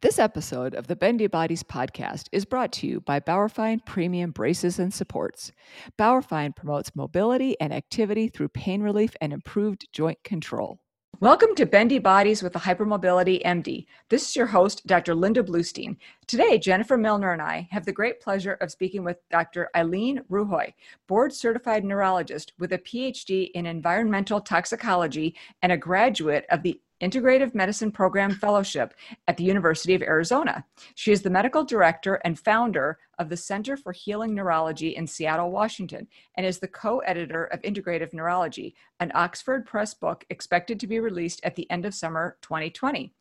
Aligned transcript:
This 0.00 0.20
episode 0.20 0.74
of 0.74 0.86
the 0.86 0.94
Bendy 0.94 1.26
Bodies 1.26 1.64
podcast 1.64 2.28
is 2.30 2.44
brought 2.44 2.70
to 2.74 2.86
you 2.86 3.00
by 3.00 3.18
Bauerfeind 3.18 3.84
Premium 3.84 4.30
Braces 4.30 4.78
and 4.78 4.94
Supports. 4.94 5.50
Bauerfeind 5.98 6.54
promotes 6.54 6.94
mobility 6.94 7.60
and 7.60 7.72
activity 7.72 8.28
through 8.28 8.50
pain 8.50 8.80
relief 8.80 9.16
and 9.20 9.32
improved 9.32 9.88
joint 9.92 10.22
control. 10.22 10.78
Welcome 11.18 11.56
to 11.56 11.66
Bendy 11.66 11.98
Bodies 11.98 12.44
with 12.44 12.52
the 12.52 12.60
Hypermobility 12.60 13.42
MD. 13.42 13.86
This 14.08 14.28
is 14.28 14.36
your 14.36 14.46
host, 14.46 14.86
Dr. 14.86 15.16
Linda 15.16 15.42
Bluestein. 15.42 15.96
Today, 16.28 16.58
Jennifer 16.58 16.96
Milner 16.96 17.32
and 17.32 17.42
I 17.42 17.66
have 17.72 17.84
the 17.84 17.90
great 17.90 18.20
pleasure 18.20 18.54
of 18.60 18.70
speaking 18.70 19.02
with 19.02 19.16
Dr. 19.32 19.68
Ilene 19.74 20.20
Ruhoy, 20.30 20.74
board 21.08 21.32
certified 21.32 21.84
neurologist 21.84 22.52
with 22.60 22.72
a 22.72 22.78
PhD 22.78 23.50
in 23.50 23.66
environmental 23.66 24.40
toxicology 24.40 25.34
and 25.60 25.72
a 25.72 25.76
graduate 25.76 26.46
of 26.50 26.62
the 26.62 26.80
Integrative 27.00 27.54
Medicine 27.54 27.92
Program 27.92 28.32
Fellowship 28.32 28.94
at 29.26 29.36
the 29.36 29.44
University 29.44 29.94
of 29.94 30.02
Arizona. 30.02 30.64
She 30.94 31.12
is 31.12 31.22
the 31.22 31.30
medical 31.30 31.64
director 31.64 32.16
and 32.24 32.38
founder 32.38 32.98
of 33.18 33.28
the 33.28 33.36
Center 33.36 33.76
for 33.76 33.92
Healing 33.92 34.34
Neurology 34.34 34.96
in 34.96 35.06
Seattle, 35.06 35.50
Washington, 35.50 36.08
and 36.36 36.46
is 36.46 36.58
the 36.58 36.68
co 36.68 36.98
editor 37.00 37.44
of 37.46 37.62
Integrative 37.62 38.12
Neurology, 38.12 38.74
an 39.00 39.12
Oxford 39.14 39.66
Press 39.66 39.94
book 39.94 40.24
expected 40.30 40.80
to 40.80 40.86
be 40.86 41.00
released 41.00 41.40
at 41.44 41.54
the 41.54 41.70
end 41.70 41.84
of 41.84 41.94
summer 41.94 42.36
2020. 42.42 43.12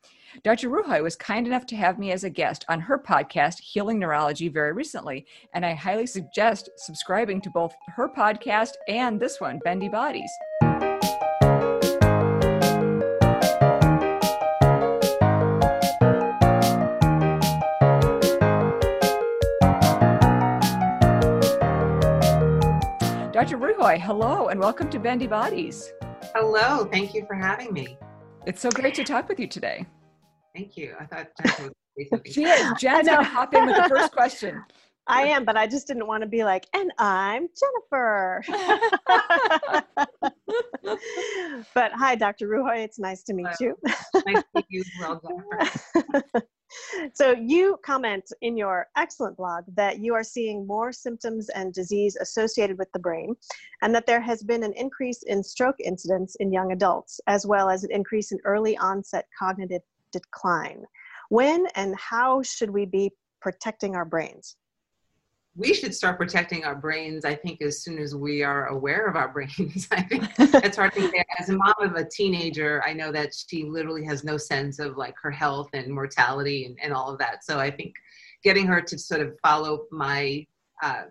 Dr. 0.43 0.69
Ruhoy 0.69 1.01
was 1.01 1.15
kind 1.15 1.47
enough 1.47 1.65
to 1.67 1.75
have 1.75 1.97
me 1.97 2.11
as 2.11 2.23
a 2.23 2.29
guest 2.29 2.65
on 2.69 2.81
her 2.81 2.99
podcast, 2.99 3.59
Healing 3.59 3.99
Neurology, 3.99 4.49
very 4.49 4.73
recently, 4.73 5.25
and 5.53 5.65
I 5.65 5.73
highly 5.73 6.05
suggest 6.05 6.69
subscribing 6.77 7.41
to 7.41 7.49
both 7.49 7.73
her 7.95 8.09
podcast 8.09 8.73
and 8.87 9.19
this 9.19 9.39
one, 9.39 9.59
Bendy 9.63 9.89
Bodies. 9.89 10.31
Dr. 23.37 23.59
Ruhoy, 23.59 24.01
hello 24.01 24.47
and 24.47 24.59
welcome 24.59 24.89
to 24.89 24.97
Bendy 24.97 25.27
Bodies. 25.27 25.93
Hello, 26.33 26.85
thank 26.85 27.13
you 27.13 27.23
for 27.27 27.35
having 27.35 27.71
me. 27.71 27.95
It's 28.47 28.59
so 28.59 28.71
great 28.71 28.95
to 28.95 29.03
talk 29.03 29.29
with 29.29 29.39
you 29.39 29.45
today. 29.45 29.85
Thank 30.55 30.75
you. 30.75 30.95
I 30.99 31.05
thought 31.05 31.27
Jen 31.45 31.71
was 31.99 32.21
She 32.33 32.45
is. 32.45 32.73
Jen's 32.79 33.07
going 33.07 33.19
to 33.19 33.23
hop 33.23 33.53
in 33.53 33.67
with 33.67 33.75
the 33.75 33.89
first 33.89 34.11
question. 34.15 34.63
I 35.07 35.23
am, 35.27 35.45
but 35.45 35.55
I 35.57 35.67
just 35.67 35.87
didn't 35.87 36.07
want 36.07 36.21
to 36.21 36.27
be 36.27 36.43
like, 36.43 36.65
and 36.73 36.91
I'm 36.97 37.47
Jennifer. 37.57 38.43
but 41.73 41.91
hi, 41.93 42.15
Dr. 42.15 42.47
Ruhoy. 42.47 42.83
It's 42.83 42.99
nice 42.99 43.23
to 43.23 43.33
meet 43.33 43.47
you. 43.59 43.77
nice 43.85 44.43
to 44.43 44.43
meet 44.55 44.65
you 44.69 44.81
as 44.81 44.91
well, 44.99 45.21
Jennifer. 45.25 46.47
so 47.13 47.31
you 47.31 47.79
comment 47.85 48.31
in 48.41 48.57
your 48.57 48.87
excellent 48.97 49.37
blog 49.37 49.63
that 49.75 49.99
you 49.99 50.13
are 50.13 50.23
seeing 50.23 50.67
more 50.67 50.91
symptoms 50.91 51.49
and 51.49 51.73
disease 51.73 52.17
associated 52.17 52.77
with 52.77 52.91
the 52.91 52.99
brain 52.99 53.35
and 53.81 53.95
that 53.95 54.05
there 54.05 54.21
has 54.21 54.43
been 54.43 54.63
an 54.63 54.73
increase 54.73 55.23
in 55.23 55.41
stroke 55.43 55.77
incidence 55.83 56.35
in 56.35 56.51
young 56.51 56.73
adults 56.73 57.21
as 57.27 57.45
well 57.45 57.69
as 57.69 57.83
an 57.83 57.91
increase 57.91 58.31
in 58.31 58.39
early 58.43 58.77
onset 58.77 59.25
cognitive 59.37 59.81
decline 60.11 60.83
when 61.29 61.65
and 61.75 61.95
how 61.97 62.41
should 62.41 62.69
we 62.69 62.85
be 62.85 63.11
protecting 63.41 63.95
our 63.95 64.05
brains 64.05 64.57
we 65.57 65.73
should 65.73 65.93
start 65.93 66.19
protecting 66.19 66.63
our 66.63 66.75
brains, 66.75 67.25
I 67.25 67.33
think, 67.33 67.63
as 67.63 67.81
soon 67.81 67.97
as 67.97 68.15
we 68.15 68.43
are 68.43 68.67
aware 68.67 69.07
of 69.07 69.15
our 69.15 69.27
brains. 69.33 69.87
I 69.91 70.03
think 70.03 70.29
it's 70.37 70.77
hard 70.77 70.93
to 70.93 71.01
say. 71.01 71.23
As 71.39 71.49
a 71.49 71.57
mom 71.57 71.73
of 71.81 71.95
a 71.95 72.05
teenager, 72.05 72.83
I 72.85 72.93
know 72.93 73.11
that 73.11 73.33
she 73.33 73.65
literally 73.65 74.05
has 74.05 74.23
no 74.23 74.37
sense 74.37 74.77
of 74.77 74.97
like 74.97 75.15
her 75.21 75.31
health 75.31 75.69
and 75.73 75.91
mortality 75.91 76.65
and, 76.65 76.77
and 76.81 76.93
all 76.93 77.11
of 77.11 77.17
that. 77.19 77.43
So 77.43 77.59
I 77.59 77.71
think 77.71 77.95
getting 78.43 78.67
her 78.67 78.81
to 78.81 78.97
sort 78.99 79.21
of 79.21 79.35
follow 79.41 79.85
my 79.91 80.45
uh, 80.83 81.05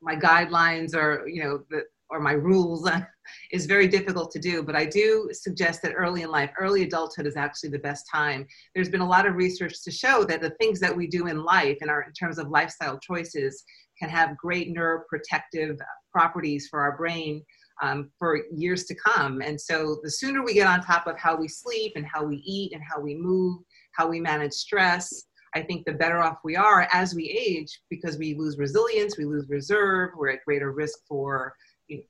my 0.00 0.16
guidelines 0.16 0.94
or 0.94 1.26
you 1.28 1.42
know 1.42 1.62
the 1.70 1.84
or 2.14 2.20
my 2.20 2.32
rules 2.32 2.88
is 3.52 3.66
very 3.66 3.88
difficult 3.88 4.30
to 4.30 4.38
do. 4.38 4.62
But 4.62 4.76
I 4.76 4.86
do 4.86 5.28
suggest 5.32 5.82
that 5.82 5.92
early 5.92 6.22
in 6.22 6.30
life, 6.30 6.50
early 6.58 6.84
adulthood 6.84 7.26
is 7.26 7.36
actually 7.36 7.70
the 7.70 7.80
best 7.80 8.06
time. 8.10 8.46
There's 8.74 8.88
been 8.88 9.00
a 9.00 9.08
lot 9.08 9.26
of 9.26 9.34
research 9.34 9.82
to 9.82 9.90
show 9.90 10.24
that 10.24 10.40
the 10.40 10.54
things 10.60 10.78
that 10.80 10.96
we 10.96 11.08
do 11.08 11.26
in 11.26 11.42
life, 11.42 11.78
in 11.82 11.90
our 11.90 12.02
in 12.02 12.12
terms 12.12 12.38
of 12.38 12.48
lifestyle 12.48 12.98
choices, 12.98 13.64
can 13.98 14.08
have 14.08 14.36
great 14.36 14.74
neuroprotective 14.74 15.78
properties 16.12 16.68
for 16.70 16.80
our 16.80 16.96
brain 16.96 17.42
um, 17.82 18.10
for 18.18 18.42
years 18.54 18.84
to 18.84 18.94
come. 18.94 19.42
And 19.42 19.60
so 19.60 19.98
the 20.02 20.10
sooner 20.10 20.44
we 20.44 20.54
get 20.54 20.68
on 20.68 20.80
top 20.80 21.08
of 21.08 21.18
how 21.18 21.36
we 21.36 21.48
sleep 21.48 21.92
and 21.96 22.06
how 22.06 22.24
we 22.24 22.36
eat 22.46 22.72
and 22.72 22.82
how 22.82 23.00
we 23.00 23.16
move, 23.16 23.58
how 23.92 24.08
we 24.08 24.20
manage 24.20 24.52
stress, 24.52 25.24
I 25.54 25.62
think 25.62 25.84
the 25.84 25.92
better 25.92 26.20
off 26.20 26.38
we 26.44 26.56
are 26.56 26.88
as 26.92 27.14
we 27.14 27.28
age 27.30 27.80
because 27.88 28.18
we 28.18 28.34
lose 28.34 28.58
resilience, 28.58 29.16
we 29.16 29.24
lose 29.24 29.48
reserve, 29.48 30.10
we're 30.16 30.30
at 30.30 30.44
greater 30.44 30.72
risk 30.72 30.98
for 31.08 31.54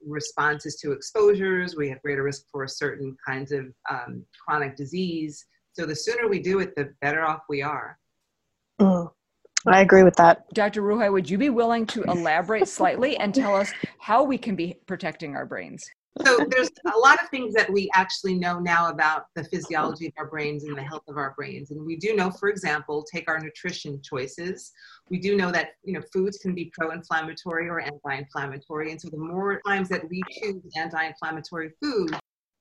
responses 0.06 0.76
to 0.76 0.92
exposures, 0.92 1.76
we 1.76 1.88
have 1.88 2.00
greater 2.02 2.22
risk 2.22 2.44
for 2.50 2.66
certain 2.66 3.16
kinds 3.26 3.52
of 3.52 3.66
um, 3.90 4.24
chronic 4.44 4.76
disease. 4.76 5.46
So 5.72 5.86
the 5.86 5.96
sooner 5.96 6.28
we 6.28 6.40
do 6.40 6.60
it, 6.60 6.74
the 6.76 6.92
better 7.00 7.24
off 7.24 7.42
we 7.48 7.62
are. 7.62 7.98
Mm, 8.80 9.10
I 9.66 9.80
agree 9.80 10.02
with 10.02 10.16
that. 10.16 10.52
Dr. 10.54 10.82
Ruhoy, 10.82 11.12
would 11.12 11.28
you 11.28 11.38
be 11.38 11.50
willing 11.50 11.86
to 11.86 12.02
elaborate 12.08 12.68
slightly 12.68 13.16
and 13.16 13.34
tell 13.34 13.54
us 13.54 13.72
how 13.98 14.22
we 14.22 14.38
can 14.38 14.54
be 14.56 14.76
protecting 14.86 15.34
our 15.34 15.46
brains? 15.46 15.88
so 16.24 16.46
there's 16.50 16.70
a 16.94 16.98
lot 16.98 17.20
of 17.20 17.28
things 17.30 17.52
that 17.54 17.70
we 17.72 17.90
actually 17.94 18.34
know 18.34 18.60
now 18.60 18.88
about 18.88 19.26
the 19.34 19.42
physiology 19.44 20.06
of 20.06 20.12
our 20.16 20.26
brains 20.26 20.64
and 20.64 20.76
the 20.76 20.82
health 20.82 21.02
of 21.08 21.16
our 21.16 21.34
brains 21.36 21.70
and 21.72 21.84
we 21.84 21.96
do 21.96 22.14
know 22.14 22.30
for 22.30 22.48
example 22.48 23.04
take 23.12 23.28
our 23.28 23.40
nutrition 23.40 24.00
choices 24.02 24.70
we 25.10 25.19
do 25.19 25.37
know 25.37 25.50
that 25.50 25.72
you 25.84 25.92
know 25.92 26.03
foods 26.12 26.38
can 26.38 26.54
be 26.54 26.72
pro-inflammatory 26.76 27.69
or 27.69 27.81
anti-inflammatory 27.81 28.91
and 28.91 29.00
so 29.00 29.09
the 29.10 29.16
more 29.16 29.60
times 29.66 29.88
that 29.88 30.09
we 30.09 30.22
choose 30.31 30.62
anti-inflammatory 30.76 31.70
food 31.82 32.16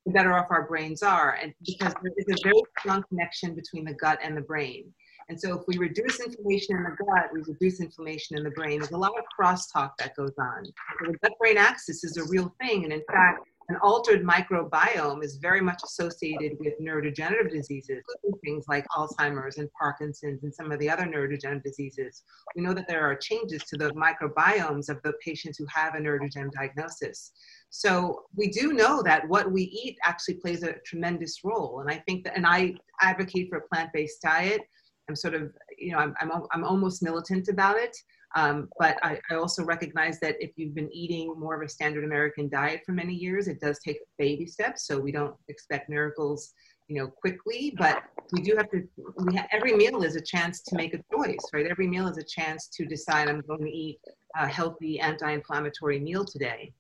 the 0.05 0.11
better 0.11 0.33
off 0.33 0.47
our 0.49 0.67
brains 0.67 1.01
are 1.01 1.37
and 1.41 1.53
because 1.65 1.93
there 2.01 2.11
is 2.17 2.25
a 2.27 2.43
very 2.43 2.61
strong 2.79 3.03
connection 3.09 3.55
between 3.55 3.85
the 3.85 3.93
gut 3.93 4.19
and 4.21 4.35
the 4.35 4.41
brain 4.41 4.93
and 5.29 5.39
so 5.39 5.57
if 5.57 5.63
we 5.67 5.77
reduce 5.77 6.19
inflammation 6.19 6.75
in 6.77 6.83
the 6.83 6.95
gut, 7.05 7.29
we 7.33 7.41
reduce 7.47 7.79
inflammation 7.79 8.37
in 8.37 8.43
the 8.43 8.51
brain. 8.51 8.79
There's 8.79 8.91
a 8.91 8.97
lot 8.97 9.13
of 9.17 9.23
crosstalk 9.39 9.91
that 9.99 10.15
goes 10.15 10.33
on. 10.37 10.65
So 10.65 11.11
the 11.11 11.17
gut-brain 11.19 11.57
axis 11.57 12.03
is 12.03 12.17
a 12.17 12.25
real 12.25 12.53
thing. 12.61 12.83
And 12.83 12.93
in 12.93 13.03
fact, 13.11 13.47
an 13.73 13.79
altered 13.81 14.23
microbiome 14.23 15.23
is 15.23 15.37
very 15.37 15.59
much 15.59 15.81
associated 15.83 16.57
with 16.59 16.79
neurodegenerative 16.79 17.49
diseases, 17.49 18.03
things 18.45 18.65
like 18.67 18.85
Alzheimer's 18.95 19.57
and 19.57 19.67
Parkinson's 19.73 20.43
and 20.43 20.53
some 20.53 20.71
of 20.71 20.77
the 20.77 20.87
other 20.87 21.05
neurodegenerative 21.05 21.63
diseases. 21.63 22.21
We 22.55 22.61
know 22.61 22.75
that 22.75 22.87
there 22.87 23.01
are 23.01 23.15
changes 23.15 23.63
to 23.63 23.77
the 23.77 23.89
microbiomes 23.91 24.89
of 24.89 25.01
the 25.01 25.13
patients 25.25 25.57
who 25.57 25.65
have 25.73 25.95
a 25.95 25.97
neurodegenerative 25.97 26.51
diagnosis. 26.51 27.31
So 27.71 28.25
we 28.35 28.49
do 28.49 28.73
know 28.73 29.01
that 29.01 29.27
what 29.27 29.51
we 29.51 29.63
eat 29.63 29.97
actually 30.03 30.35
plays 30.35 30.61
a 30.61 30.75
tremendous 30.85 31.39
role. 31.43 31.79
And 31.79 31.89
I 31.89 32.03
think 32.05 32.25
that, 32.25 32.37
and 32.37 32.45
I 32.45 32.75
advocate 33.01 33.49
for 33.49 33.57
a 33.57 33.67
plant-based 33.67 34.21
diet 34.21 34.61
I'm 35.09 35.15
sort 35.15 35.33
of, 35.33 35.51
you 35.77 35.91
know, 35.91 35.97
I'm, 35.97 36.15
I'm, 36.19 36.31
I'm 36.51 36.63
almost 36.63 37.03
militant 37.03 37.49
about 37.49 37.77
it. 37.77 37.95
Um, 38.35 38.69
but 38.79 38.97
I, 39.03 39.19
I, 39.29 39.35
also 39.35 39.63
recognize 39.63 40.19
that 40.21 40.35
if 40.39 40.51
you've 40.55 40.73
been 40.73 40.91
eating 40.91 41.35
more 41.37 41.55
of 41.55 41.61
a 41.61 41.69
standard 41.69 42.03
American 42.03 42.49
diet 42.49 42.81
for 42.83 42.91
many 42.91 43.13
years, 43.13 43.47
it 43.47 43.59
does 43.59 43.79
take 43.79 43.99
baby 44.17 44.47
steps. 44.47 44.87
So 44.87 44.99
we 44.99 45.11
don't 45.11 45.35
expect 45.49 45.87
miracles, 45.87 46.51
you 46.87 46.99
know, 46.99 47.07
quickly. 47.07 47.75
But 47.77 48.01
we 48.31 48.41
do 48.41 48.55
have 48.57 48.71
to. 48.71 48.87
We 49.25 49.35
ha- 49.35 49.47
every 49.51 49.73
meal 49.75 50.01
is 50.01 50.15
a 50.15 50.21
chance 50.21 50.63
to 50.63 50.75
make 50.75 50.95
a 50.95 51.03
choice, 51.13 51.45
right? 51.53 51.67
Every 51.67 51.87
meal 51.87 52.07
is 52.07 52.17
a 52.17 52.23
chance 52.23 52.69
to 52.69 52.85
decide 52.85 53.29
I'm 53.29 53.41
going 53.41 53.61
to 53.61 53.71
eat 53.71 53.99
a 54.35 54.47
healthy 54.47 54.99
anti-inflammatory 54.99 55.99
meal 55.99 56.25
today. 56.25 56.73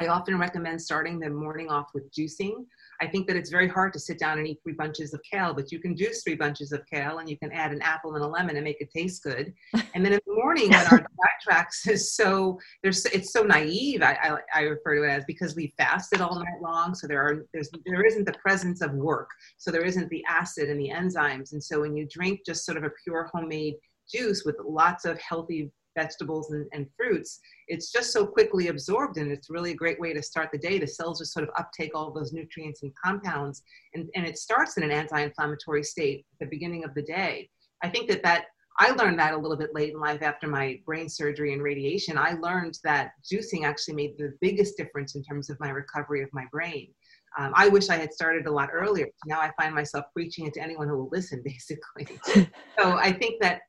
I 0.00 0.06
often 0.06 0.38
recommend 0.38 0.80
starting 0.80 1.18
the 1.18 1.28
morning 1.28 1.68
off 1.68 1.88
with 1.92 2.12
juicing. 2.12 2.66
I 3.00 3.06
think 3.06 3.26
that 3.26 3.36
it's 3.36 3.50
very 3.50 3.68
hard 3.68 3.92
to 3.94 3.98
sit 3.98 4.18
down 4.18 4.38
and 4.38 4.46
eat 4.46 4.58
three 4.62 4.72
bunches 4.74 5.12
of 5.12 5.20
kale, 5.28 5.54
but 5.54 5.72
you 5.72 5.80
can 5.80 5.96
juice 5.96 6.22
three 6.22 6.36
bunches 6.36 6.72
of 6.72 6.82
kale 6.86 7.18
and 7.18 7.28
you 7.28 7.36
can 7.36 7.50
add 7.52 7.72
an 7.72 7.82
apple 7.82 8.14
and 8.14 8.24
a 8.24 8.26
lemon 8.26 8.56
and 8.56 8.64
make 8.64 8.80
it 8.80 8.90
taste 8.94 9.22
good. 9.22 9.52
And 9.94 10.04
then 10.04 10.12
in 10.12 10.20
the 10.26 10.34
morning, 10.34 10.70
when 10.70 10.86
our 10.86 10.98
diet 10.98 11.40
tracks 11.42 11.86
is 11.88 12.14
so 12.14 12.60
there's 12.82 13.04
it's 13.06 13.32
so 13.32 13.42
naive, 13.42 14.02
I, 14.02 14.38
I, 14.54 14.60
I 14.60 14.62
refer 14.62 14.96
to 14.96 15.02
it 15.02 15.10
as 15.10 15.24
because 15.24 15.56
we 15.56 15.74
fasted 15.76 16.20
all 16.20 16.38
night 16.38 16.60
long, 16.62 16.94
so 16.94 17.08
there 17.08 17.20
are 17.20 17.46
there's 17.52 17.68
there 17.84 18.04
isn't 18.04 18.24
the 18.24 18.34
presence 18.34 18.80
of 18.80 18.92
work, 18.92 19.30
so 19.56 19.72
there 19.72 19.84
isn't 19.84 20.08
the 20.10 20.22
acid 20.28 20.68
and 20.68 20.78
the 20.78 20.90
enzymes, 20.90 21.52
and 21.52 21.62
so 21.62 21.80
when 21.80 21.96
you 21.96 22.06
drink 22.08 22.40
just 22.46 22.64
sort 22.64 22.78
of 22.78 22.84
a 22.84 22.90
pure 23.02 23.28
homemade 23.32 23.74
juice 24.08 24.44
with 24.44 24.56
lots 24.64 25.04
of 25.04 25.18
healthy 25.20 25.70
vegetables 25.98 26.52
and, 26.52 26.66
and 26.72 26.86
fruits, 26.96 27.40
it's 27.66 27.90
just 27.90 28.12
so 28.12 28.26
quickly 28.26 28.68
absorbed 28.68 29.16
and 29.18 29.32
it's 29.32 29.50
really 29.50 29.72
a 29.72 29.82
great 29.82 30.00
way 30.00 30.12
to 30.12 30.22
start 30.22 30.50
the 30.52 30.58
day. 30.58 30.78
The 30.78 30.86
cells 30.86 31.18
just 31.18 31.32
sort 31.32 31.48
of 31.48 31.54
uptake 31.58 31.92
all 31.94 32.12
those 32.12 32.32
nutrients 32.32 32.82
and 32.82 32.92
compounds 33.04 33.62
and, 33.94 34.08
and 34.14 34.26
it 34.26 34.38
starts 34.38 34.76
in 34.76 34.82
an 34.82 34.90
anti-inflammatory 34.90 35.82
state 35.82 36.26
at 36.32 36.38
the 36.40 36.50
beginning 36.50 36.84
of 36.84 36.94
the 36.94 37.02
day. 37.02 37.48
I 37.82 37.88
think 37.88 38.08
that 38.10 38.22
that 38.22 38.46
I 38.80 38.90
learned 38.90 39.18
that 39.18 39.34
a 39.34 39.36
little 39.36 39.56
bit 39.56 39.74
late 39.74 39.92
in 39.92 40.00
life 40.00 40.22
after 40.22 40.46
my 40.46 40.80
brain 40.86 41.08
surgery 41.08 41.52
and 41.52 41.62
radiation. 41.62 42.16
I 42.16 42.34
learned 42.34 42.78
that 42.84 43.10
juicing 43.30 43.64
actually 43.64 43.94
made 43.94 44.16
the 44.18 44.34
biggest 44.40 44.76
difference 44.76 45.16
in 45.16 45.22
terms 45.24 45.50
of 45.50 45.58
my 45.58 45.70
recovery 45.70 46.22
of 46.22 46.28
my 46.32 46.44
brain. 46.52 46.88
um, 47.36 47.52
I 47.54 47.68
wish 47.68 47.88
I 47.88 47.96
had 47.96 48.12
started 48.12 48.46
a 48.46 48.52
lot 48.52 48.70
earlier. 48.72 49.08
Now 49.26 49.40
I 49.40 49.50
find 49.60 49.74
myself 49.74 50.04
preaching 50.14 50.46
it 50.46 50.54
to 50.54 50.62
anyone 50.62 50.88
who 50.88 50.96
will 50.96 51.10
listen, 51.10 51.42
basically. 51.44 52.06
so 52.78 52.92
I 52.92 53.12
think 53.12 53.42
that 53.42 53.62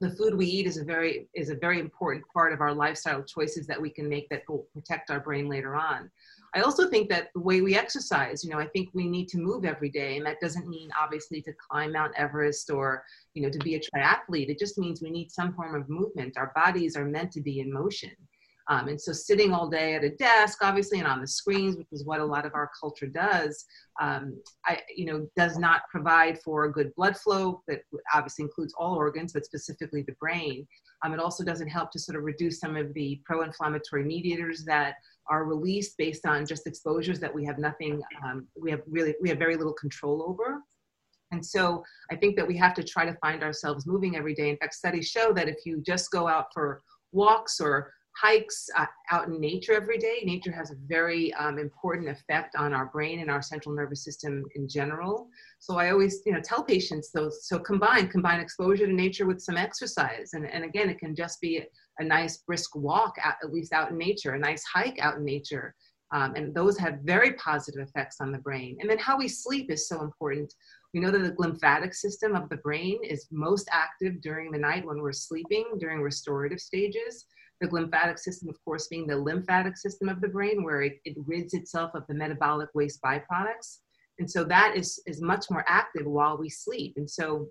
the 0.00 0.10
food 0.10 0.34
we 0.34 0.46
eat 0.46 0.66
is 0.66 0.78
a 0.78 0.84
very 0.84 1.28
is 1.34 1.50
a 1.50 1.54
very 1.54 1.78
important 1.78 2.24
part 2.32 2.52
of 2.52 2.60
our 2.60 2.74
lifestyle 2.74 3.22
choices 3.22 3.66
that 3.66 3.80
we 3.80 3.90
can 3.90 4.08
make 4.08 4.28
that 4.30 4.42
will 4.48 4.66
protect 4.72 5.10
our 5.10 5.20
brain 5.20 5.48
later 5.48 5.76
on. 5.76 6.10
I 6.54 6.62
also 6.62 6.88
think 6.88 7.08
that 7.10 7.28
the 7.34 7.40
way 7.40 7.60
we 7.60 7.76
exercise, 7.76 8.42
you 8.42 8.50
know, 8.50 8.58
I 8.58 8.66
think 8.66 8.88
we 8.92 9.06
need 9.06 9.28
to 9.28 9.38
move 9.38 9.64
every 9.64 9.90
day, 9.90 10.16
and 10.16 10.26
that 10.26 10.40
doesn't 10.40 10.68
mean 10.68 10.88
obviously 10.98 11.42
to 11.42 11.52
climb 11.52 11.92
Mount 11.92 12.12
Everest 12.16 12.70
or 12.70 13.04
you 13.34 13.42
know 13.42 13.50
to 13.50 13.58
be 13.58 13.74
a 13.74 13.80
triathlete. 13.80 14.48
It 14.48 14.58
just 14.58 14.78
means 14.78 15.02
we 15.02 15.10
need 15.10 15.30
some 15.30 15.52
form 15.52 15.74
of 15.74 15.88
movement. 15.90 16.38
Our 16.38 16.50
bodies 16.54 16.96
are 16.96 17.04
meant 17.04 17.30
to 17.32 17.42
be 17.42 17.60
in 17.60 17.72
motion. 17.72 18.10
Um, 18.68 18.88
and 18.88 19.00
so 19.00 19.12
sitting 19.12 19.52
all 19.52 19.68
day 19.68 19.94
at 19.94 20.04
a 20.04 20.10
desk, 20.10 20.58
obviously, 20.62 20.98
and 20.98 21.08
on 21.08 21.20
the 21.20 21.26
screens, 21.26 21.76
which 21.76 21.88
is 21.92 22.04
what 22.04 22.20
a 22.20 22.24
lot 22.24 22.46
of 22.46 22.54
our 22.54 22.70
culture 22.78 23.06
does, 23.06 23.64
um, 24.00 24.40
I, 24.66 24.80
you 24.94 25.06
know, 25.06 25.26
does 25.36 25.58
not 25.58 25.82
provide 25.90 26.38
for 26.40 26.64
a 26.64 26.72
good 26.72 26.94
blood 26.94 27.16
flow 27.16 27.62
that 27.68 27.80
obviously 28.14 28.44
includes 28.44 28.74
all 28.78 28.94
organs, 28.94 29.32
but 29.32 29.44
specifically 29.44 30.02
the 30.02 30.14
brain. 30.20 30.66
Um, 31.04 31.14
it 31.14 31.20
also 31.20 31.44
doesn't 31.44 31.68
help 31.68 31.90
to 31.92 31.98
sort 31.98 32.16
of 32.16 32.24
reduce 32.24 32.60
some 32.60 32.76
of 32.76 32.92
the 32.94 33.20
pro-inflammatory 33.24 34.04
mediators 34.04 34.64
that 34.66 34.94
are 35.28 35.44
released 35.44 35.96
based 35.96 36.26
on 36.26 36.46
just 36.46 36.66
exposures 36.66 37.20
that 37.20 37.34
we 37.34 37.44
have 37.44 37.58
nothing, 37.58 38.02
um, 38.24 38.46
we 38.60 38.70
have 38.70 38.82
really, 38.86 39.14
we 39.20 39.28
have 39.28 39.38
very 39.38 39.56
little 39.56 39.72
control 39.72 40.24
over. 40.28 40.60
And 41.32 41.44
so 41.44 41.84
I 42.10 42.16
think 42.16 42.36
that 42.36 42.46
we 42.46 42.56
have 42.56 42.74
to 42.74 42.82
try 42.82 43.04
to 43.04 43.16
find 43.20 43.42
ourselves 43.42 43.86
moving 43.86 44.16
every 44.16 44.34
day. 44.34 44.50
In 44.50 44.56
fact, 44.56 44.74
studies 44.74 45.08
show 45.08 45.32
that 45.32 45.48
if 45.48 45.58
you 45.64 45.80
just 45.80 46.10
go 46.10 46.26
out 46.26 46.46
for 46.52 46.82
walks 47.12 47.60
or 47.60 47.92
hikes 48.20 48.68
uh, 48.76 48.86
out 49.10 49.28
in 49.28 49.40
nature 49.40 49.72
every 49.72 49.96
day. 49.96 50.22
Nature 50.24 50.52
has 50.52 50.70
a 50.70 50.76
very 50.86 51.32
um, 51.34 51.58
important 51.58 52.08
effect 52.08 52.54
on 52.54 52.72
our 52.72 52.86
brain 52.86 53.20
and 53.20 53.30
our 53.30 53.40
central 53.40 53.74
nervous 53.74 54.04
system 54.04 54.44
in 54.56 54.68
general. 54.68 55.28
So 55.58 55.78
I 55.78 55.90
always, 55.90 56.20
you 56.26 56.32
know, 56.32 56.40
tell 56.40 56.62
patients 56.62 57.10
those. 57.12 57.46
So 57.46 57.58
combine 57.58 58.08
combine 58.08 58.40
exposure 58.40 58.86
to 58.86 58.92
nature 58.92 59.26
with 59.26 59.40
some 59.40 59.56
exercise, 59.56 60.30
and 60.34 60.46
and 60.46 60.64
again, 60.64 60.90
it 60.90 60.98
can 60.98 61.14
just 61.14 61.40
be 61.40 61.58
a, 61.58 62.04
nice 62.04 62.38
brisk 62.38 62.74
walk, 62.74 63.14
at, 63.22 63.36
at, 63.44 63.52
least 63.52 63.74
out 63.74 63.90
in 63.90 63.98
nature, 63.98 64.32
a 64.32 64.38
nice 64.38 64.64
hike 64.64 64.98
out 65.00 65.16
in 65.16 65.24
nature. 65.24 65.74
Um, 66.12 66.34
and 66.34 66.54
those 66.54 66.78
have 66.78 67.00
very 67.04 67.34
positive 67.34 67.86
effects 67.86 68.16
on 68.20 68.32
the 68.32 68.38
brain. 68.38 68.78
And 68.80 68.88
then 68.88 68.98
how 68.98 69.18
we 69.18 69.28
sleep 69.28 69.70
is 69.70 69.86
so 69.86 70.00
important. 70.00 70.52
We 70.94 71.00
know 71.00 71.10
that 71.10 71.18
the 71.18 71.34
lymphatic 71.38 71.92
system 71.94 72.34
of 72.34 72.48
the 72.48 72.56
brain 72.56 72.98
is 73.04 73.28
most 73.30 73.68
active 73.70 74.20
during 74.22 74.50
the 74.50 74.58
night 74.58 74.84
when 74.84 74.98
we're 74.98 75.12
sleeping, 75.12 75.66
during 75.78 76.00
restorative 76.00 76.58
stages 76.58 77.26
the 77.60 77.68
lymphatic 77.68 78.18
system, 78.18 78.48
of 78.48 78.62
course, 78.64 78.88
being 78.88 79.06
the 79.06 79.16
lymphatic 79.16 79.76
system 79.76 80.08
of 80.08 80.20
the 80.20 80.28
brain, 80.28 80.64
where 80.64 80.82
it, 80.82 80.98
it 81.04 81.16
rids 81.26 81.54
itself 81.54 81.90
of 81.94 82.06
the 82.08 82.14
metabolic 82.14 82.68
waste 82.74 83.00
byproducts. 83.02 83.78
And 84.18 84.30
so 84.30 84.44
that 84.44 84.76
is, 84.76 85.00
is 85.06 85.20
much 85.20 85.46
more 85.50 85.64
active 85.66 86.06
while 86.06 86.36
we 86.36 86.48
sleep. 86.48 86.94
And 86.96 87.08
so 87.08 87.48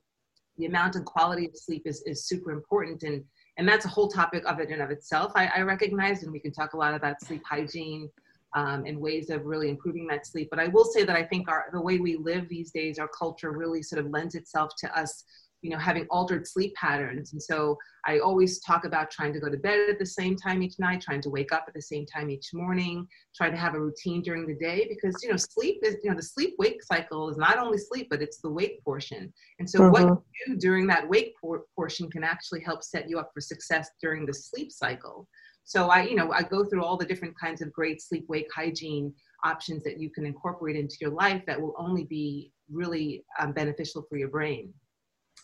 the 0.57 0.65
amount 0.65 0.95
and 0.95 1.05
quality 1.05 1.45
of 1.45 1.55
sleep 1.55 1.83
is, 1.85 2.03
is 2.05 2.27
super 2.27 2.51
important. 2.51 3.03
And, 3.03 3.23
and 3.57 3.67
that's 3.67 3.85
a 3.85 3.89
whole 3.89 4.07
topic 4.07 4.43
of 4.45 4.59
it 4.59 4.69
and 4.69 4.81
of 4.81 4.91
itself, 4.91 5.31
I, 5.35 5.49
I 5.55 5.61
recognize. 5.61 6.23
And 6.23 6.31
we 6.31 6.39
can 6.39 6.51
talk 6.51 6.73
a 6.73 6.77
lot 6.77 6.93
about 6.93 7.21
sleep 7.21 7.41
hygiene 7.49 8.09
um, 8.55 8.85
and 8.85 8.99
ways 8.99 9.29
of 9.29 9.45
really 9.45 9.69
improving 9.69 10.07
that 10.07 10.25
sleep. 10.25 10.49
But 10.49 10.59
I 10.59 10.67
will 10.67 10.85
say 10.85 11.03
that 11.03 11.15
I 11.15 11.23
think 11.23 11.47
our, 11.49 11.65
the 11.71 11.81
way 11.81 11.99
we 11.99 12.17
live 12.17 12.49
these 12.49 12.71
days, 12.71 12.99
our 12.99 13.07
culture 13.07 13.51
really 13.51 13.81
sort 13.81 14.03
of 14.03 14.11
lends 14.11 14.35
itself 14.35 14.71
to 14.79 14.99
us 14.99 15.23
you 15.61 15.69
know 15.69 15.77
having 15.77 16.05
altered 16.09 16.47
sleep 16.47 16.73
patterns. 16.75 17.33
And 17.33 17.41
so 17.41 17.77
i 18.05 18.19
always 18.19 18.59
talk 18.61 18.85
about 18.85 19.11
trying 19.11 19.33
to 19.33 19.39
go 19.39 19.49
to 19.49 19.57
bed 19.57 19.89
at 19.89 19.99
the 19.99 20.05
same 20.05 20.35
time 20.35 20.63
each 20.63 20.79
night 20.79 21.01
trying 21.01 21.21
to 21.21 21.29
wake 21.29 21.51
up 21.51 21.65
at 21.67 21.73
the 21.73 21.81
same 21.81 22.05
time 22.05 22.29
each 22.29 22.49
morning 22.53 23.05
try 23.35 23.49
to 23.49 23.57
have 23.57 23.73
a 23.73 23.79
routine 23.79 24.21
during 24.21 24.47
the 24.47 24.55
day 24.55 24.87
because 24.89 25.21
you 25.21 25.29
know 25.29 25.37
sleep 25.37 25.79
is 25.83 25.97
you 26.03 26.09
know 26.09 26.15
the 26.15 26.23
sleep 26.23 26.55
wake 26.59 26.81
cycle 26.83 27.29
is 27.29 27.37
not 27.37 27.57
only 27.57 27.77
sleep 27.77 28.07
but 28.09 28.21
it's 28.21 28.39
the 28.41 28.49
wake 28.49 28.83
portion. 28.83 29.31
And 29.59 29.69
so 29.69 29.79
mm-hmm. 29.79 29.91
what 29.91 30.21
you 30.47 30.53
do 30.53 30.59
during 30.59 30.87
that 30.87 31.07
wake 31.07 31.33
por- 31.41 31.65
portion 31.75 32.09
can 32.09 32.23
actually 32.23 32.61
help 32.61 32.83
set 32.83 33.09
you 33.09 33.19
up 33.19 33.31
for 33.33 33.41
success 33.41 33.89
during 34.01 34.25
the 34.25 34.33
sleep 34.33 34.71
cycle. 34.71 35.27
So 35.65 35.89
i 35.89 36.01
you 36.03 36.15
know 36.15 36.31
i 36.31 36.41
go 36.41 36.63
through 36.63 36.83
all 36.83 36.97
the 36.97 37.05
different 37.05 37.35
kinds 37.39 37.61
of 37.61 37.71
great 37.71 38.01
sleep 38.01 38.25
wake 38.27 38.47
hygiene 38.55 39.13
options 39.43 39.83
that 39.83 39.99
you 39.99 40.09
can 40.09 40.25
incorporate 40.25 40.75
into 40.75 40.95
your 40.99 41.11
life 41.11 41.41
that 41.47 41.59
will 41.61 41.75
only 41.77 42.03
be 42.03 42.51
really 42.71 43.23
um, 43.39 43.53
beneficial 43.53 44.05
for 44.09 44.17
your 44.17 44.27
brain 44.29 44.73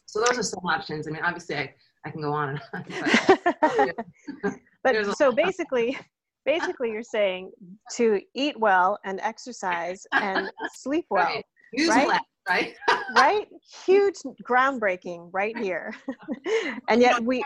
so 0.05 0.19
those 0.19 0.37
are 0.37 0.43
some 0.43 0.65
options. 0.65 1.07
I 1.07 1.11
mean, 1.11 1.23
obviously, 1.23 1.55
I, 1.57 1.73
I 2.05 2.11
can 2.11 2.21
go 2.21 2.31
on 2.31 2.49
and 2.49 2.61
on. 2.73 2.85
But, 3.61 3.95
but 4.83 5.17
so 5.17 5.31
basically, 5.31 5.97
basically, 6.45 6.91
you're 6.91 7.03
saying 7.03 7.51
to 7.95 8.21
eat 8.33 8.59
well 8.59 8.97
and 9.03 9.19
exercise 9.21 10.05
and 10.13 10.51
sleep 10.73 11.05
well. 11.09 11.25
Right. 11.25 11.45
Use 11.73 11.89
right? 11.89 12.07
Less, 12.07 12.21
right? 12.47 12.75
right? 13.17 13.47
Huge 13.85 14.15
groundbreaking 14.47 15.29
right 15.33 15.57
here. 15.57 15.93
and 16.87 17.01
yet 17.01 17.15
you 17.15 17.21
know, 17.21 17.27
we. 17.27 17.43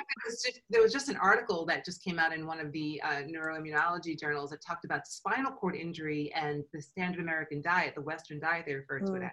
there 0.70 0.82
was 0.82 0.94
just 0.94 1.10
an 1.10 1.16
article 1.18 1.66
that 1.66 1.84
just 1.84 2.04
came 2.04 2.20
out 2.20 2.34
in 2.34 2.46
one 2.46 2.60
of 2.60 2.72
the 2.72 3.02
uh, 3.04 3.22
neuroimmunology 3.24 4.20
journals 4.20 4.52
that 4.52 4.62
talked 4.62 4.86
about 4.86 5.08
spinal 5.08 5.52
cord 5.52 5.76
injury 5.76 6.32
and 6.36 6.64
the 6.74 6.82
standard 6.82 7.22
American 7.22 7.62
diet, 7.62 7.96
the 7.96 8.02
Western 8.02 8.40
diet 8.40 8.66
they 8.68 8.76
refer 8.76 9.00
to 9.00 9.06
mm. 9.06 9.18
it 9.18 9.24
as. 9.24 9.32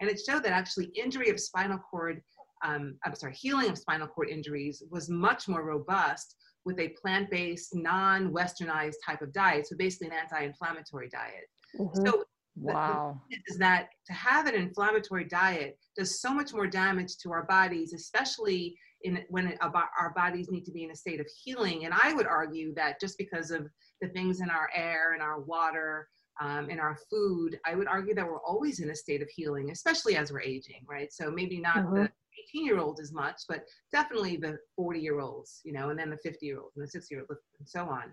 And 0.00 0.10
it 0.10 0.18
showed 0.18 0.42
that 0.42 0.52
actually 0.52 0.86
injury 0.86 1.30
of 1.30 1.38
spinal 1.38 1.78
cord 1.78 2.22
um, 2.64 2.96
I'm 3.04 3.14
sorry, 3.14 3.34
healing 3.34 3.70
of 3.70 3.78
spinal 3.78 4.06
cord 4.06 4.28
injuries 4.28 4.82
was 4.90 5.08
much 5.08 5.48
more 5.48 5.64
robust 5.64 6.36
with 6.64 6.78
a 6.78 6.94
plant-based, 7.00 7.74
non-westernized 7.74 8.94
type 9.04 9.22
of 9.22 9.32
diet. 9.32 9.66
So 9.66 9.76
basically 9.76 10.08
an 10.08 10.14
anti-inflammatory 10.14 11.08
diet. 11.08 11.48
Mm-hmm. 11.78 12.06
So 12.06 12.24
wow. 12.56 13.20
is 13.48 13.58
that 13.58 13.88
to 14.06 14.12
have 14.12 14.46
an 14.46 14.54
inflammatory 14.54 15.24
diet 15.24 15.78
does 15.96 16.20
so 16.20 16.32
much 16.32 16.52
more 16.52 16.66
damage 16.66 17.16
to 17.18 17.32
our 17.32 17.44
bodies, 17.44 17.92
especially 17.92 18.76
in 19.02 19.24
when 19.28 19.58
our 19.60 20.12
bodies 20.14 20.48
need 20.50 20.64
to 20.64 20.70
be 20.70 20.84
in 20.84 20.92
a 20.92 20.96
state 20.96 21.20
of 21.20 21.26
healing. 21.42 21.84
And 21.84 21.94
I 22.00 22.12
would 22.12 22.26
argue 22.26 22.72
that 22.74 23.00
just 23.00 23.18
because 23.18 23.50
of 23.50 23.66
the 24.00 24.08
things 24.08 24.40
in 24.40 24.48
our 24.48 24.70
air 24.74 25.14
and 25.14 25.22
our 25.22 25.40
water, 25.40 26.08
um, 26.40 26.70
in 26.70 26.78
our 26.78 26.96
food, 27.10 27.58
I 27.66 27.74
would 27.74 27.88
argue 27.88 28.14
that 28.14 28.26
we're 28.26 28.40
always 28.40 28.80
in 28.80 28.90
a 28.90 28.96
state 28.96 29.22
of 29.22 29.28
healing, 29.28 29.70
especially 29.70 30.16
as 30.16 30.32
we're 30.32 30.40
aging, 30.40 30.84
right? 30.88 31.12
So 31.12 31.30
maybe 31.30 31.60
not 31.60 31.76
mm-hmm. 31.76 31.94
the 31.94 32.10
18 32.48 32.64
year 32.64 32.78
olds 32.78 33.00
as 33.00 33.12
much, 33.12 33.42
but 33.48 33.64
definitely 33.92 34.36
the 34.36 34.58
40 34.76 35.00
year 35.00 35.20
olds, 35.20 35.60
you 35.64 35.72
know, 35.72 35.90
and 35.90 35.98
then 35.98 36.10
the 36.10 36.18
50 36.18 36.44
year 36.44 36.60
olds 36.60 36.76
and 36.76 36.86
the 36.86 36.90
60 36.90 37.14
year 37.14 37.24
olds 37.28 37.40
and 37.58 37.68
so 37.68 37.84
on. 37.88 38.12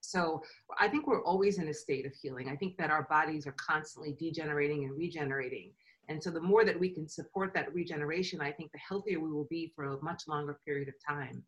So 0.00 0.42
I 0.78 0.88
think 0.88 1.06
we're 1.06 1.24
always 1.24 1.58
in 1.58 1.68
a 1.68 1.74
state 1.74 2.06
of 2.06 2.12
healing. 2.14 2.48
I 2.48 2.56
think 2.56 2.76
that 2.78 2.90
our 2.90 3.02
bodies 3.04 3.46
are 3.46 3.54
constantly 3.58 4.16
degenerating 4.18 4.84
and 4.84 4.96
regenerating. 4.96 5.72
And 6.08 6.22
so 6.22 6.30
the 6.30 6.40
more 6.40 6.64
that 6.64 6.78
we 6.78 6.88
can 6.90 7.08
support 7.08 7.52
that 7.54 7.72
regeneration, 7.74 8.40
I 8.40 8.52
think 8.52 8.72
the 8.72 8.78
healthier 8.78 9.20
we 9.20 9.30
will 9.30 9.46
be 9.50 9.72
for 9.74 9.84
a 9.84 10.02
much 10.02 10.22
longer 10.26 10.58
period 10.64 10.88
of 10.88 10.94
time. 11.06 11.42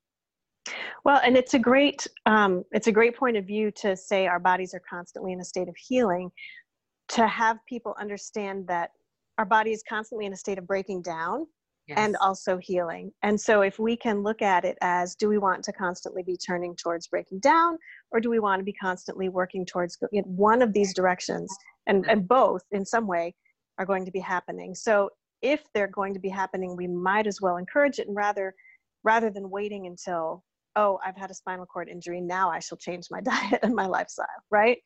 Well, 1.05 1.21
and 1.25 1.37
it's 1.37 1.55
a 1.55 1.59
great 1.59 2.07
um, 2.27 2.63
it's 2.73 2.87
a 2.87 2.93
great 2.93 3.17
point 3.17 3.39
of 3.39 3.47
view 3.47 3.71
to 3.77 3.97
say 3.97 4.27
our 4.27 4.39
bodies 4.39 4.75
are 4.75 4.83
constantly 4.89 5.33
in 5.33 5.41
a 5.41 5.45
state 5.45 5.69
of 5.69 5.77
healing. 5.77 6.31
To 7.09 7.27
have 7.27 7.59
people 7.67 7.97
understand 7.99 8.67
that 8.69 8.91
our 9.39 9.47
body 9.47 9.73
is 9.73 9.83
constantly 9.89 10.27
in 10.27 10.35
a 10.35 10.37
state 10.37 10.59
of 10.59 10.67
breaking 10.67 11.03
down 11.03 11.47
yes. 11.91 11.99
and 11.99 12.17
also 12.17 12.57
healing. 12.57 13.13
And 13.23 13.41
so, 13.41 13.61
if 13.63 13.79
we 13.79 13.97
can 13.97 14.23
look 14.23 14.43
at 14.43 14.65
it 14.65 14.79
as 14.81 15.15
do 15.15 15.29
we 15.29 15.39
want 15.39 15.63
to 15.65 15.73
constantly 15.73 16.23
be 16.23 16.37
turning 16.37 16.75
towards 16.75 17.09
breaking 17.09 17.41
down, 17.41 17.79
or 18.11 18.21
do 18.21 18.31
we 18.31 18.39
want 18.39 18.61
to 18.61 18.65
be 18.65 18.73
constantly 18.73 19.29
working 19.29 19.67
towards 19.67 19.99
one 20.25 20.63
of 20.63 20.73
these 20.73 20.95
directions? 20.95 21.55
And, 21.87 22.09
and 22.09 22.27
both, 22.27 22.63
in 22.73 22.85
some 22.85 23.07
way, 23.07 23.35
are 23.79 23.87
going 23.87 24.05
to 24.05 24.11
be 24.11 24.21
happening. 24.21 24.75
So, 24.75 25.11
if 25.43 25.63
they're 25.75 25.89
going 25.89 26.15
to 26.15 26.21
be 26.21 26.29
happening, 26.29 26.77
we 26.77 26.87
might 26.87 27.27
as 27.27 27.41
well 27.41 27.57
encourage 27.57 27.99
it 27.99 28.07
and 28.07 28.17
rather 28.17 28.55
rather 29.03 29.31
than 29.31 29.51
waiting 29.51 29.87
until 29.87 30.45
oh 30.77 30.99
i've 31.05 31.17
had 31.17 31.31
a 31.31 31.35
spinal 31.35 31.67
cord 31.67 31.89
injury 31.89 32.21
now 32.21 32.51
i 32.51 32.59
shall 32.59 32.79
change 32.79 33.07
my 33.11 33.21
diet 33.23 33.61
and 33.63 33.75
my 33.75 33.87
lifestyle 33.87 34.27
right 34.51 34.79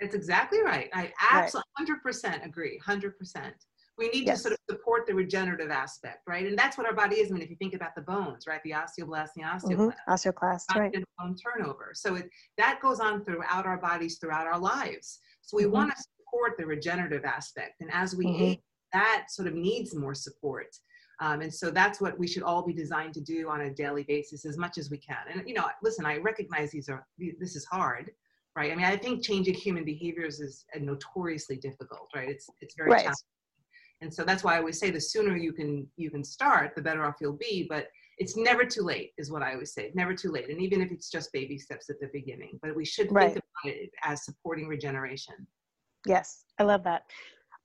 that's 0.00 0.14
exactly 0.14 0.62
right 0.62 0.88
i 0.92 1.12
absolutely 1.30 1.70
right. 1.78 2.00
100% 2.04 2.44
agree 2.44 2.80
100% 2.84 3.52
we 4.00 4.08
need 4.08 4.26
yes. 4.26 4.38
to 4.38 4.42
sort 4.48 4.52
of 4.54 4.58
support 4.68 5.06
the 5.06 5.14
regenerative 5.14 5.70
aspect, 5.70 6.22
right? 6.26 6.46
And 6.46 6.58
that's 6.58 6.78
what 6.78 6.86
our 6.86 6.94
body 6.94 7.16
is. 7.16 7.30
I 7.30 7.34
mean, 7.34 7.42
if 7.42 7.50
you 7.50 7.56
think 7.56 7.74
about 7.74 7.94
the 7.94 8.00
bones, 8.00 8.46
right? 8.48 8.60
The 8.64 8.70
osteoblast, 8.70 9.28
the 9.36 9.42
osteoclast. 9.42 9.92
Mm-hmm. 10.06 10.10
Osteoclast, 10.12 10.74
right. 10.74 10.92
Bone 11.18 11.36
turnover. 11.36 11.90
So 11.94 12.14
it, 12.16 12.30
that 12.56 12.80
goes 12.80 12.98
on 12.98 13.24
throughout 13.24 13.66
our 13.66 13.76
bodies, 13.76 14.16
throughout 14.18 14.46
our 14.46 14.58
lives. 14.58 15.20
So 15.42 15.56
we 15.56 15.64
mm-hmm. 15.64 15.72
want 15.72 15.90
to 15.94 16.02
support 16.18 16.56
the 16.58 16.64
regenerative 16.64 17.24
aspect. 17.26 17.82
And 17.82 17.90
as 17.92 18.16
we 18.16 18.26
mm-hmm. 18.26 18.42
age, 18.42 18.58
that 18.94 19.26
sort 19.28 19.46
of 19.46 19.54
needs 19.54 19.94
more 19.94 20.14
support. 20.14 20.74
Um, 21.20 21.42
and 21.42 21.52
so 21.52 21.70
that's 21.70 22.00
what 22.00 22.18
we 22.18 22.26
should 22.26 22.42
all 22.42 22.64
be 22.64 22.72
designed 22.72 23.12
to 23.14 23.20
do 23.20 23.50
on 23.50 23.60
a 23.60 23.70
daily 23.70 24.04
basis 24.04 24.46
as 24.46 24.56
much 24.56 24.78
as 24.78 24.90
we 24.90 24.96
can. 24.96 25.18
And, 25.30 25.46
you 25.46 25.52
know, 25.52 25.66
listen, 25.82 26.06
I 26.06 26.16
recognize 26.16 26.70
these 26.70 26.88
are, 26.88 27.06
this 27.18 27.54
is 27.54 27.66
hard, 27.66 28.10
right? 28.56 28.72
I 28.72 28.74
mean, 28.74 28.86
I 28.86 28.96
think 28.96 29.22
changing 29.22 29.54
human 29.54 29.84
behaviors 29.84 30.40
is 30.40 30.64
notoriously 30.80 31.56
difficult, 31.56 32.08
right? 32.16 32.30
It's, 32.30 32.48
it's 32.62 32.74
very 32.74 32.92
right. 32.92 33.00
challenging 33.00 33.26
and 34.00 34.12
so 34.12 34.24
that's 34.24 34.42
why 34.44 34.54
i 34.54 34.58
always 34.58 34.78
say 34.78 34.90
the 34.90 35.00
sooner 35.00 35.36
you 35.36 35.52
can 35.52 35.86
you 35.96 36.10
can 36.10 36.24
start 36.24 36.74
the 36.74 36.82
better 36.82 37.04
off 37.04 37.16
you'll 37.20 37.32
be 37.32 37.66
but 37.68 37.88
it's 38.18 38.36
never 38.36 38.64
too 38.64 38.82
late 38.82 39.12
is 39.18 39.30
what 39.30 39.42
i 39.42 39.52
always 39.52 39.72
say 39.72 39.90
never 39.94 40.14
too 40.14 40.30
late 40.30 40.48
and 40.48 40.60
even 40.60 40.80
if 40.80 40.90
it's 40.90 41.10
just 41.10 41.32
baby 41.32 41.58
steps 41.58 41.88
at 41.90 42.00
the 42.00 42.08
beginning 42.12 42.58
but 42.62 42.74
we 42.74 42.84
should 42.84 43.10
right. 43.12 43.32
think 43.32 43.44
about 43.64 43.74
it 43.74 43.90
as 44.04 44.24
supporting 44.24 44.66
regeneration 44.66 45.46
Yes, 46.06 46.44
I 46.58 46.64
love 46.64 46.84
that. 46.84 47.02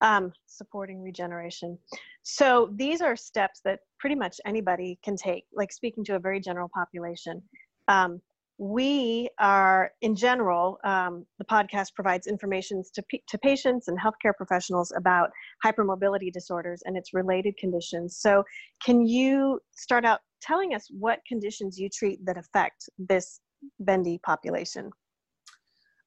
Um, 0.02 0.34
supporting 0.46 1.02
regeneration. 1.02 1.78
So 2.24 2.70
these 2.76 3.02
are 3.02 3.16
steps 3.16 3.62
that 3.64 3.80
pretty 4.00 4.16
much 4.16 4.40
anybody 4.46 5.00
can 5.04 5.16
take, 5.16 5.46
like 5.54 5.72
speaking 5.72 6.04
to 6.06 6.16
a 6.16 6.20
very 6.20 6.40
general 6.40 6.70
population. 6.74 7.42
Um, 7.88 8.22
we 8.58 9.30
are, 9.40 9.92
in 10.02 10.16
general, 10.16 10.80
um, 10.84 11.26
the 11.40 11.46
podcast 11.46 11.94
provides 11.94 12.26
information 12.26 12.84
to, 12.94 13.04
to 13.28 13.38
patients 13.38 13.90
and 13.90 14.00
healthcare 14.00 14.34
professionals 14.36 14.94
about 14.96 15.30
hypermobility 15.64 16.32
disorders 16.32 16.82
and 16.86 16.96
its 16.96 17.14
related 17.14 17.58
conditions. 17.58 18.18
So, 18.18 18.44
can 18.84 19.06
you 19.06 19.60
start 19.76 20.06
out 20.06 20.22
telling 20.42 20.74
us 20.74 20.88
what 20.90 21.20
conditions 21.28 21.78
you 21.78 21.90
treat 21.90 22.26
that 22.26 22.38
affect 22.38 22.90
this 22.98 23.42
bendy 23.80 24.20
population? 24.24 24.90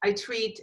I 0.03 0.13
treat 0.13 0.59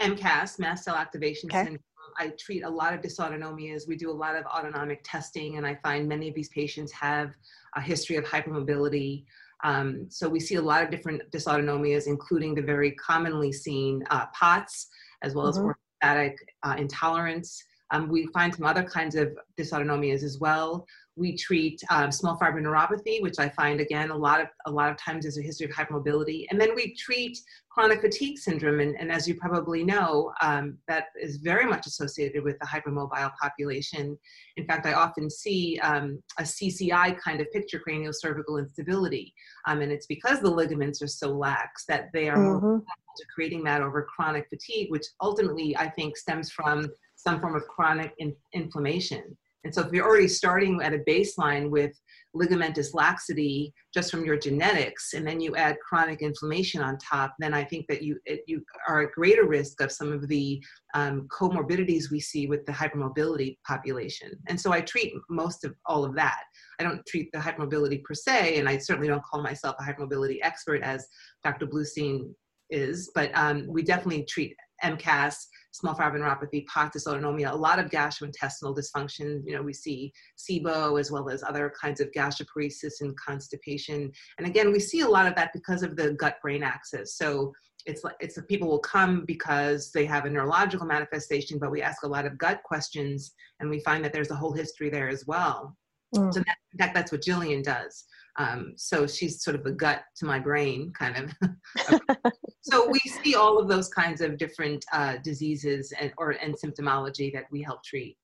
MCAS, 0.00 0.58
mast 0.58 0.84
cell 0.84 0.96
activation 0.96 1.48
okay. 1.50 1.58
syndrome. 1.58 1.84
I 2.18 2.32
treat 2.38 2.64
a 2.64 2.68
lot 2.68 2.92
of 2.92 3.00
dysautonomias. 3.00 3.86
We 3.86 3.96
do 3.96 4.10
a 4.10 4.12
lot 4.12 4.34
of 4.34 4.44
autonomic 4.46 5.00
testing, 5.04 5.58
and 5.58 5.66
I 5.66 5.76
find 5.76 6.08
many 6.08 6.28
of 6.28 6.34
these 6.34 6.48
patients 6.48 6.90
have 6.92 7.30
a 7.76 7.80
history 7.80 8.16
of 8.16 8.24
hypermobility. 8.24 9.24
Um, 9.62 10.06
so 10.08 10.28
we 10.28 10.40
see 10.40 10.56
a 10.56 10.62
lot 10.62 10.82
of 10.82 10.90
different 10.90 11.22
dysautonomias, 11.30 12.06
including 12.06 12.54
the 12.54 12.62
very 12.62 12.92
commonly 12.92 13.52
seen 13.52 14.02
uh, 14.10 14.26
POTS, 14.34 14.88
as 15.22 15.34
well 15.34 15.52
mm-hmm. 15.52 15.70
as 16.02 16.08
orthostatic 16.16 16.34
uh, 16.62 16.76
intolerance. 16.78 17.62
Um, 17.90 18.08
we 18.08 18.26
find 18.28 18.54
some 18.54 18.66
other 18.66 18.82
kinds 18.82 19.14
of 19.14 19.36
dysautonomias 19.58 20.22
as 20.22 20.38
well. 20.38 20.86
We 21.16 21.36
treat 21.36 21.82
um, 21.90 22.12
small 22.12 22.36
fiber 22.36 22.62
neuropathy, 22.62 23.20
which 23.20 23.38
I 23.38 23.48
find 23.48 23.80
again 23.80 24.10
a 24.10 24.16
lot 24.16 24.40
of 24.40 24.46
a 24.66 24.70
lot 24.70 24.90
of 24.90 24.96
times 24.96 25.26
is 25.26 25.38
a 25.38 25.42
history 25.42 25.66
of 25.66 25.72
hypermobility, 25.72 26.46
and 26.50 26.60
then 26.60 26.74
we 26.74 26.94
treat 26.94 27.36
chronic 27.68 28.00
fatigue 28.00 28.38
syndrome, 28.38 28.80
and, 28.80 28.96
and 28.98 29.12
as 29.12 29.28
you 29.28 29.34
probably 29.34 29.84
know, 29.84 30.32
um, 30.40 30.78
that 30.88 31.06
is 31.20 31.36
very 31.36 31.66
much 31.66 31.86
associated 31.86 32.42
with 32.42 32.58
the 32.60 32.66
hypermobile 32.66 33.32
population. 33.40 34.16
In 34.56 34.66
fact, 34.66 34.86
I 34.86 34.94
often 34.94 35.28
see 35.28 35.78
um, 35.82 36.22
a 36.38 36.42
CCI 36.42 37.18
kind 37.18 37.40
of 37.40 37.50
picture, 37.52 37.80
cranial 37.80 38.12
cervical 38.12 38.58
instability, 38.58 39.34
um, 39.66 39.82
and 39.82 39.92
it's 39.92 40.06
because 40.06 40.40
the 40.40 40.50
ligaments 40.50 41.02
are 41.02 41.08
so 41.08 41.28
lax 41.28 41.84
that 41.86 42.10
they 42.12 42.28
are 42.28 42.38
mm-hmm. 42.38 42.66
more 42.66 42.78
to 43.16 43.24
creating 43.34 43.64
that 43.64 43.82
over 43.82 44.02
chronic 44.14 44.48
fatigue, 44.48 44.90
which 44.90 45.06
ultimately 45.20 45.76
I 45.76 45.88
think 45.90 46.16
stems 46.16 46.50
from 46.50 46.88
some 47.22 47.40
form 47.40 47.54
of 47.54 47.66
chronic 47.68 48.12
in- 48.18 48.36
inflammation. 48.52 49.36
And 49.64 49.74
so 49.74 49.82
if 49.82 49.92
you're 49.92 50.06
already 50.06 50.28
starting 50.28 50.80
at 50.82 50.94
a 50.94 50.98
baseline 50.98 51.68
with 51.68 51.92
ligamentous 52.34 52.94
laxity 52.94 53.74
just 53.92 54.10
from 54.10 54.24
your 54.24 54.38
genetics, 54.38 55.12
and 55.12 55.26
then 55.26 55.40
you 55.40 55.54
add 55.56 55.76
chronic 55.86 56.22
inflammation 56.22 56.80
on 56.80 56.96
top, 56.96 57.34
then 57.38 57.52
I 57.52 57.64
think 57.64 57.86
that 57.88 58.02
you 58.02 58.18
it, 58.24 58.40
you 58.46 58.64
are 58.88 59.02
at 59.02 59.12
greater 59.12 59.46
risk 59.46 59.82
of 59.82 59.92
some 59.92 60.12
of 60.12 60.28
the 60.28 60.62
um, 60.94 61.28
comorbidities 61.28 62.10
we 62.10 62.20
see 62.20 62.46
with 62.46 62.64
the 62.64 62.72
hypermobility 62.72 63.58
population. 63.66 64.32
And 64.48 64.58
so 64.58 64.72
I 64.72 64.80
treat 64.80 65.12
most 65.28 65.64
of 65.64 65.74
all 65.84 66.04
of 66.04 66.14
that. 66.14 66.40
I 66.78 66.84
don't 66.84 67.04
treat 67.06 67.30
the 67.32 67.38
hypermobility 67.38 68.02
per 68.02 68.14
se, 68.14 68.58
and 68.58 68.68
I 68.68 68.78
certainly 68.78 69.08
don't 69.08 69.24
call 69.24 69.42
myself 69.42 69.76
a 69.78 69.82
hypermobility 69.82 70.38
expert 70.42 70.82
as 70.82 71.06
Dr. 71.44 71.66
Bluestein 71.66 72.32
is, 72.70 73.10
but 73.14 73.30
um, 73.34 73.66
we 73.68 73.82
definitely 73.82 74.24
treat 74.24 74.54
MCAS 74.82 75.46
small 75.72 75.94
fiber 75.94 76.18
neuropathy, 76.18 76.66
POTS 76.66 76.96
dysautonomia, 76.96 77.52
a 77.52 77.56
lot 77.56 77.78
of 77.78 77.90
gastrointestinal 77.90 78.76
dysfunction. 78.76 79.42
You 79.46 79.54
know, 79.54 79.62
we 79.62 79.72
see 79.72 80.12
SIBO 80.38 80.98
as 80.98 81.10
well 81.10 81.28
as 81.28 81.42
other 81.42 81.72
kinds 81.80 82.00
of 82.00 82.10
gastroparesis 82.10 83.00
and 83.00 83.16
constipation. 83.16 84.10
And 84.38 84.46
again, 84.46 84.72
we 84.72 84.80
see 84.80 85.00
a 85.00 85.08
lot 85.08 85.26
of 85.26 85.34
that 85.36 85.52
because 85.52 85.82
of 85.82 85.96
the 85.96 86.12
gut-brain 86.14 86.62
axis. 86.62 87.16
So 87.16 87.52
it's 87.86 88.04
like 88.04 88.16
it's 88.20 88.38
people 88.48 88.68
will 88.68 88.80
come 88.80 89.24
because 89.26 89.90
they 89.92 90.04
have 90.04 90.24
a 90.26 90.30
neurological 90.30 90.86
manifestation, 90.86 91.58
but 91.58 91.70
we 91.70 91.82
ask 91.82 92.02
a 92.02 92.08
lot 92.08 92.26
of 92.26 92.36
gut 92.36 92.62
questions, 92.62 93.32
and 93.60 93.70
we 93.70 93.80
find 93.80 94.04
that 94.04 94.12
there's 94.12 94.30
a 94.30 94.36
whole 94.36 94.52
history 94.52 94.90
there 94.90 95.08
as 95.08 95.26
well. 95.26 95.76
Mm. 96.14 96.32
So 96.32 96.40
that, 96.40 96.56
in 96.72 96.78
fact, 96.78 96.94
that's 96.94 97.12
what 97.12 97.22
Jillian 97.22 97.62
does. 97.62 98.04
Um, 98.38 98.74
so 98.76 99.06
she's 99.06 99.42
sort 99.42 99.56
of 99.56 99.66
a 99.66 99.72
gut 99.72 100.02
to 100.16 100.24
my 100.24 100.38
brain, 100.38 100.92
kind 100.98 101.16
of. 101.16 101.50
so 102.62 102.88
we 102.88 102.98
see 103.22 103.34
all 103.34 103.58
of 103.58 103.68
those 103.68 103.88
kinds 103.88 104.20
of 104.20 104.38
different 104.38 104.84
uh, 104.92 105.16
diseases 105.22 105.92
and 105.98 106.12
or 106.18 106.30
and 106.30 106.54
symptomology 106.54 107.32
that 107.32 107.44
we 107.50 107.62
help 107.62 107.82
treat. 107.84 108.16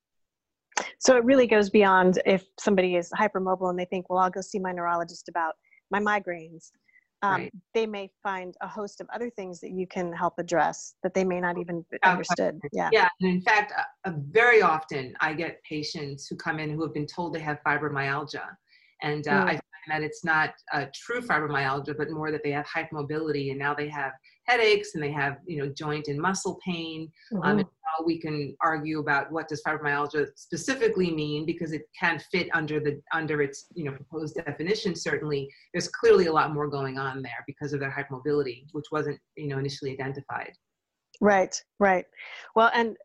So 0.99 1.17
it 1.17 1.25
really 1.25 1.47
goes 1.47 1.71
beyond 1.71 2.21
if 2.27 2.45
somebody 2.59 2.97
is 2.97 3.11
hypermobile 3.11 3.71
and 3.71 3.79
they 3.79 3.85
think, 3.87 4.11
well, 4.11 4.19
I'll 4.19 4.31
go 4.31 4.41
see 4.41 4.59
my 4.59 4.73
neurologist 4.73 5.29
about 5.29 5.55
my 5.91 6.01
migraines. 6.01 6.71
Um, 7.23 7.43
right. 7.43 7.53
They 7.73 7.87
may 7.87 8.11
find 8.23 8.55
a 8.61 8.69
host 8.69 9.01
of 9.01 9.09
other 9.13 9.31
things 9.31 9.61
that 9.61 9.71
you 9.71 9.87
can 9.87 10.13
help 10.13 10.35
address 10.39 10.95
that 11.03 11.15
they 11.15 11.25
may 11.25 11.41
not 11.41 11.59
even 11.59 11.85
understood. 12.05 12.61
Yeah. 12.73 12.91
Yeah. 12.93 13.09
And 13.21 13.31
in 13.31 13.41
fact, 13.41 13.73
uh, 13.77 14.09
uh, 14.09 14.13
very 14.31 14.61
often 14.61 15.15
I 15.21 15.33
get 15.33 15.63
patients 15.63 16.27
who 16.29 16.37
come 16.37 16.59
in 16.59 16.71
who 16.71 16.83
have 16.83 16.93
been 16.93 17.07
told 17.07 17.35
they 17.35 17.41
have 17.41 17.59
fibromyalgia. 17.67 18.45
And 19.03 19.27
uh, 19.29 19.45
mm. 19.45 19.51
I 19.51 19.61
that 19.89 20.03
it's 20.03 20.25
not 20.25 20.55
a 20.73 20.87
true 20.95 21.21
fibromyalgia, 21.21 21.97
but 21.97 22.11
more 22.11 22.31
that 22.31 22.43
they 22.43 22.53
have 22.53 22.67
hypermobility 22.67 23.51
and 23.51 23.59
now 23.59 23.75
they 23.75 23.89
have 23.89 24.13
headaches 24.47 24.95
and 24.95 25.03
they 25.03 25.11
have, 25.11 25.39
you 25.47 25.59
know, 25.59 25.69
joint 25.69 26.09
and 26.09 26.21
muscle 26.21 26.59
pain. 26.65 27.11
Um, 27.33 27.39
mm-hmm. 27.39 27.49
Um, 27.51 27.59
and 27.59 27.67
we 28.05 28.19
can 28.19 28.55
argue 28.61 28.99
about 29.01 29.31
what 29.33 29.49
does 29.49 29.63
fibromyalgia 29.67 30.27
specifically 30.37 31.11
mean 31.11 31.47
because 31.47 31.73
it 31.73 31.83
can 31.99 32.21
fit 32.31 32.49
under 32.53 32.81
the 32.81 33.01
under 33.13 33.43
its 33.43 33.67
you 33.75 33.85
know 33.85 33.93
proposed 33.93 34.37
definition. 34.37 34.95
Certainly, 34.95 35.49
there's 35.73 35.89
clearly 35.89 36.27
a 36.27 36.33
lot 36.33 36.53
more 36.53 36.69
going 36.69 36.99
on 36.99 37.23
there 37.23 37.45
because 37.47 37.73
of 37.73 37.81
their 37.81 37.91
hypermobility, 37.91 38.65
which 38.73 38.87
wasn't 38.93 39.19
you 39.37 39.49
know 39.49 39.59
initially 39.59 39.93
identified. 39.93 40.53
Right, 41.21 41.61
right. 41.79 42.05
Well, 42.55 42.71
and 42.75 42.97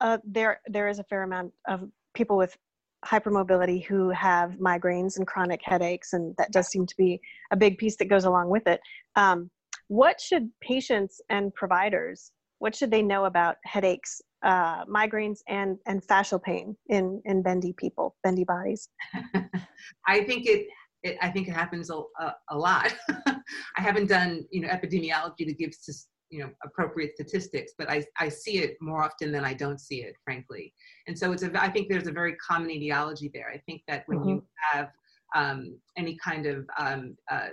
uh, 0.00 0.18
there 0.24 0.60
there 0.66 0.88
is 0.88 0.98
a 0.98 1.04
fair 1.04 1.22
amount 1.22 1.52
of 1.66 1.84
people 2.14 2.36
with 2.36 2.56
hypermobility 3.04 3.84
who 3.84 4.10
have 4.10 4.52
migraines 4.52 5.16
and 5.16 5.26
chronic 5.26 5.60
headaches, 5.62 6.12
and 6.12 6.34
that 6.38 6.52
does 6.52 6.68
seem 6.68 6.86
to 6.86 6.94
be 6.96 7.20
a 7.52 7.56
big 7.56 7.78
piece 7.78 7.96
that 7.96 8.08
goes 8.08 8.24
along 8.24 8.50
with 8.50 8.66
it. 8.66 8.80
Um, 9.16 9.50
what 9.88 10.20
should 10.20 10.50
patients 10.60 11.20
and 11.30 11.54
providers 11.54 12.32
what 12.58 12.74
should 12.74 12.90
they 12.90 13.02
know 13.02 13.24
about 13.24 13.56
headaches, 13.64 14.20
uh, 14.44 14.84
migraines, 14.84 15.38
and 15.48 15.78
and 15.86 16.04
fascial 16.06 16.42
pain 16.42 16.76
in 16.88 17.20
in 17.24 17.42
bendy 17.42 17.74
people, 17.78 18.16
bendy 18.22 18.44
bodies? 18.44 18.88
I 20.06 20.24
think 20.24 20.46
it, 20.46 20.66
it. 21.02 21.16
I 21.22 21.30
think 21.30 21.48
it 21.48 21.52
happens 21.52 21.90
a, 21.90 22.00
a, 22.20 22.34
a 22.50 22.58
lot. 22.58 22.94
I 23.26 23.80
haven't 23.80 24.08
done 24.08 24.44
you 24.50 24.60
know 24.60 24.68
epidemiology 24.68 25.46
to 25.46 25.54
give 25.54 25.70
you 26.30 26.40
know 26.40 26.50
appropriate 26.64 27.14
statistics 27.14 27.72
but 27.78 27.90
I, 27.90 28.04
I 28.18 28.28
see 28.28 28.58
it 28.58 28.76
more 28.80 29.02
often 29.02 29.32
than 29.32 29.44
i 29.44 29.54
don't 29.54 29.80
see 29.80 30.02
it 30.02 30.14
frankly. 30.24 30.74
And 31.06 31.18
so 31.18 31.32
it's 31.32 31.42
a 31.42 31.50
i 31.62 31.68
think 31.68 31.88
there's 31.88 32.06
a 32.06 32.12
very 32.12 32.34
common 32.36 32.70
etiology 32.70 33.30
there. 33.32 33.50
I 33.52 33.58
think 33.58 33.82
that 33.88 34.04
when 34.06 34.18
mm-hmm. 34.18 34.28
you 34.28 34.46
have 34.72 34.90
um, 35.34 35.78
any 35.96 36.16
kind 36.16 36.46
of 36.46 36.66
um, 36.78 37.16
uh, 37.30 37.48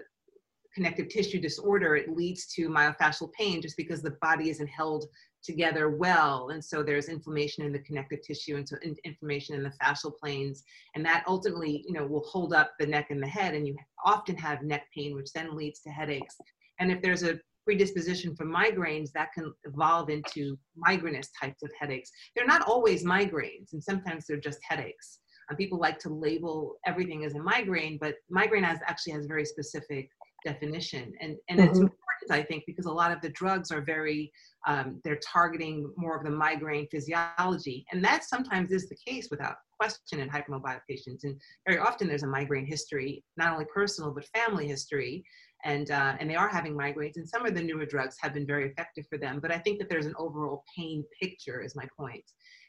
connective 0.74 1.10
tissue 1.10 1.40
disorder 1.40 1.96
it 1.96 2.10
leads 2.10 2.48
to 2.48 2.70
myofascial 2.70 3.32
pain 3.34 3.62
just 3.62 3.78
because 3.78 4.02
the 4.02 4.18
body 4.22 4.50
isn't 4.50 4.68
held 4.68 5.06
together 5.46 5.90
well. 5.90 6.50
And 6.50 6.64
so 6.64 6.82
there's 6.82 7.08
inflammation 7.08 7.64
in 7.66 7.72
the 7.72 7.80
connective 7.80 8.22
tissue 8.24 8.56
and 8.56 8.68
so 8.68 8.76
in, 8.82 8.96
inflammation 9.06 9.56
in 9.56 9.64
the 9.64 9.72
fascial 9.82 10.12
planes. 10.18 10.64
And 10.96 11.06
that 11.06 11.24
ultimately 11.28 11.86
you 11.88 11.94
know 11.94 12.06
will 12.06 12.26
hold 12.28 12.54
up 12.54 12.72
the 12.80 12.88
neck 12.88 13.08
and 13.12 13.22
the 13.22 13.28
head. 13.28 13.54
And 13.54 13.68
you 13.68 13.76
often 14.04 14.36
have 14.38 14.64
neck 14.64 14.88
pain 14.94 15.16
which 15.16 15.32
then 15.34 15.56
leads 15.56 15.80
to 15.82 15.90
headaches. 15.90 16.36
And 16.80 16.92
if 16.92 17.02
there's 17.02 17.24
a 17.24 17.40
predisposition 17.66 18.36
for 18.36 18.46
migraines 18.46 19.12
that 19.14 19.34
can 19.34 19.54
evolve 19.66 20.10
into 20.10 20.58
migrainous 20.78 21.30
types 21.40 21.64
of 21.64 21.72
headaches. 21.80 22.12
They're 22.36 22.46
not 22.46 22.62
always 22.62 23.04
migraines, 23.04 23.74
and 23.74 23.84
sometimes 23.84 24.26
they're 24.28 24.38
just 24.38 24.60
headaches. 24.68 25.20
Um, 25.50 25.58
people 25.58 25.80
like 25.80 26.00
to 26.00 26.10
label 26.10 26.76
everything 26.86 27.26
as 27.26 27.36
a 27.36 27.40
migraine, 27.40 27.98
but 28.00 28.16
migraine 28.30 28.64
has 28.64 28.80
actually 28.88 29.14
has 29.14 29.26
a 29.26 29.28
very 29.28 29.46
specific 29.46 30.10
definition, 30.46 31.12
and 31.22 31.36
and 31.50 31.60
mm-hmm. 31.60 31.70
it's 31.70 31.94
I 32.32 32.44
think, 32.44 32.64
because 32.66 32.86
a 32.86 32.92
lot 32.92 33.12
of 33.12 33.22
the 33.22 33.30
drugs 33.30 33.72
are 33.72 33.82
very 33.82 34.32
um, 34.68 35.00
they're 35.04 35.20
targeting 35.24 35.92
more 35.96 36.18
of 36.18 36.24
the 36.24 36.32
migraine 36.32 36.88
physiology, 36.90 37.86
and 37.92 38.04
that 38.04 38.24
sometimes 38.24 38.72
is 38.72 38.90
the 38.90 38.96
case 38.96 39.28
without 39.30 39.56
question 39.80 40.20
in 40.20 40.30
hypermobile 40.30 40.80
patients. 40.90 41.24
And 41.24 41.40
very 41.68 41.80
often 41.80 42.08
there's 42.08 42.24
a 42.24 42.28
migraine 42.28 42.66
history, 42.66 43.24
not 43.38 43.54
only 43.54 43.66
personal 43.74 44.12
but 44.12 44.26
family 44.36 44.68
history, 44.68 45.24
and 45.64 45.92
uh, 45.92 46.16
and 46.20 46.30
they 46.30 46.36
are 46.36 46.50
having 46.50 46.74
migraines. 46.74 47.18
And 47.18 47.28
some 47.28 47.46
of 47.46 47.54
the 47.54 47.62
newer 47.62 47.86
drugs 47.86 48.16
have 48.22 48.34
been 48.34 48.48
very 48.48 48.70
effective 48.70 49.06
for 49.10 49.18
them. 49.18 49.40
But 49.40 49.52
I 49.52 49.60
think 49.60 49.80
that 49.80 49.90
there's 49.90 50.06
an 50.06 50.16
overall 50.18 50.64
pain 50.76 51.04
picture, 51.22 51.62
is 51.62 51.76
my 51.76 51.88
point. 51.98 52.24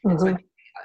Mm-hmm. 0.05 0.09
And 0.09 0.19
so 0.19 0.27
I. 0.29 0.37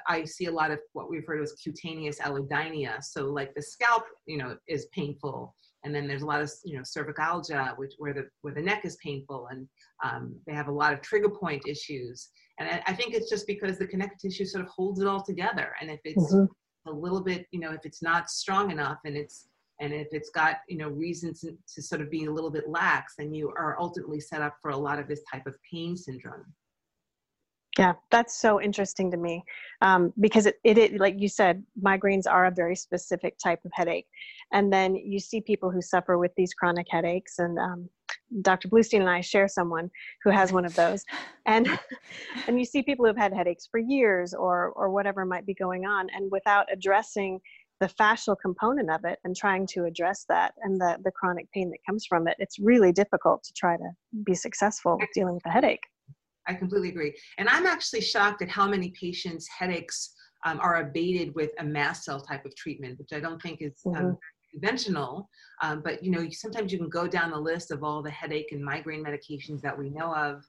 I, 0.07 0.25
see 0.25 0.45
a 0.45 0.51
lot 0.51 0.71
of 0.71 0.79
what 0.93 1.07
we 1.07 1.17
refer 1.17 1.37
to 1.37 1.43
as 1.43 1.53
cutaneous 1.53 2.17
allodynia. 2.19 3.03
So 3.03 3.25
like 3.25 3.53
the 3.53 3.61
scalp, 3.61 4.03
you 4.25 4.39
know, 4.39 4.57
is 4.67 4.87
painful. 4.87 5.55
And 5.83 5.93
then 5.93 6.07
there's 6.07 6.21
a 6.21 6.25
lot 6.25 6.41
of 6.41 6.51
you 6.63 6.77
know 6.77 6.83
cervicalgia, 6.83 7.77
which 7.77 7.93
where 7.97 8.13
the 8.13 8.27
where 8.41 8.53
the 8.53 8.61
neck 8.61 8.85
is 8.85 8.95
painful, 8.97 9.47
and 9.51 9.67
um, 10.03 10.35
they 10.47 10.53
have 10.53 10.67
a 10.67 10.71
lot 10.71 10.93
of 10.93 11.01
trigger 11.01 11.29
point 11.29 11.67
issues. 11.67 12.29
And 12.59 12.69
I, 12.69 12.83
I, 12.87 12.93
think 12.93 13.15
it's 13.15 13.29
just 13.29 13.47
because 13.47 13.79
the 13.79 13.87
connective 13.87 14.19
tissue 14.19 14.45
sort 14.45 14.63
of 14.63 14.69
holds 14.69 15.01
it 15.01 15.07
all 15.07 15.23
together. 15.23 15.73
And 15.81 15.89
if 15.89 15.99
it's 16.05 16.33
mm-hmm. 16.33 16.89
a 16.89 16.93
little 16.93 17.21
bit, 17.21 17.47
you 17.51 17.59
know, 17.59 17.71
if 17.71 17.83
it's 17.83 18.03
not 18.03 18.29
strong 18.29 18.69
enough 18.69 18.99
and 19.05 19.17
it's 19.17 19.47
and 19.79 19.93
if 19.93 20.07
it's 20.11 20.29
got 20.29 20.57
you 20.67 20.77
know 20.77 20.89
reasons 20.89 21.41
to, 21.41 21.57
to 21.73 21.81
sort 21.81 22.01
of 22.01 22.09
be 22.09 22.25
a 22.25 22.31
little 22.31 22.51
bit 22.51 22.69
lax 22.69 23.15
then 23.17 23.33
you 23.33 23.49
are 23.49 23.75
ultimately 23.79 24.19
set 24.19 24.41
up 24.41 24.55
for 24.61 24.71
a 24.71 24.77
lot 24.77 24.99
of 24.99 25.07
this 25.07 25.21
type 25.31 25.45
of 25.47 25.55
pain 25.69 25.97
syndrome 25.97 26.45
Yeah, 27.79 27.93
that's 28.11 28.39
so 28.39 28.61
interesting 28.61 29.09
to 29.11 29.17
me 29.17 29.43
um, 29.81 30.13
because 30.19 30.45
it, 30.45 30.59
it, 30.63 30.99
like 30.99 31.19
you 31.19 31.27
said, 31.27 31.63
migraines 31.81 32.25
are 32.29 32.45
a 32.45 32.51
very 32.51 32.75
specific 32.75 33.37
type 33.39 33.59
of 33.65 33.71
headache. 33.73 34.05
And 34.51 34.71
then 34.71 34.95
you 34.95 35.19
see 35.19 35.41
people 35.41 35.71
who 35.71 35.81
suffer 35.81 36.19
with 36.19 36.31
these 36.37 36.53
chronic 36.53 36.85
headaches. 36.87 37.39
And 37.39 37.57
um, 37.57 37.89
Dr. 38.43 38.67
Bluestein 38.67 38.99
and 38.99 39.09
I 39.09 39.21
share 39.21 39.47
someone 39.47 39.89
who 40.23 40.29
has 40.29 40.53
one 40.53 40.65
of 40.65 40.75
those. 40.75 41.03
And, 41.47 41.67
and 42.47 42.59
you 42.59 42.65
see 42.65 42.83
people 42.83 43.07
who've 43.07 43.17
had 43.17 43.33
headaches 43.33 43.67
for 43.69 43.79
years 43.79 44.35
or, 44.35 44.69
or 44.75 44.91
whatever 44.91 45.25
might 45.25 45.47
be 45.47 45.55
going 45.55 45.85
on. 45.85 46.09
And 46.15 46.31
without 46.31 46.67
addressing 46.71 47.39
the 47.79 47.87
fascial 47.87 48.35
component 48.39 48.91
of 48.91 49.03
it 49.03 49.17
and 49.23 49.35
trying 49.35 49.65
to 49.67 49.85
address 49.85 50.25
that 50.29 50.53
and 50.61 50.79
the, 50.79 50.97
the 51.03 51.11
chronic 51.11 51.51
pain 51.51 51.71
that 51.71 51.79
comes 51.89 52.05
from 52.05 52.27
it, 52.27 52.35
it's 52.37 52.59
really 52.59 52.91
difficult 52.91 53.43
to 53.45 53.53
try 53.53 53.77
to 53.77 53.89
be 54.23 54.35
successful 54.35 54.97
with 54.99 55.09
dealing 55.15 55.33
with 55.33 55.45
a 55.47 55.49
headache. 55.49 55.83
I 56.47 56.53
completely 56.53 56.89
agree. 56.89 57.13
And 57.37 57.47
I'm 57.49 57.65
actually 57.65 58.01
shocked 58.01 58.41
at 58.41 58.49
how 58.49 58.67
many 58.67 58.91
patients' 58.91 59.47
headaches 59.47 60.13
um, 60.45 60.59
are 60.59 60.81
abated 60.81 61.33
with 61.35 61.51
a 61.59 61.63
mast 61.63 62.03
cell 62.03 62.19
type 62.19 62.45
of 62.45 62.55
treatment, 62.55 62.99
which 62.99 63.13
I 63.13 63.19
don't 63.19 63.41
think 63.41 63.61
is 63.61 63.73
um, 63.85 63.93
mm-hmm. 63.93 64.11
conventional. 64.51 65.29
Um, 65.61 65.81
but 65.83 66.03
you 66.03 66.11
know, 66.11 66.27
sometimes 66.31 66.71
you 66.71 66.77
can 66.77 66.89
go 66.89 67.07
down 67.07 67.31
the 67.31 67.39
list 67.39 67.71
of 67.71 67.83
all 67.83 68.01
the 68.01 68.11
headache 68.11 68.51
and 68.51 68.63
migraine 68.63 69.03
medications 69.03 69.61
that 69.61 69.77
we 69.77 69.89
know 69.89 70.13
of, 70.13 70.43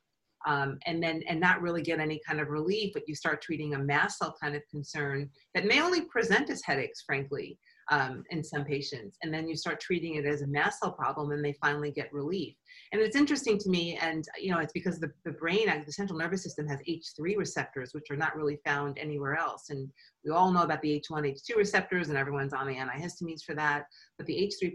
um, 0.46 0.78
and 0.86 1.02
then 1.02 1.22
and 1.28 1.40
not 1.40 1.62
really 1.62 1.82
get 1.82 2.00
any 2.00 2.20
kind 2.26 2.40
of 2.40 2.48
relief. 2.48 2.92
But 2.92 3.04
you 3.06 3.14
start 3.14 3.40
treating 3.40 3.74
a 3.74 3.78
mast 3.78 4.18
cell 4.18 4.34
kind 4.40 4.56
of 4.56 4.62
concern 4.70 5.30
that 5.54 5.66
may 5.66 5.80
only 5.80 6.02
present 6.02 6.50
as 6.50 6.62
headaches, 6.64 7.02
frankly, 7.06 7.58
um, 7.90 8.24
in 8.30 8.42
some 8.42 8.64
patients, 8.64 9.16
and 9.22 9.32
then 9.32 9.48
you 9.48 9.56
start 9.56 9.80
treating 9.80 10.16
it 10.16 10.24
as 10.24 10.42
a 10.42 10.46
mast 10.46 10.80
cell 10.80 10.92
problem, 10.92 11.32
and 11.32 11.44
they 11.44 11.54
finally 11.60 11.90
get 11.90 12.12
relief. 12.12 12.54
And 12.92 13.00
it's 13.00 13.16
interesting 13.16 13.58
to 13.58 13.68
me, 13.68 13.98
and 14.00 14.24
you 14.40 14.50
know, 14.50 14.58
it's 14.58 14.72
because 14.72 14.98
the, 14.98 15.12
the 15.24 15.32
brain, 15.32 15.66
the 15.84 15.92
central 15.92 16.18
nervous 16.18 16.42
system 16.42 16.66
has 16.68 16.80
H3 16.88 17.36
receptors, 17.36 17.92
which 17.92 18.10
are 18.10 18.16
not 18.16 18.36
really 18.36 18.58
found 18.64 18.98
anywhere 18.98 19.36
else. 19.36 19.70
And 19.70 19.88
we 20.24 20.30
all 20.30 20.50
know 20.50 20.62
about 20.62 20.80
the 20.82 21.00
H1, 21.00 21.22
H2 21.22 21.56
receptors, 21.56 22.08
and 22.08 22.16
everyone's 22.16 22.52
on 22.52 22.66
the 22.66 22.74
antihistamines 22.74 23.42
for 23.44 23.54
that. 23.54 23.84
But 24.16 24.26
the 24.26 24.34
H3 24.34 24.74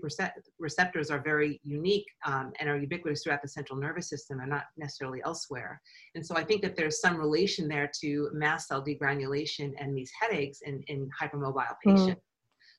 receptors 0.59 1.09
are 1.09 1.21
very 1.21 1.59
unique 1.63 2.05
um, 2.25 2.51
and 2.59 2.69
are 2.69 2.77
ubiquitous 2.77 3.23
throughout 3.23 3.41
the 3.41 3.47
central 3.47 3.79
nervous 3.79 4.09
system 4.09 4.39
and 4.39 4.49
not 4.49 4.65
necessarily 4.77 5.21
elsewhere. 5.25 5.81
And 6.15 6.25
so 6.25 6.35
I 6.35 6.43
think 6.43 6.61
that 6.61 6.75
there's 6.75 7.01
some 7.01 7.17
relation 7.17 7.67
there 7.67 7.89
to 8.01 8.29
mast 8.33 8.67
cell 8.67 8.83
degranulation 8.83 9.73
and 9.79 9.95
these 9.95 10.11
headaches 10.19 10.59
in, 10.61 10.83
in 10.87 11.09
hypermobile 11.21 11.55
mm. 11.55 11.75
patients. 11.85 12.19
Mm. 12.19 12.28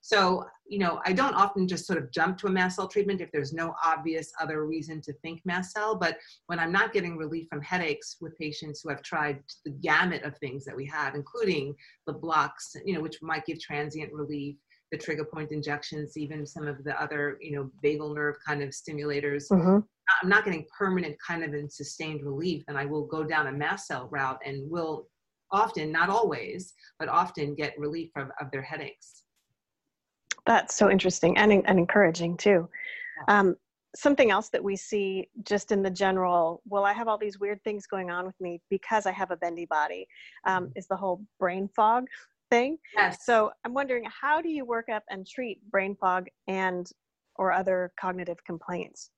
So, 0.03 0.45
you 0.67 0.79
know, 0.79 1.01
I 1.05 1.13
don't 1.13 1.35
often 1.35 1.69
just 1.69 1.87
sort 1.87 1.99
of 1.99 2.11
jump 2.11 2.39
to 2.39 2.47
a 2.47 2.51
mast 2.51 2.77
cell 2.77 2.89
treatment 2.89 3.21
if 3.21 3.31
there's 3.33 3.53
no 3.53 3.75
obvious 3.85 4.33
other 4.41 4.67
reason 4.67 5.01
to 5.03 5.13
think 5.15 5.41
mast 5.45 5.73
cell. 5.73 5.95
But 5.95 6.19
when 6.47 6.59
I'm 6.59 6.73
not 6.73 6.93
getting 6.93 7.17
relief 7.17 7.49
from 7.51 7.61
headaches 7.61 8.17
with 8.21 8.39
patients 8.39 8.81
who 8.83 8.89
have 8.89 9.03
tried 9.03 9.43
the 9.65 9.73
gamut 9.73 10.23
of 10.23 10.37
things 10.39 10.65
that 10.65 10.77
we 10.77 10.87
have, 10.87 11.15
including 11.15 11.75
the 12.07 12.15
blocks, 12.15 12.75
you 12.85 12.95
know, 12.95 13.01
which 13.01 13.19
might 13.23 13.45
give 13.45 13.61
transient 13.61 14.13
relief, 14.13 14.57
the 14.91 14.99
trigger 14.99 15.25
point 15.25 15.53
injections, 15.53 16.17
even 16.17 16.47
some 16.47 16.67
of 16.67 16.83
the 16.83 17.01
other, 17.01 17.39
you 17.41 17.53
know, 17.53 17.71
vagal 17.85 18.15
nerve 18.15 18.37
kind 18.45 18.63
of 18.63 18.71
stimulators. 18.71 19.45
Mm-hmm. 19.51 19.79
I'm 20.23 20.29
not 20.29 20.45
getting 20.45 20.67
permanent 20.77 21.17
kind 21.25 21.45
of 21.45 21.53
and 21.53 21.73
sustained 21.73 22.25
relief, 22.25 22.65
and 22.67 22.77
I 22.77 22.87
will 22.87 23.07
go 23.07 23.23
down 23.23 23.47
a 23.47 23.53
mast 23.53 23.87
cell 23.87 24.09
route 24.11 24.41
and 24.45 24.69
will 24.69 25.07
often, 25.53 25.93
not 25.93 26.09
always, 26.09 26.75
but 26.99 27.09
often 27.09 27.55
get 27.55 27.79
relief 27.79 28.11
of, 28.17 28.29
of 28.41 28.51
their 28.51 28.63
headaches. 28.63 29.25
That's 30.47 30.75
so 30.75 30.91
interesting 30.91 31.37
and, 31.39 31.53
and 31.53 31.79
encouraging 31.79 32.37
too. 32.37 32.69
Um, 33.29 33.57
something 33.97 34.31
else 34.31 34.49
that 34.51 34.63
we 34.63 34.77
see 34.77 35.29
just 35.45 35.73
in 35.73 35.83
the 35.83 35.91
general, 35.91 36.63
well, 36.67 36.85
I 36.85 36.93
have 36.93 37.09
all 37.09 37.19
these 37.19 37.41
weird 37.41 37.63
things 37.65 37.87
going 37.87 38.11
on 38.11 38.25
with 38.25 38.41
me 38.41 38.61
because 38.71 39.07
I 39.07 39.13
have 39.13 39.31
a 39.31 39.37
bendy 39.37 39.67
body, 39.67 40.07
um, 40.47 40.65
mm-hmm. 40.65 40.73
is 40.77 40.87
the 40.87 40.97
whole 40.97 41.23
brain 41.39 41.69
fog 41.75 42.07
thing. 42.51 42.79
Yes. 42.95 43.25
So 43.25 43.51
I'm 43.65 43.75
wondering, 43.75 44.05
how 44.21 44.41
do 44.41 44.49
you 44.49 44.65
work 44.65 44.89
up 44.89 45.03
and 45.11 45.27
treat 45.27 45.59
brain 45.71 45.97
fog 46.01 46.29
and 46.49 46.89
or 47.37 47.53
other 47.53 47.93
cognitive 47.99 48.43
complaints? 48.45 49.11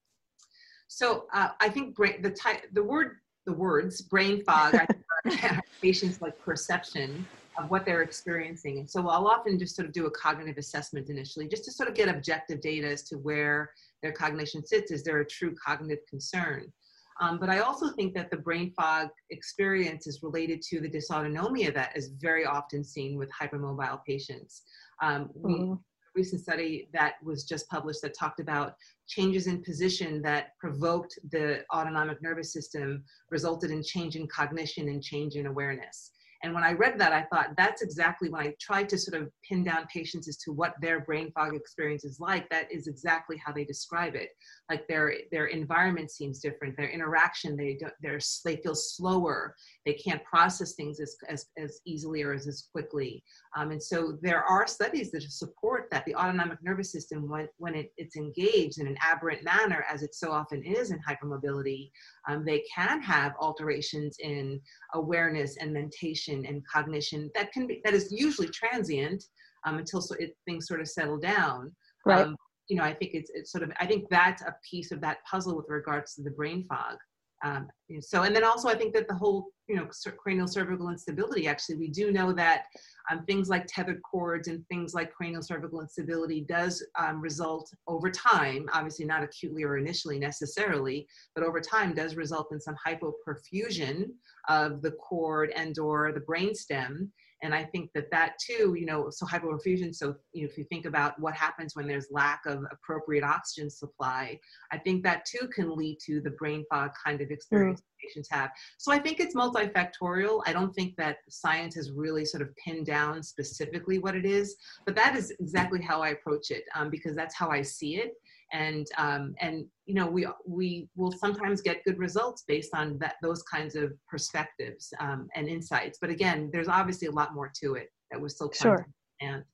So 0.89 1.27
uh, 1.33 1.49
I 1.61 1.69
think 1.69 1.95
brain, 1.95 2.21
the 2.23 2.31
type, 2.31 2.63
the 2.73 2.83
word, 2.83 3.17
the 3.47 3.53
words 3.53 4.03
brain 4.03 4.45
fog, 4.45 4.75
I 4.75 4.87
think, 4.87 5.61
patients 5.83 6.21
like 6.21 6.39
perception 6.39 7.27
of 7.59 7.71
what 7.71 7.85
they're 7.85 8.03
experiencing. 8.03 8.79
And 8.79 8.89
so 8.89 9.09
I'll 9.09 9.27
often 9.27 9.59
just 9.59 9.77
sort 9.77 9.87
of 9.87 9.93
do 9.93 10.07
a 10.07 10.11
cognitive 10.11 10.59
assessment 10.59 11.11
initially, 11.11 11.49
just 11.49 11.65
to 11.65 11.73
sort 11.73 11.89
of 11.89 11.95
get 11.95 12.09
objective 12.09 12.61
data 12.61 12.89
as 12.89 13.03
to 13.05 13.17
where 13.17 13.71
their 14.03 14.13
cognition 14.13 14.67
sits. 14.67 14.91
Is 14.91 15.03
there 15.03 15.21
a 15.21 15.27
true 15.27 15.55
cognitive 15.55 16.05
concern? 16.09 16.73
Um, 17.21 17.39
but 17.39 17.51
I 17.51 17.59
also 17.59 17.91
think 17.91 18.15
that 18.15 18.31
the 18.31 18.37
brain 18.39 18.73
fog 18.75 19.09
experience 19.31 20.07
is 20.07 20.23
related 20.23 20.63
to 20.63 20.81
the 20.81 20.89
dysautonomia 20.89 21.73
that 21.75 21.97
is 21.97 22.09
very 22.21 22.45
often 22.45 22.83
seen 22.83 23.19
with 23.19 23.31
hypermobile 23.31 24.01
patients. 24.05 24.63
Um, 25.03 25.31
we, 25.35 25.55
mm-hmm. 25.55 25.75
recent 26.15 26.41
study 26.41 26.89
that 26.95 27.15
was 27.23 27.45
just 27.45 27.69
published 27.69 28.01
that 28.03 28.19
talked 28.19 28.41
about 28.41 28.77
changes 29.07 29.47
in 29.47 29.63
position 29.63 30.23
that 30.23 30.59
provoked 30.59 31.19
the 31.31 31.65
autonomic 31.73 32.23
nervous 32.23 32.53
system 32.53 33.05
resulted 33.31 33.71
in 33.71 33.83
change 33.83 34.17
in 34.17 34.27
cognition 34.27 34.89
and 34.89 35.03
change 35.03 35.37
in 35.37 35.47
awareness. 35.47 36.13
And 36.43 36.53
when 36.53 36.65
I 36.65 36.73
read 36.73 36.99
that, 36.99 37.13
I 37.13 37.23
thought 37.23 37.51
that's 37.57 37.83
exactly 37.83 38.29
when 38.29 38.43
I 38.43 38.55
tried 38.61 38.89
to 38.89 38.99
sort 38.99 39.21
of 39.21 39.31
pin 39.49 39.63
down 39.63 39.87
patients 39.87 40.29
as 40.29 40.37
to 40.39 40.53
what 40.53 40.75
their 40.81 41.01
brain 41.01 41.31
fog 41.33 41.55
experience 41.55 42.05
is 42.05 42.19
like. 42.19 42.49
That 42.51 42.71
is 42.73 42.89
exactly 42.89 43.41
how 43.45 43.53
they 43.53 43.65
describe 43.65 44.17
it. 44.17 44.31
Like 44.69 44.89
their 44.89 45.15
their 45.31 45.47
environment 45.47 46.11
seems 46.11 46.41
different. 46.41 46.77
Their 46.77 46.91
interaction, 46.91 47.57
they 47.57 47.79
don't, 47.81 47.93
they're, 48.03 48.19
they 48.45 48.57
feel 48.57 48.75
slower. 48.75 49.55
They 49.87 49.95
can't 49.95 50.25
process 50.25 50.73
things 50.73 50.99
as, 51.01 51.17
as, 51.29 51.47
as 51.57 51.81
easily 51.87 52.23
or 52.23 52.33
as, 52.33 52.47
as 52.49 52.67
quickly. 52.73 53.23
Um, 53.57 53.71
and 53.71 53.83
so 53.83 54.19
there 54.21 54.43
are 54.43 54.67
studies 54.67 55.11
that 55.13 55.23
support 55.23 55.89
that 55.91 56.05
the 56.07 56.15
autonomic 56.15 56.59
nervous 56.63 56.91
system, 56.91 57.29
when, 57.29 57.49
when 57.59 57.75
it, 57.75 57.93
it's 57.97 58.17
engaged 58.17 58.81
in 58.81 58.87
an 58.87 58.97
aberrant 59.03 59.45
manner, 59.45 59.85
as 59.89 60.03
it 60.03 60.15
so 60.15 60.33
often 60.33 60.63
is 60.65 60.91
in 60.91 60.99
hypermobility, 61.09 61.91
um, 62.29 62.45
they 62.45 62.65
can 62.75 63.01
have 63.03 63.33
alterations 63.41 64.17
in 64.21 64.61
awareness 64.95 65.57
and 65.59 65.73
mentation 65.73 66.32
and 66.33 66.63
cognition 66.67 67.31
that 67.35 67.53
can 67.53 67.67
be 67.67 67.81
that 67.85 67.95
is 67.95 68.09
usually 68.11 68.49
transient 68.49 69.25
um, 69.65 69.79
until 69.79 70.01
so 70.01 70.15
it, 70.19 70.37
things 70.45 70.67
sort 70.67 70.81
of 70.81 70.89
settle 70.89 71.19
down. 71.19 71.73
Right. 72.05 72.27
Um, 72.27 72.37
you 72.69 72.77
know, 72.77 72.85
I 72.85 72.95
think 72.95 73.13
it's, 73.15 73.31
it's 73.35 73.53
sort 73.53 73.65
of 73.65 73.71
I 73.79 73.87
think 73.87 74.09
that's 74.11 74.43
a 74.43 74.55
piece 74.69 74.93
of 74.93 75.01
that 75.03 75.19
puzzle 75.29 75.57
with 75.57 75.67
regards 75.69 76.15
to 76.15 76.23
the 76.23 76.31
brain 76.31 76.65
fog. 76.69 76.97
Um, 77.45 77.69
so, 78.01 78.23
and 78.23 78.35
then 78.35 78.45
also 78.45 78.69
I 78.69 78.75
think 78.75 78.95
that 78.95 79.09
the 79.09 79.15
whole, 79.15 79.49
you 79.69 79.77
know, 79.77 79.89
cranial 80.17 80.47
cervical 80.47 80.91
instability, 80.91 81.49
actually, 81.49 81.77
we 81.77 81.89
do 81.89 82.13
know 82.13 82.33
that 82.33 82.67
um, 83.11 83.25
things 83.25 83.49
like 83.49 83.67
tethered 83.67 84.01
cords 84.03 84.49
and 84.49 84.65
things 84.69 84.95
like 84.95 85.13
cranial 85.13 85.43
cervical 85.43 85.81
instability 85.81 86.43
does 86.43 86.85
um, 86.99 87.21
result 87.21 87.69
over 87.89 88.11
time, 88.11 88.69
obviously 88.73 89.05
not 89.05 89.25
acutely 89.25 89.65
or 89.65 89.77
initially 89.77 90.19
necessarily, 90.19 91.07
but 91.35 91.45
over 91.45 91.61
time 91.61 91.95
does 91.95 92.15
result 92.15 92.49
in 92.53 92.61
some 92.61 92.77
hypoperfusion 92.87 94.07
of 94.49 94.81
the 94.83 94.93
cord 94.93 95.51
and 95.57 95.79
or 95.79 96.13
the 96.13 96.21
brainstem 96.21 97.09
and 97.43 97.55
I 97.55 97.65
think 97.65 97.91
that 97.95 98.11
that 98.11 98.35
too, 98.39 98.75
you 98.79 98.87
know, 98.87 99.11
so 99.11 99.27
hypoperfusion. 99.27 99.95
So 99.95 100.15
you 100.33 100.43
know, 100.43 100.49
if 100.49 100.57
you 100.57 100.65
think 100.65 100.87
about 100.87 101.19
what 101.19 101.35
happens 101.35 101.75
when 101.75 101.87
there's 101.87 102.07
lack 102.11 102.47
of 102.47 102.65
appropriate 102.71 103.25
oxygen 103.25 103.69
supply, 103.69 104.39
I 104.71 104.79
think 104.79 105.03
that 105.03 105.25
too 105.25 105.49
can 105.49 105.77
lead 105.77 105.99
to 106.07 106.21
the 106.21 106.31
brain 106.31 106.65
fog 106.71 106.93
kind 107.05 107.21
of 107.21 107.31
experience 107.31 107.81
mm. 107.81 108.09
patients 108.09 108.29
have. 108.31 108.51
So 108.79 108.93
I 108.93 108.99
think 108.99 109.21
it's 109.21 109.35
multifactorial. 109.35 110.43
I 110.47 110.53
don't 110.53 110.73
think 110.73 110.97
that 110.97 111.17
science 111.29 111.75
has 111.75 111.91
really 111.91 112.25
sort 112.25 112.43
of 112.43 112.55
pinned 112.57 112.87
down 112.87 113.23
specifically 113.23 113.99
what 113.99 114.15
it 114.15 114.25
is, 114.25 114.57
but 114.87 114.95
that 114.97 115.17
is 115.17 115.33
exactly 115.41 115.83
how 115.83 116.01
I 116.01 116.11
approach 116.11 116.51
it 116.51 116.65
um, 116.75 116.91
because 116.91 117.17
that's 117.17 117.35
how 117.35 117.51
I 117.51 117.63
see 117.63 117.97
it 117.97 118.13
and 118.53 118.87
um, 118.99 119.35
and 119.41 119.65
you 119.87 119.95
know 119.95 120.07
we 120.07 120.27
we 120.47 120.89
will 120.97 121.13
sometimes 121.13 121.61
get 121.61 121.85
good 121.85 121.99
results 121.99 122.45
based 122.47 122.75
on 122.75 122.99
that 122.99 123.15
those 123.23 123.43
kinds 123.43 123.75
of 123.75 123.93
perspectives 124.09 124.93
um, 125.01 125.29
and 125.35 125.49
insights. 125.49 125.99
But 126.01 126.11
again 126.11 126.51
there's 126.53 126.69
obviously 126.69 127.09
a 127.09 127.13
lot 127.13 127.35
more 127.35 127.51
to 127.63 127.75
it 127.75 127.89
that 128.11 128.21
we're 128.21 128.29
still 128.29 128.49
trying 128.49 128.77
sure. 128.77 128.87
understand. 129.21 129.45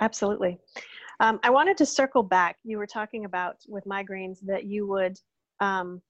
Absolutely. 0.00 0.58
Um, 1.20 1.38
i 1.44 1.50
wanted 1.50 1.76
to 1.78 1.86
circle 1.86 2.22
back. 2.22 2.56
You 2.64 2.78
were 2.78 2.86
talking 2.86 3.24
about 3.24 3.56
with 3.68 3.84
migraines 3.84 4.38
that 4.42 4.64
you 4.64 4.86
would 4.88 5.16
um, 5.60 6.02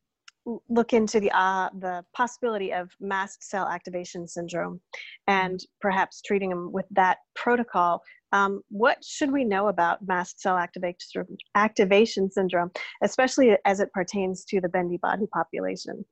look 0.68 0.92
into 0.92 1.20
the 1.20 1.30
uh, 1.30 1.70
the 1.78 2.04
possibility 2.14 2.72
of 2.72 2.90
mast 3.00 3.42
cell 3.42 3.68
activation 3.68 4.26
syndrome 4.26 4.80
and 5.26 5.60
perhaps 5.80 6.22
treating 6.22 6.50
them 6.50 6.70
with 6.72 6.86
that 6.90 7.18
protocol 7.34 8.02
um, 8.34 8.62
what 8.68 8.98
should 9.04 9.32
we 9.32 9.44
know 9.44 9.68
about 9.68 10.06
mast 10.06 10.40
cell 10.40 10.58
activation 10.58 12.30
syndrome, 12.30 12.70
especially 13.02 13.56
as 13.64 13.78
it 13.78 13.92
pertains 13.92 14.44
to 14.46 14.60
the 14.60 14.68
bendy 14.68 14.98
body 15.00 15.26
population? 15.32 16.04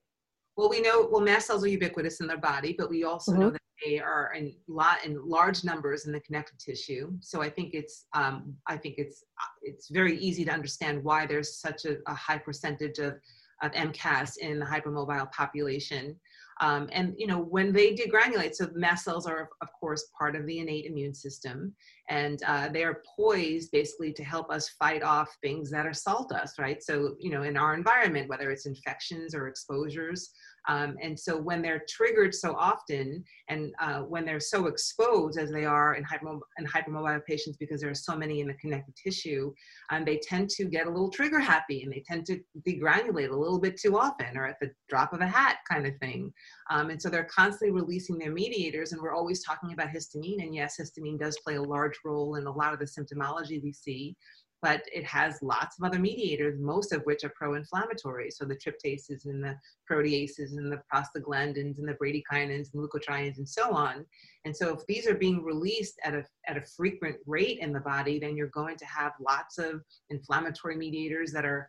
Well, 0.56 0.70
we 0.70 0.80
know 0.80 1.08
well 1.10 1.20
mast 1.20 1.48
cells 1.48 1.64
are 1.64 1.68
ubiquitous 1.68 2.20
in 2.20 2.28
their 2.28 2.38
body, 2.38 2.76
but 2.78 2.88
we 2.88 3.02
also 3.02 3.32
mm-hmm. 3.32 3.40
know 3.40 3.50
that 3.50 3.60
they 3.84 3.98
are 3.98 4.32
in 4.36 4.54
lot 4.68 5.04
in 5.04 5.18
large 5.28 5.64
numbers 5.64 6.06
in 6.06 6.12
the 6.12 6.20
connective 6.20 6.58
tissue. 6.58 7.10
So 7.20 7.42
I 7.42 7.50
think 7.50 7.74
it's 7.74 8.06
um, 8.14 8.54
I 8.68 8.76
think 8.76 8.94
it's 8.98 9.24
it's 9.62 9.88
very 9.88 10.16
easy 10.18 10.44
to 10.44 10.52
understand 10.52 11.02
why 11.02 11.26
there's 11.26 11.58
such 11.58 11.86
a, 11.86 11.96
a 12.06 12.14
high 12.14 12.38
percentage 12.38 12.98
of 13.00 13.14
of 13.62 13.72
MCAS 13.72 14.36
in 14.38 14.60
the 14.60 14.66
hypermobile 14.66 15.32
population. 15.32 16.20
Um, 16.60 16.88
and 16.92 17.14
you 17.16 17.26
know 17.26 17.40
when 17.40 17.72
they 17.72 17.94
degranulate, 17.94 18.54
so 18.54 18.68
mast 18.74 19.04
cells 19.04 19.26
are 19.26 19.48
of 19.60 19.68
course 19.78 20.08
part 20.18 20.36
of 20.36 20.46
the 20.46 20.58
innate 20.58 20.86
immune 20.86 21.14
system, 21.14 21.74
and 22.08 22.42
uh, 22.46 22.68
they 22.68 22.84
are 22.84 23.02
poised 23.16 23.70
basically 23.72 24.12
to 24.12 24.24
help 24.24 24.50
us 24.50 24.68
fight 24.68 25.02
off 25.02 25.36
things 25.40 25.70
that 25.70 25.86
assault 25.86 26.32
us, 26.32 26.58
right? 26.58 26.82
So 26.82 27.16
you 27.18 27.30
know 27.30 27.42
in 27.42 27.56
our 27.56 27.74
environment, 27.74 28.28
whether 28.28 28.50
it's 28.50 28.66
infections 28.66 29.34
or 29.34 29.48
exposures, 29.48 30.30
um, 30.68 30.96
and 31.02 31.18
so 31.18 31.36
when 31.36 31.60
they're 31.60 31.82
triggered 31.88 32.34
so 32.34 32.54
often 32.56 33.24
and 33.48 33.72
uh, 33.80 34.00
when 34.00 34.24
they're 34.24 34.40
so 34.40 34.66
exposed 34.66 35.38
as 35.38 35.50
they 35.50 35.64
are 35.64 35.94
in, 35.94 36.04
hypermob- 36.04 36.40
in 36.58 36.66
hypermobile 36.66 37.24
patients 37.24 37.56
because 37.56 37.80
there 37.80 37.90
are 37.90 37.94
so 37.94 38.16
many 38.16 38.40
in 38.40 38.46
the 38.46 38.54
connective 38.54 38.94
tissue, 38.94 39.52
um, 39.90 40.04
they 40.04 40.18
tend 40.18 40.48
to 40.50 40.64
get 40.64 40.86
a 40.86 40.90
little 40.90 41.10
trigger 41.10 41.40
happy 41.40 41.82
and 41.82 41.92
they 41.92 42.02
tend 42.06 42.24
to 42.26 42.38
degranulate 42.66 43.30
a 43.30 43.36
little 43.36 43.58
bit 43.58 43.78
too 43.78 43.98
often 43.98 44.36
or 44.36 44.46
at 44.46 44.56
the 44.60 44.70
drop 44.88 45.12
of 45.12 45.20
a 45.20 45.26
hat 45.26 45.58
kind 45.70 45.86
of 45.86 45.96
thing. 45.98 46.32
Um, 46.70 46.90
and 46.90 47.00
so 47.00 47.08
they're 47.08 47.24
constantly 47.24 47.72
releasing 47.72 48.18
their 48.18 48.32
mediators 48.32 48.92
and 48.92 49.02
we're 49.02 49.14
always 49.14 49.42
talking 49.42 49.72
about 49.72 49.88
histamine 49.88 50.42
and 50.42 50.54
yes, 50.54 50.76
histamine 50.80 51.18
does 51.18 51.38
play 51.44 51.56
a 51.56 51.62
large 51.62 51.98
role 52.04 52.36
in 52.36 52.46
a 52.46 52.52
lot 52.52 52.72
of 52.72 52.78
the 52.78 52.84
symptomology 52.84 53.62
we 53.62 53.72
see 53.72 54.16
but 54.62 54.82
it 54.92 55.04
has 55.04 55.42
lots 55.42 55.76
of 55.78 55.84
other 55.84 55.98
mediators, 55.98 56.58
most 56.60 56.92
of 56.92 57.02
which 57.02 57.24
are 57.24 57.32
pro-inflammatory. 57.36 58.30
So 58.30 58.44
the 58.44 58.56
tryptases 58.56 59.26
and 59.26 59.42
the 59.42 59.58
proteases 59.90 60.56
and 60.56 60.70
the 60.70 60.80
prostaglandins 60.92 61.78
and 61.78 61.88
the 61.88 61.94
bradykinins 61.94 62.72
and 62.72 62.82
leukotrienes 62.82 63.38
and 63.38 63.48
so 63.48 63.72
on. 63.72 64.06
And 64.44 64.56
so 64.56 64.72
if 64.72 64.86
these 64.86 65.08
are 65.08 65.16
being 65.16 65.42
released 65.42 65.98
at 66.04 66.14
a, 66.14 66.24
at 66.46 66.56
a 66.56 66.62
frequent 66.62 67.16
rate 67.26 67.58
in 67.58 67.72
the 67.72 67.80
body, 67.80 68.20
then 68.20 68.36
you're 68.36 68.46
going 68.48 68.76
to 68.76 68.86
have 68.86 69.12
lots 69.20 69.58
of 69.58 69.82
inflammatory 70.10 70.76
mediators 70.76 71.32
that 71.32 71.44
are 71.44 71.68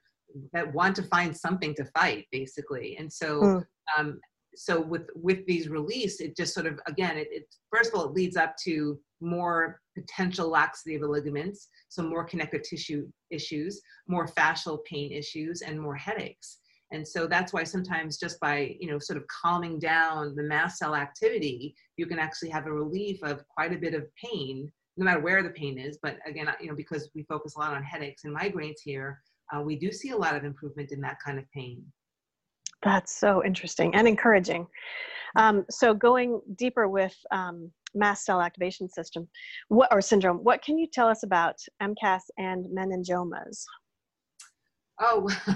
that 0.52 0.74
want 0.74 0.96
to 0.96 1.04
find 1.04 1.36
something 1.36 1.76
to 1.76 1.86
fight 1.86 2.26
basically. 2.32 2.98
And 2.98 3.12
so 3.12 3.42
mm. 3.42 3.66
um, 3.98 4.20
so 4.56 4.80
with 4.82 5.08
with 5.16 5.46
these 5.46 5.70
release, 5.70 6.20
it 6.22 6.36
just 6.36 6.54
sort 6.54 6.66
of 6.66 6.80
again, 6.88 7.18
it, 7.18 7.28
it 7.32 7.56
first 7.72 7.92
of 7.92 8.00
all 8.00 8.06
it 8.06 8.14
leads 8.14 8.38
up 8.38 8.56
to 8.64 9.00
more 9.24 9.80
potential 9.98 10.50
laxity 10.50 10.96
of 10.96 11.02
the 11.02 11.08
ligaments, 11.08 11.70
so 11.90 12.04
more 12.04 12.24
connective 12.24 12.64
tissue 12.64 13.08
issues, 13.32 13.82
more 14.08 14.28
fascial 14.28 14.84
pain 14.86 15.12
issues, 15.12 15.62
and 15.62 15.80
more 15.80 15.96
headaches. 15.96 16.60
And 16.92 17.08
so 17.08 17.26
that's 17.26 17.54
why 17.54 17.64
sometimes 17.64 18.18
just 18.18 18.40
by, 18.40 18.76
you 18.80 18.90
know, 18.90 19.00
sort 19.00 19.18
of 19.18 19.26
calming 19.28 19.80
down 19.80 20.36
the 20.36 20.44
mast 20.44 20.78
cell 20.78 20.96
activity, 20.96 21.76
you 21.98 22.06
can 22.06 22.20
actually 22.20 22.50
have 22.50 22.68
a 22.68 22.72
relief 22.72 23.24
of 23.24 23.48
quite 23.48 23.74
a 23.74 23.80
bit 23.80 23.96
of 23.96 24.06
pain, 24.16 24.72
no 24.98 25.06
matter 25.06 25.20
where 25.20 25.42
the 25.42 25.50
pain 25.50 25.80
is. 25.80 25.98
But 26.04 26.18
again, 26.28 26.48
you 26.62 26.68
know, 26.68 26.76
because 26.76 27.10
we 27.16 27.24
focus 27.24 27.56
a 27.56 27.60
lot 27.60 27.74
on 27.74 27.84
headaches 27.84 28.26
and 28.26 28.36
migraines 28.36 28.80
here, 28.84 29.22
uh, 29.52 29.62
we 29.62 29.76
do 29.76 29.92
see 29.92 30.12
a 30.12 30.18
lot 30.18 30.36
of 30.36 30.44
improvement 30.44 30.92
in 30.92 31.02
that 31.02 31.18
kind 31.26 31.40
of 31.40 31.46
pain. 31.52 31.84
That's 32.84 33.18
so 33.18 33.44
interesting 33.44 33.96
and 33.96 34.08
encouraging. 34.08 34.68
Um, 35.36 35.66
so 35.70 35.94
going 35.94 36.42
deeper 36.56 36.88
with 36.88 37.16
um, 37.32 37.72
mast 37.96 38.26
cell 38.26 38.42
activation 38.42 38.90
system 38.90 39.28
what, 39.70 39.92
or 39.92 40.02
syndrome, 40.02 40.38
what 40.38 40.62
can 40.64 40.78
you 40.78 40.88
tell 40.92 41.08
us 41.08 41.24
about 41.24 41.56
MCAS 41.82 42.22
and 42.38 42.66
meningiomas? 42.66 43.64
Oh, 45.00 45.28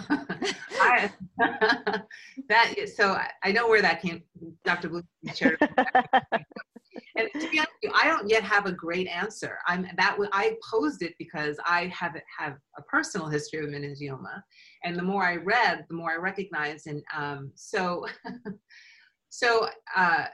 I, 0.82 1.12
that 2.50 2.74
so 2.96 3.12
I, 3.12 3.30
I, 3.44 3.52
know 3.52 3.68
where 3.68 3.82
that 3.82 4.02
came. 4.02 4.24
Dr. 4.66 4.90
Blue 4.90 5.04
shared. 5.36 5.60
and 7.18 7.30
to 7.34 7.50
be 7.50 7.60
honest, 7.60 7.72
you, 7.82 7.92
I 7.94 8.08
don't 8.08 8.30
yet 8.30 8.44
have 8.44 8.66
a 8.66 8.72
great 8.72 9.08
answer. 9.08 9.58
I'm 9.68 9.88
that 9.98 10.18
I 10.32 10.56
posed 10.70 11.02
it 11.02 11.14
because 11.18 11.58
I 11.66 11.88
have 11.88 12.16
have 12.38 12.58
a 12.78 12.82
personal 12.84 13.28
history 13.28 13.64
of 13.64 13.70
meningioma, 13.70 14.42
and 14.84 14.98
the 14.98 15.04
more 15.04 15.24
I 15.24 15.36
read, 15.38 15.86
the 15.90 15.96
more 15.96 16.12
I 16.12 16.18
recognized. 16.18 16.88
And 16.88 17.04
um, 17.16 17.52
so, 17.56 18.06
so 19.30 19.68
uh, 19.96 20.26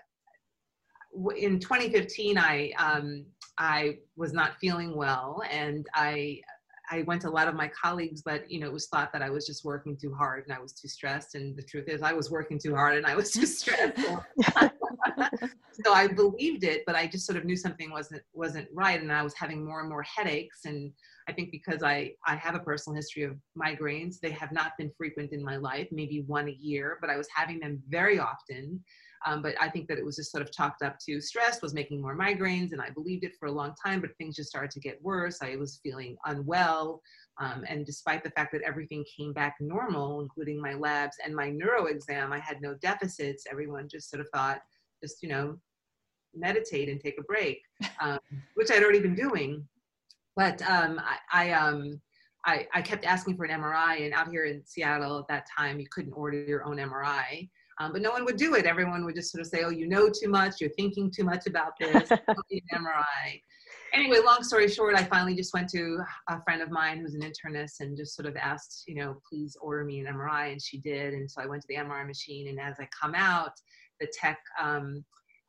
in 1.37 1.59
2015, 1.59 2.37
I 2.37 2.71
um, 2.77 3.25
I 3.57 3.97
was 4.15 4.33
not 4.33 4.57
feeling 4.59 4.95
well, 4.95 5.41
and 5.49 5.85
I 5.95 6.41
I 6.91 7.03
went 7.03 7.21
to 7.21 7.29
a 7.29 7.31
lot 7.31 7.47
of 7.47 7.55
my 7.55 7.69
colleagues, 7.69 8.21
but 8.21 8.49
you 8.51 8.59
know, 8.59 8.67
it 8.67 8.73
was 8.73 8.87
thought 8.87 9.11
that 9.13 9.21
I 9.21 9.29
was 9.29 9.45
just 9.45 9.63
working 9.63 9.97
too 9.97 10.13
hard 10.13 10.43
and 10.45 10.53
I 10.55 10.59
was 10.59 10.73
too 10.73 10.87
stressed. 10.87 11.35
And 11.35 11.55
the 11.55 11.63
truth 11.63 11.87
is, 11.87 12.01
I 12.01 12.13
was 12.13 12.29
working 12.29 12.59
too 12.59 12.75
hard 12.75 12.97
and 12.97 13.05
I 13.05 13.15
was 13.15 13.31
too 13.31 13.45
stressed. 13.45 13.97
so 15.83 15.93
I 15.93 16.07
believed 16.07 16.63
it, 16.63 16.83
but 16.85 16.95
I 16.95 17.07
just 17.07 17.25
sort 17.25 17.37
of 17.37 17.45
knew 17.45 17.55
something 17.55 17.91
wasn't 17.91 18.21
wasn't 18.33 18.67
right, 18.73 19.01
and 19.01 19.11
I 19.11 19.23
was 19.23 19.33
having 19.33 19.65
more 19.65 19.79
and 19.79 19.89
more 19.89 20.03
headaches. 20.03 20.65
And 20.65 20.91
I 21.27 21.33
think 21.33 21.51
because 21.51 21.83
I 21.83 22.13
I 22.25 22.35
have 22.35 22.55
a 22.55 22.59
personal 22.59 22.95
history 22.95 23.23
of 23.23 23.37
migraines, 23.57 24.19
they 24.19 24.31
have 24.31 24.51
not 24.51 24.73
been 24.77 24.91
frequent 24.97 25.33
in 25.33 25.43
my 25.43 25.57
life, 25.57 25.87
maybe 25.91 26.23
one 26.27 26.47
a 26.47 26.57
year, 26.59 26.97
but 27.01 27.09
I 27.09 27.17
was 27.17 27.27
having 27.35 27.59
them 27.59 27.81
very 27.89 28.19
often. 28.19 28.83
Um, 29.25 29.41
but 29.41 29.55
I 29.61 29.69
think 29.69 29.87
that 29.87 29.97
it 29.97 30.05
was 30.05 30.17
just 30.17 30.31
sort 30.31 30.43
of 30.43 30.51
chalked 30.51 30.81
up 30.81 30.97
to 31.05 31.21
stress, 31.21 31.61
was 31.61 31.73
making 31.73 32.01
more 32.01 32.15
migraines, 32.15 32.73
and 32.73 32.81
I 32.81 32.89
believed 32.89 33.23
it 33.23 33.31
for 33.39 33.47
a 33.47 33.51
long 33.51 33.73
time, 33.81 34.01
but 34.01 34.15
things 34.17 34.35
just 34.35 34.49
started 34.49 34.71
to 34.71 34.81
get 34.81 35.01
worse. 35.01 35.41
I 35.41 35.55
was 35.55 35.79
feeling 35.81 36.17
unwell. 36.25 37.01
Um, 37.39 37.63
and 37.67 37.85
despite 37.85 38.23
the 38.23 38.31
fact 38.31 38.51
that 38.51 38.61
everything 38.61 39.03
came 39.17 39.33
back 39.33 39.55
normal, 39.59 40.21
including 40.21 40.61
my 40.61 40.73
labs 40.73 41.17
and 41.23 41.35
my 41.35 41.49
neuro 41.49 41.85
exam, 41.85 42.31
I 42.31 42.39
had 42.39 42.61
no 42.61 42.75
deficits. 42.75 43.45
Everyone 43.49 43.87
just 43.89 44.09
sort 44.09 44.21
of 44.21 44.27
thought, 44.33 44.59
just, 45.03 45.21
you 45.21 45.29
know, 45.29 45.57
meditate 46.33 46.89
and 46.89 46.99
take 46.99 47.19
a 47.19 47.23
break, 47.23 47.61
um, 48.01 48.19
which 48.55 48.71
I'd 48.71 48.83
already 48.83 48.99
been 48.99 49.15
doing. 49.15 49.67
But 50.35 50.61
um, 50.63 50.99
I, 50.99 51.17
I, 51.31 51.51
um, 51.51 52.01
I, 52.45 52.67
I 52.73 52.81
kept 52.81 53.05
asking 53.05 53.37
for 53.37 53.45
an 53.45 53.61
MRI, 53.61 54.05
and 54.05 54.13
out 54.13 54.29
here 54.29 54.45
in 54.45 54.65
Seattle 54.65 55.19
at 55.19 55.27
that 55.27 55.45
time, 55.55 55.79
you 55.79 55.87
couldn't 55.91 56.13
order 56.13 56.43
your 56.43 56.65
own 56.65 56.77
MRI. 56.77 57.49
Um, 57.79 57.91
but 57.91 58.01
no 58.01 58.11
one 58.11 58.25
would 58.25 58.37
do 58.37 58.53
it. 58.55 58.65
Everyone 58.65 59.03
would 59.05 59.15
just 59.15 59.31
sort 59.31 59.41
of 59.41 59.47
say, 59.47 59.63
"Oh, 59.63 59.69
you 59.69 59.87
know 59.87 60.09
too 60.09 60.29
much. 60.29 60.61
You're 60.61 60.69
thinking 60.71 61.09
too 61.09 61.23
much 61.23 61.47
about 61.47 61.73
this. 61.79 62.09
need 62.51 62.63
an 62.71 62.83
MRI." 62.83 63.41
Anyway, 63.93 64.17
long 64.25 64.43
story 64.43 64.67
short, 64.67 64.95
I 64.95 65.03
finally 65.03 65.35
just 65.35 65.53
went 65.53 65.69
to 65.69 65.99
a 66.27 66.41
friend 66.41 66.61
of 66.61 66.71
mine 66.71 66.99
who's 66.99 67.13
an 67.13 67.21
internist 67.21 67.79
and 67.79 67.95
just 67.95 68.15
sort 68.15 68.27
of 68.27 68.35
asked, 68.35 68.83
you 68.87 68.95
know, 68.95 69.17
please 69.27 69.55
order 69.61 69.85
me 69.85 69.99
an 69.99 70.07
MRI, 70.07 70.51
and 70.51 70.61
she 70.61 70.79
did. 70.79 71.13
And 71.13 71.29
so 71.29 71.41
I 71.41 71.45
went 71.45 71.61
to 71.61 71.67
the 71.67 71.75
MRI 71.75 72.05
machine, 72.05 72.47
and 72.47 72.59
as 72.59 72.75
I 72.79 72.87
come 72.99 73.13
out, 73.15 73.53
the 74.03 74.11
tech 74.13 74.39
um, 74.61 75.03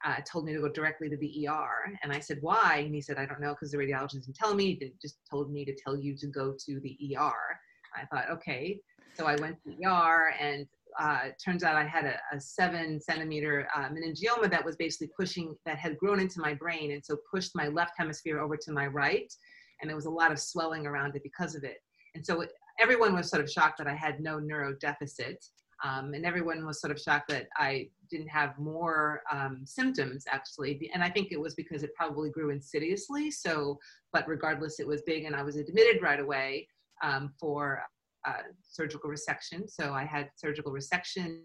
uh, 0.05 0.17
told 0.31 0.45
me 0.45 0.53
to 0.53 0.61
go 0.61 0.69
directly 0.69 1.09
to 1.09 1.17
the 1.17 1.49
ER, 1.49 1.93
and 2.03 2.13
I 2.13 2.21
said, 2.21 2.39
"Why?" 2.41 2.83
And 2.85 2.95
he 2.95 3.01
said, 3.01 3.17
"I 3.19 3.27
don't 3.27 3.41
know, 3.41 3.55
because 3.55 3.71
the 3.73 3.79
radiologist 3.79 4.25
didn't 4.25 4.37
tell 4.37 4.55
me. 4.55 4.79
He 4.81 4.93
just 5.01 5.19
told 5.31 5.51
me 5.51 5.65
to 5.65 5.75
tell 5.75 5.97
you 5.97 6.17
to 6.17 6.27
go 6.27 6.55
to 6.67 6.81
the 6.81 7.17
ER." 7.17 7.59
I 7.97 8.05
thought, 8.07 8.31
okay. 8.31 8.81
So 9.15 9.27
I 9.27 9.37
went 9.37 9.57
to 9.63 9.71
the 9.71 9.87
ER, 9.87 10.35
and 10.41 10.67
uh, 10.99 11.29
turns 11.43 11.65
out 11.65 11.77
I 11.77 11.87
had 11.87 12.05
a, 12.05 12.19
a 12.33 12.41
seven 12.41 13.01
centimeter 13.01 13.69
uh, 13.75 13.89
meningioma 13.89 14.51
that 14.51 14.65
was 14.65 14.77
basically 14.77 15.11
pushing, 15.19 15.57
that 15.67 15.79
had 15.79 15.99
grown 15.99 16.21
into 16.21 16.41
my 16.41 16.55
brain 16.55 16.93
and 16.93 17.05
so 17.05 17.17
pushed 17.33 17.53
my 17.55 17.69
left 17.69 17.93
hemisphere 17.97 18.41
over 18.41 18.57
to 18.57 18.73
my 18.73 18.87
right. 18.87 19.33
And 19.81 19.89
there 19.89 19.97
was 19.97 20.07
a 20.07 20.11
lot 20.11 20.33
of 20.33 20.39
swelling 20.39 20.87
around 20.87 21.17
it 21.17 21.23
because 21.23 21.55
of 21.55 21.65
it. 21.65 21.79
And 22.15 22.25
so 22.25 22.43
it, 22.43 22.53
everyone 22.79 23.15
was 23.15 23.29
sort 23.29 23.43
of 23.43 23.51
shocked 23.51 23.79
that 23.79 23.87
I 23.87 23.95
had 23.95 24.21
no 24.21 24.39
neuro 24.39 24.75
deficit. 24.81 25.45
Um, 25.85 26.15
and 26.15 26.25
everyone 26.25 26.65
was 26.65 26.81
sort 26.81 26.93
of 26.93 27.01
shocked 27.01 27.29
that 27.29 27.49
I 27.57 27.89
didn't 28.15 28.29
have 28.29 28.59
more 28.59 29.23
um, 29.31 29.63
symptoms 29.65 30.25
actually. 30.31 30.91
And 30.95 31.03
I 31.03 31.11
think 31.11 31.33
it 31.33 31.41
was 31.41 31.55
because 31.55 31.83
it 31.83 31.95
probably 31.95 32.31
grew 32.31 32.51
insidiously. 32.51 33.31
So, 33.31 33.79
but 34.13 34.29
regardless, 34.29 34.79
it 34.79 34.87
was 34.87 35.03
big 35.03 35.25
and 35.25 35.35
I 35.35 35.43
was 35.43 35.57
admitted 35.57 36.03
right 36.03 36.21
away 36.21 36.69
um, 37.03 37.33
for 37.41 37.83
uh, 38.25 38.45
surgical 38.63 39.11
resection. 39.11 39.69
So 39.69 39.93
I 39.93 40.05
had 40.05 40.31
surgical 40.37 40.73
resection, 40.73 41.41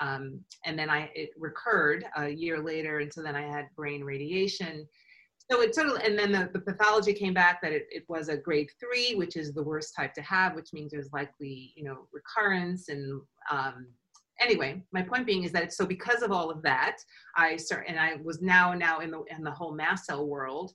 um, 0.00 0.40
and 0.64 0.78
then 0.78 0.88
I 0.88 1.10
it 1.14 1.30
recurred 1.36 2.04
a 2.16 2.28
year 2.28 2.60
later, 2.62 3.00
and 3.00 3.12
so 3.12 3.22
then 3.22 3.36
I 3.36 3.42
had 3.42 3.66
brain 3.76 4.02
radiation. 4.02 4.88
So 5.50 5.60
it 5.60 5.74
sort 5.74 5.88
of, 5.88 5.96
and 5.96 6.18
then 6.18 6.32
the, 6.32 6.48
the 6.54 6.60
pathology 6.60 7.12
came 7.12 7.34
back 7.34 7.60
that 7.60 7.72
it, 7.72 7.86
it 7.90 8.04
was 8.08 8.28
a 8.28 8.36
grade 8.36 8.70
three, 8.80 9.14
which 9.14 9.36
is 9.36 9.52
the 9.52 9.62
worst 9.62 9.94
type 9.94 10.14
to 10.14 10.22
have, 10.22 10.54
which 10.54 10.72
means 10.72 10.90
there's 10.90 11.12
likely, 11.12 11.74
you 11.76 11.84
know, 11.84 12.08
recurrence 12.14 12.88
and 12.88 13.20
um, 13.50 13.88
anyway, 14.40 14.82
my 14.92 15.02
point 15.02 15.26
being 15.26 15.44
is 15.44 15.52
that 15.52 15.72
so 15.72 15.86
because 15.86 16.22
of 16.22 16.32
all 16.32 16.50
of 16.50 16.62
that, 16.62 16.96
I 17.36 17.56
start 17.56 17.86
and 17.88 17.98
I 17.98 18.16
was 18.22 18.40
now 18.42 18.74
now 18.74 19.00
in 19.00 19.10
the 19.10 19.22
in 19.36 19.42
the 19.44 19.50
whole 19.50 19.74
mast 19.74 20.06
cell 20.06 20.26
world. 20.26 20.72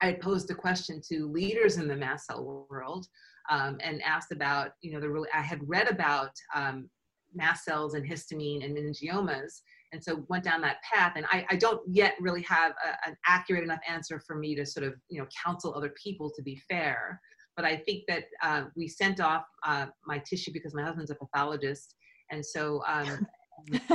I 0.00 0.12
posed 0.12 0.50
a 0.50 0.54
question 0.54 1.00
to 1.08 1.28
leaders 1.28 1.76
in 1.76 1.88
the 1.88 1.96
mast 1.96 2.26
cell 2.26 2.66
world 2.70 3.06
um, 3.50 3.78
and 3.82 4.02
asked 4.02 4.30
about, 4.30 4.72
you 4.80 4.92
know, 4.92 5.00
the 5.00 5.10
really, 5.10 5.28
I 5.34 5.40
had 5.40 5.60
read 5.66 5.90
about 5.90 6.30
um, 6.54 6.88
mast 7.34 7.64
cells 7.64 7.94
and 7.94 8.08
histamine 8.08 8.64
and 8.64 8.76
meningiomas, 8.76 9.62
and 9.92 10.02
so 10.02 10.24
went 10.28 10.44
down 10.44 10.60
that 10.60 10.82
path. 10.82 11.14
And 11.16 11.26
I, 11.32 11.46
I 11.50 11.56
don't 11.56 11.80
yet 11.88 12.14
really 12.20 12.42
have 12.42 12.72
a, 12.72 13.08
an 13.08 13.16
accurate 13.26 13.64
enough 13.64 13.80
answer 13.88 14.20
for 14.26 14.36
me 14.36 14.54
to 14.54 14.66
sort 14.66 14.86
of, 14.86 14.94
you 15.08 15.20
know, 15.20 15.26
counsel 15.44 15.74
other 15.74 15.92
people 16.02 16.30
to 16.36 16.42
be 16.42 16.60
fair. 16.68 17.20
But 17.56 17.64
I 17.64 17.76
think 17.76 18.04
that 18.06 18.24
uh, 18.42 18.64
we 18.76 18.86
sent 18.86 19.20
off 19.20 19.44
uh, 19.66 19.86
my 20.06 20.18
tissue 20.18 20.52
because 20.52 20.74
my 20.74 20.82
husband's 20.82 21.10
a 21.10 21.16
pathologist, 21.16 21.96
and 22.30 22.44
so 22.44 22.82
um, 22.86 23.26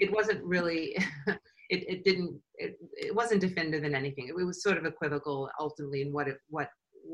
it 0.00 0.12
wasn't 0.12 0.42
really. 0.44 0.96
it, 1.70 1.84
it 1.88 2.04
didn't 2.04 2.38
it, 2.56 2.76
it 2.92 3.14
wasn't 3.14 3.40
definitive 3.40 3.84
in 3.84 3.94
anything 3.94 4.28
it, 4.28 4.34
was 4.34 4.62
sort 4.62 4.76
of 4.76 4.84
equivocal 4.84 5.48
ultimately 5.58 6.02
in 6.02 6.12
what 6.12 6.28
it 6.28 6.36
what 6.48 6.68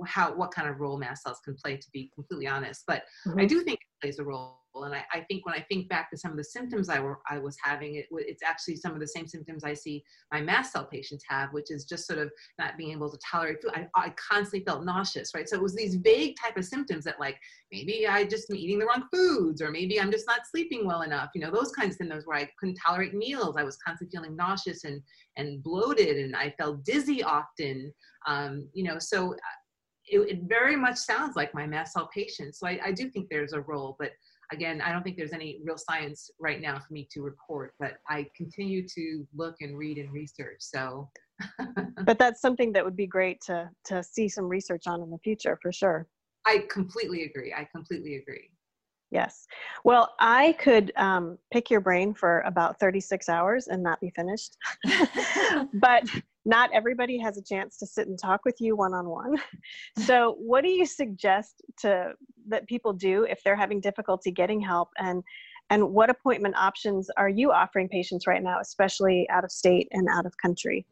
how 0.07 0.35
what 0.35 0.53
kind 0.53 0.69
of 0.69 0.81
role 0.81 0.99
mast 0.99 1.25
cells 1.25 1.41
can 1.45 1.55
play 1.55 1.77
to 1.77 1.87
be 1.93 2.11
completely 2.15 2.47
honest. 2.47 2.85
But 2.87 3.03
Mm-hmm. 3.27 3.41
i 3.41 3.45
do 3.45 3.63
think 3.63 3.79
it 3.81 4.01
plays 4.01 4.19
a 4.19 4.25
role 4.25 4.57
and 4.75 4.95
I, 4.95 5.05
I 5.13 5.21
think 5.23 5.45
when 5.45 5.55
i 5.55 5.61
think 5.69 5.89
back 5.89 6.11
to 6.11 6.17
some 6.17 6.31
of 6.31 6.37
the 6.37 6.45
symptoms 6.45 6.89
i 6.89 7.01
were 7.01 7.19
i 7.29 7.39
was 7.39 7.57
having 7.63 7.97
it 7.97 8.07
it's 8.13 8.43
actually 8.43 8.77
some 8.77 8.93
of 8.93 9.01
the 9.01 9.07
same 9.07 9.27
symptoms 9.27 9.65
i 9.65 9.75
see 9.75 10.03
my 10.33 10.41
mast 10.41 10.73
cell 10.73 10.87
patients 10.87 11.25
have 11.29 11.53
which 11.53 11.71
is 11.71 11.85
just 11.85 12.07
sort 12.07 12.19
of 12.19 12.31
not 12.59 12.79
being 12.79 12.93
able 12.93 13.11
to 13.11 13.19
tolerate 13.29 13.61
food. 13.61 13.73
I, 13.75 13.87
I 13.97 14.15
constantly 14.31 14.65
felt 14.65 14.85
nauseous 14.85 15.33
right? 15.35 15.49
So 15.49 15.57
it 15.57 15.63
was 15.63 15.75
these 15.75 15.97
vague 15.97 16.37
type 16.43 16.57
of 16.57 16.65
symptoms 16.65 17.05
that 17.05 17.19
like 17.21 17.37
maybe 17.73 18.07
i 18.07 18.25
just 18.25 18.49
am 18.49 18.57
eating 18.57 18.79
the 18.79 18.87
wrong 18.87 19.05
foods 19.13 19.61
or 19.61 19.71
maybe 19.71 20.01
i'm 20.01 20.11
just 20.11 20.27
not 20.27 20.41
sleeping 20.51 20.87
well 20.87 21.03
enough 21.03 21.31
you 21.35 21.41
know 21.41 21.51
those 21.51 21.73
kinds 21.73 21.95
of 21.95 21.97
symptoms 21.97 22.27
where 22.27 22.39
i 22.39 22.49
couldn't 22.59 22.79
tolerate 22.85 23.15
meals. 23.15 23.57
I 23.59 23.65
was 23.65 23.77
constantly 23.85 24.17
feeling 24.17 24.37
nauseous 24.37 24.85
and 24.85 25.03
and 25.37 25.63
bloated 25.63 26.17
and 26.17 26.35
i 26.37 26.55
felt 26.59 26.85
dizzy 26.85 27.23
often 27.23 27.93
um, 28.27 28.69
you 28.73 28.85
know 28.85 28.99
so 28.99 29.35
it, 30.11 30.21
it 30.29 30.41
very 30.43 30.77
much 30.77 30.97
sounds 30.97 31.37
like 31.37 31.55
my 31.55 31.67
mast 31.67 31.93
cell 31.95 32.11
patient. 32.13 32.57
So 32.57 32.67
I, 32.67 32.79
I 32.87 32.93
do 32.93 33.09
think 33.09 33.29
there's 33.31 33.53
a 33.53 33.61
role, 33.61 33.97
but 33.99 34.11
again, 34.53 34.81
I 34.81 34.93
don't 34.93 35.03
think 35.03 35.17
there's 35.17 35.33
any 35.33 35.61
real 35.65 35.79
science 35.79 36.31
right 36.41 36.61
now 36.61 36.79
for 36.79 36.93
me 36.93 37.09
to 37.13 37.23
report, 37.23 37.75
but 37.79 37.95
I 38.09 38.27
continue 38.37 38.87
to 38.89 39.27
look 39.35 39.57
and 39.61 39.79
read 39.79 39.99
and 39.99 40.13
research. 40.13 40.59
So 40.59 41.09
But 42.05 42.19
that's 42.19 42.41
something 42.41 42.73
that 42.73 42.85
would 42.85 42.97
be 42.97 43.07
great 43.07 43.41
to 43.43 43.71
to 43.87 44.03
see 44.03 44.29
some 44.29 44.47
research 44.47 44.87
on 44.87 45.03
in 45.03 45.11
the 45.11 45.19
future 45.19 45.59
for 45.63 45.73
sure. 45.73 46.07
I 46.47 46.65
completely 46.71 47.25
agree. 47.25 47.53
I 47.53 47.69
completely 47.75 48.17
agree. 48.17 48.51
Yes. 49.11 49.47
Well, 49.85 50.15
I 50.21 50.53
could 50.61 50.93
um, 50.97 51.37
pick 51.53 51.69
your 51.69 51.81
brain 51.81 52.15
for 52.15 52.41
about 52.43 52.79
36 52.79 53.29
hours 53.29 53.67
and 53.67 53.83
not 53.83 54.01
be 54.01 54.11
finished. 54.11 54.57
but 55.75 56.05
not 56.45 56.71
everybody 56.73 57.19
has 57.19 57.37
a 57.37 57.43
chance 57.43 57.77
to 57.79 57.87
sit 57.87 58.09
and 58.09 58.19
talk 58.19 58.45
with 58.45 58.57
you 58.61 58.77
one 58.77 58.95
on 58.95 59.09
one. 59.09 59.37
So, 59.99 60.37
what 60.39 60.63
do 60.63 60.71
you 60.71 60.87
suggest 60.87 61.63
to 61.81 62.13
that 62.49 62.67
people 62.67 62.93
do 62.93 63.25
if 63.25 63.43
they're 63.43 63.57
having 63.57 63.81
difficulty 63.81 64.31
getting 64.31 64.61
help 64.61 64.89
and 64.99 65.23
and 65.71 65.93
what 65.93 66.11
appointment 66.11 66.57
options 66.57 67.09
are 67.17 67.29
you 67.29 67.53
offering 67.53 67.89
patients 67.89 68.27
right 68.27 68.43
now, 68.43 68.59
especially 68.61 69.29
out 69.31 69.45
of 69.45 69.53
state 69.53 69.89
and 69.93 70.09
out 70.09 70.27
of 70.27 70.37
country? 70.37 70.85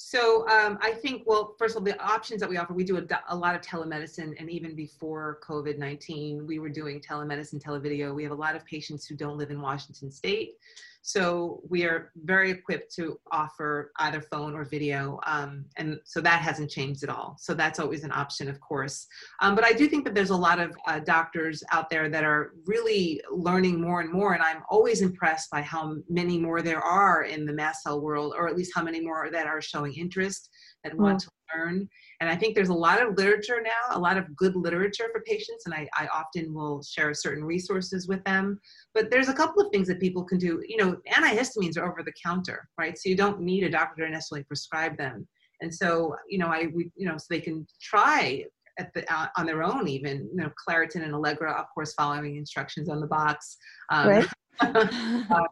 So 0.00 0.48
um, 0.48 0.78
I 0.80 0.92
think, 0.92 1.24
well, 1.26 1.56
first 1.58 1.74
of 1.74 1.82
all, 1.82 1.84
the 1.84 2.00
options 2.00 2.40
that 2.40 2.48
we 2.48 2.56
offer, 2.56 2.72
we 2.72 2.84
do 2.84 2.98
a, 2.98 3.04
a 3.30 3.36
lot 3.36 3.56
of 3.56 3.62
telemedicine, 3.62 4.32
and 4.38 4.48
even 4.48 4.76
before 4.76 5.40
COVID 5.42 5.76
19, 5.76 6.46
we 6.46 6.60
were 6.60 6.68
doing 6.68 7.00
telemedicine, 7.00 7.60
televideo. 7.60 8.14
We 8.14 8.22
have 8.22 8.30
a 8.30 8.36
lot 8.36 8.54
of 8.54 8.64
patients 8.64 9.06
who 9.06 9.16
don't 9.16 9.36
live 9.36 9.50
in 9.50 9.60
Washington 9.60 10.12
State. 10.12 10.54
So 11.02 11.62
we 11.68 11.84
are 11.84 12.12
very 12.24 12.50
equipped 12.50 12.94
to 12.96 13.18
offer 13.32 13.92
either 13.98 14.20
phone 14.20 14.54
or 14.54 14.64
video. 14.64 15.20
Um, 15.26 15.64
and 15.76 15.98
so 16.04 16.20
that 16.20 16.42
hasn't 16.42 16.70
changed 16.70 17.02
at 17.02 17.08
all. 17.08 17.36
So 17.38 17.54
that's 17.54 17.78
always 17.78 18.04
an 18.04 18.12
option, 18.12 18.48
of 18.48 18.60
course. 18.60 19.06
Um, 19.40 19.54
but 19.54 19.64
I 19.64 19.72
do 19.72 19.88
think 19.88 20.04
that 20.04 20.14
there's 20.14 20.30
a 20.30 20.36
lot 20.36 20.58
of 20.58 20.76
uh, 20.86 20.98
doctors 21.00 21.62
out 21.72 21.88
there 21.88 22.08
that 22.10 22.24
are 22.24 22.52
really 22.66 23.22
learning 23.30 23.80
more 23.80 24.00
and 24.00 24.12
more. 24.12 24.34
And 24.34 24.42
I'm 24.42 24.62
always 24.68 25.00
impressed 25.00 25.50
by 25.50 25.62
how 25.62 25.96
many 26.08 26.38
more 26.38 26.62
there 26.62 26.82
are 26.82 27.22
in 27.22 27.46
the 27.46 27.52
mast 27.52 27.84
cell 27.84 28.00
world, 28.00 28.34
or 28.36 28.48
at 28.48 28.56
least 28.56 28.72
how 28.74 28.82
many 28.82 29.00
more 29.00 29.30
that 29.30 29.46
are 29.46 29.62
showing 29.62 29.94
interest 29.94 30.50
that 30.84 30.94
want 30.94 31.20
to 31.20 31.30
learn. 31.54 31.88
And 32.20 32.28
I 32.28 32.34
think 32.34 32.54
there's 32.54 32.68
a 32.68 32.74
lot 32.74 33.00
of 33.00 33.16
literature 33.16 33.60
now, 33.62 33.96
a 33.96 33.98
lot 33.98 34.16
of 34.16 34.34
good 34.36 34.56
literature 34.56 35.08
for 35.12 35.20
patients, 35.22 35.66
and 35.66 35.74
I, 35.74 35.88
I 35.96 36.08
often 36.08 36.52
will 36.52 36.82
share 36.82 37.14
certain 37.14 37.44
resources 37.44 38.08
with 38.08 38.24
them. 38.24 38.58
But 38.92 39.10
there's 39.10 39.28
a 39.28 39.34
couple 39.34 39.64
of 39.64 39.70
things 39.70 39.86
that 39.88 40.00
people 40.00 40.24
can 40.24 40.38
do. 40.38 40.60
You 40.66 40.78
know, 40.78 40.96
antihistamines 41.12 41.78
are 41.78 41.88
over 41.88 42.02
the 42.02 42.12
counter, 42.24 42.68
right? 42.76 42.98
So 42.98 43.08
you 43.08 43.16
don't 43.16 43.40
need 43.40 43.62
a 43.62 43.70
doctor 43.70 44.04
to 44.04 44.10
necessarily 44.10 44.44
prescribe 44.44 44.96
them. 44.98 45.28
And 45.60 45.72
so, 45.72 46.14
you 46.28 46.38
know, 46.38 46.48
I, 46.48 46.68
we, 46.74 46.90
you 46.96 47.06
know, 47.06 47.16
so 47.16 47.26
they 47.30 47.40
can 47.40 47.66
try 47.80 48.44
at 48.78 48.92
the, 48.94 49.12
uh, 49.12 49.26
on 49.36 49.46
their 49.46 49.62
own, 49.62 49.88
even, 49.88 50.28
you 50.30 50.36
know, 50.36 50.50
Claritin 50.68 51.02
and 51.02 51.14
Allegra, 51.14 51.52
of 51.52 51.66
course, 51.74 51.92
following 51.94 52.36
instructions 52.36 52.88
on 52.88 53.00
the 53.00 53.06
box. 53.06 53.56
Um, 53.90 54.08
Right. 54.08 54.28
uh, 54.60 55.46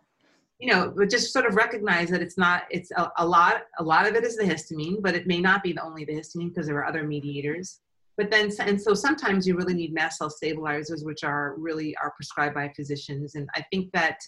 you 0.58 0.72
know, 0.72 0.92
but 0.96 1.10
just 1.10 1.32
sort 1.32 1.46
of 1.46 1.54
recognize 1.54 2.08
that 2.08 2.22
it's 2.22 2.38
not, 2.38 2.62
it's 2.70 2.90
a, 2.92 3.10
a 3.18 3.26
lot, 3.26 3.62
a 3.78 3.82
lot 3.82 4.06
of 4.06 4.14
it 4.14 4.24
is 4.24 4.36
the 4.36 4.44
histamine, 4.44 5.02
but 5.02 5.14
it 5.14 5.26
may 5.26 5.40
not 5.40 5.62
be 5.62 5.72
the 5.72 5.82
only 5.82 6.04
the 6.04 6.14
histamine 6.14 6.48
because 6.48 6.66
there 6.66 6.76
are 6.76 6.86
other 6.86 7.04
mediators. 7.04 7.80
But 8.16 8.30
then, 8.30 8.50
and 8.60 8.80
so 8.80 8.94
sometimes 8.94 9.46
you 9.46 9.54
really 9.56 9.74
need 9.74 9.92
mast 9.92 10.18
cell 10.18 10.30
stabilizers, 10.30 11.04
which 11.04 11.22
are 11.24 11.54
really 11.58 11.94
are 12.02 12.12
prescribed 12.12 12.54
by 12.54 12.72
physicians. 12.74 13.34
And 13.34 13.46
I 13.54 13.62
think 13.70 13.92
that, 13.92 14.18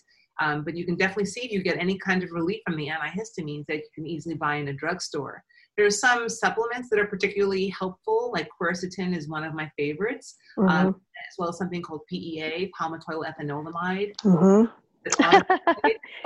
um, 0.40 0.62
but 0.64 0.76
you 0.76 0.84
can 0.84 0.96
definitely 0.96 1.24
see 1.24 1.40
if 1.46 1.50
you 1.50 1.62
get 1.62 1.78
any 1.78 1.96
kind 1.96 2.22
of 2.22 2.30
relief 2.32 2.60
from 2.66 2.76
the 2.76 2.88
antihistamines 2.88 3.64
that 3.68 3.76
you 3.78 3.88
can 3.94 4.06
easily 4.06 4.34
buy 4.34 4.56
in 4.56 4.68
a 4.68 4.74
drugstore. 4.74 5.42
There 5.78 5.86
are 5.86 5.90
some 5.90 6.28
supplements 6.28 6.90
that 6.90 6.98
are 6.98 7.06
particularly 7.06 7.68
helpful, 7.68 8.30
like 8.34 8.48
quercetin 8.60 9.16
is 9.16 9.28
one 9.28 9.44
of 9.44 9.54
my 9.54 9.70
favorites, 9.78 10.36
Mhm. 10.58 10.68
um, 10.70 10.86
as 10.88 11.34
well 11.38 11.48
as 11.48 11.56
something 11.56 11.80
called 11.80 12.02
PEA, 12.08 12.70
palmitoyl 12.78 13.24
ethanolamide. 13.24 14.14
Mhm. 14.18 14.70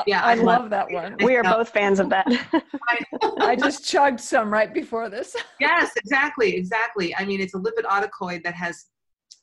yeah, 0.06 0.22
I 0.22 0.34
love 0.34 0.62
love 0.62 0.70
that 0.70 0.90
one. 0.90 1.16
We 1.22 1.36
are 1.36 1.42
both 1.42 1.70
fans 1.70 2.00
of 2.00 2.08
that. 2.10 2.26
I 3.38 3.56
just 3.56 3.84
chugged 3.84 4.20
some 4.20 4.52
right 4.52 4.72
before 4.72 5.08
this. 5.08 5.36
yes, 5.60 5.92
exactly, 5.96 6.54
exactly. 6.56 7.14
I 7.16 7.24
mean, 7.24 7.40
it's 7.40 7.54
a 7.54 7.58
lipid 7.58 7.84
autocoid 7.84 8.42
that 8.44 8.54
has 8.54 8.86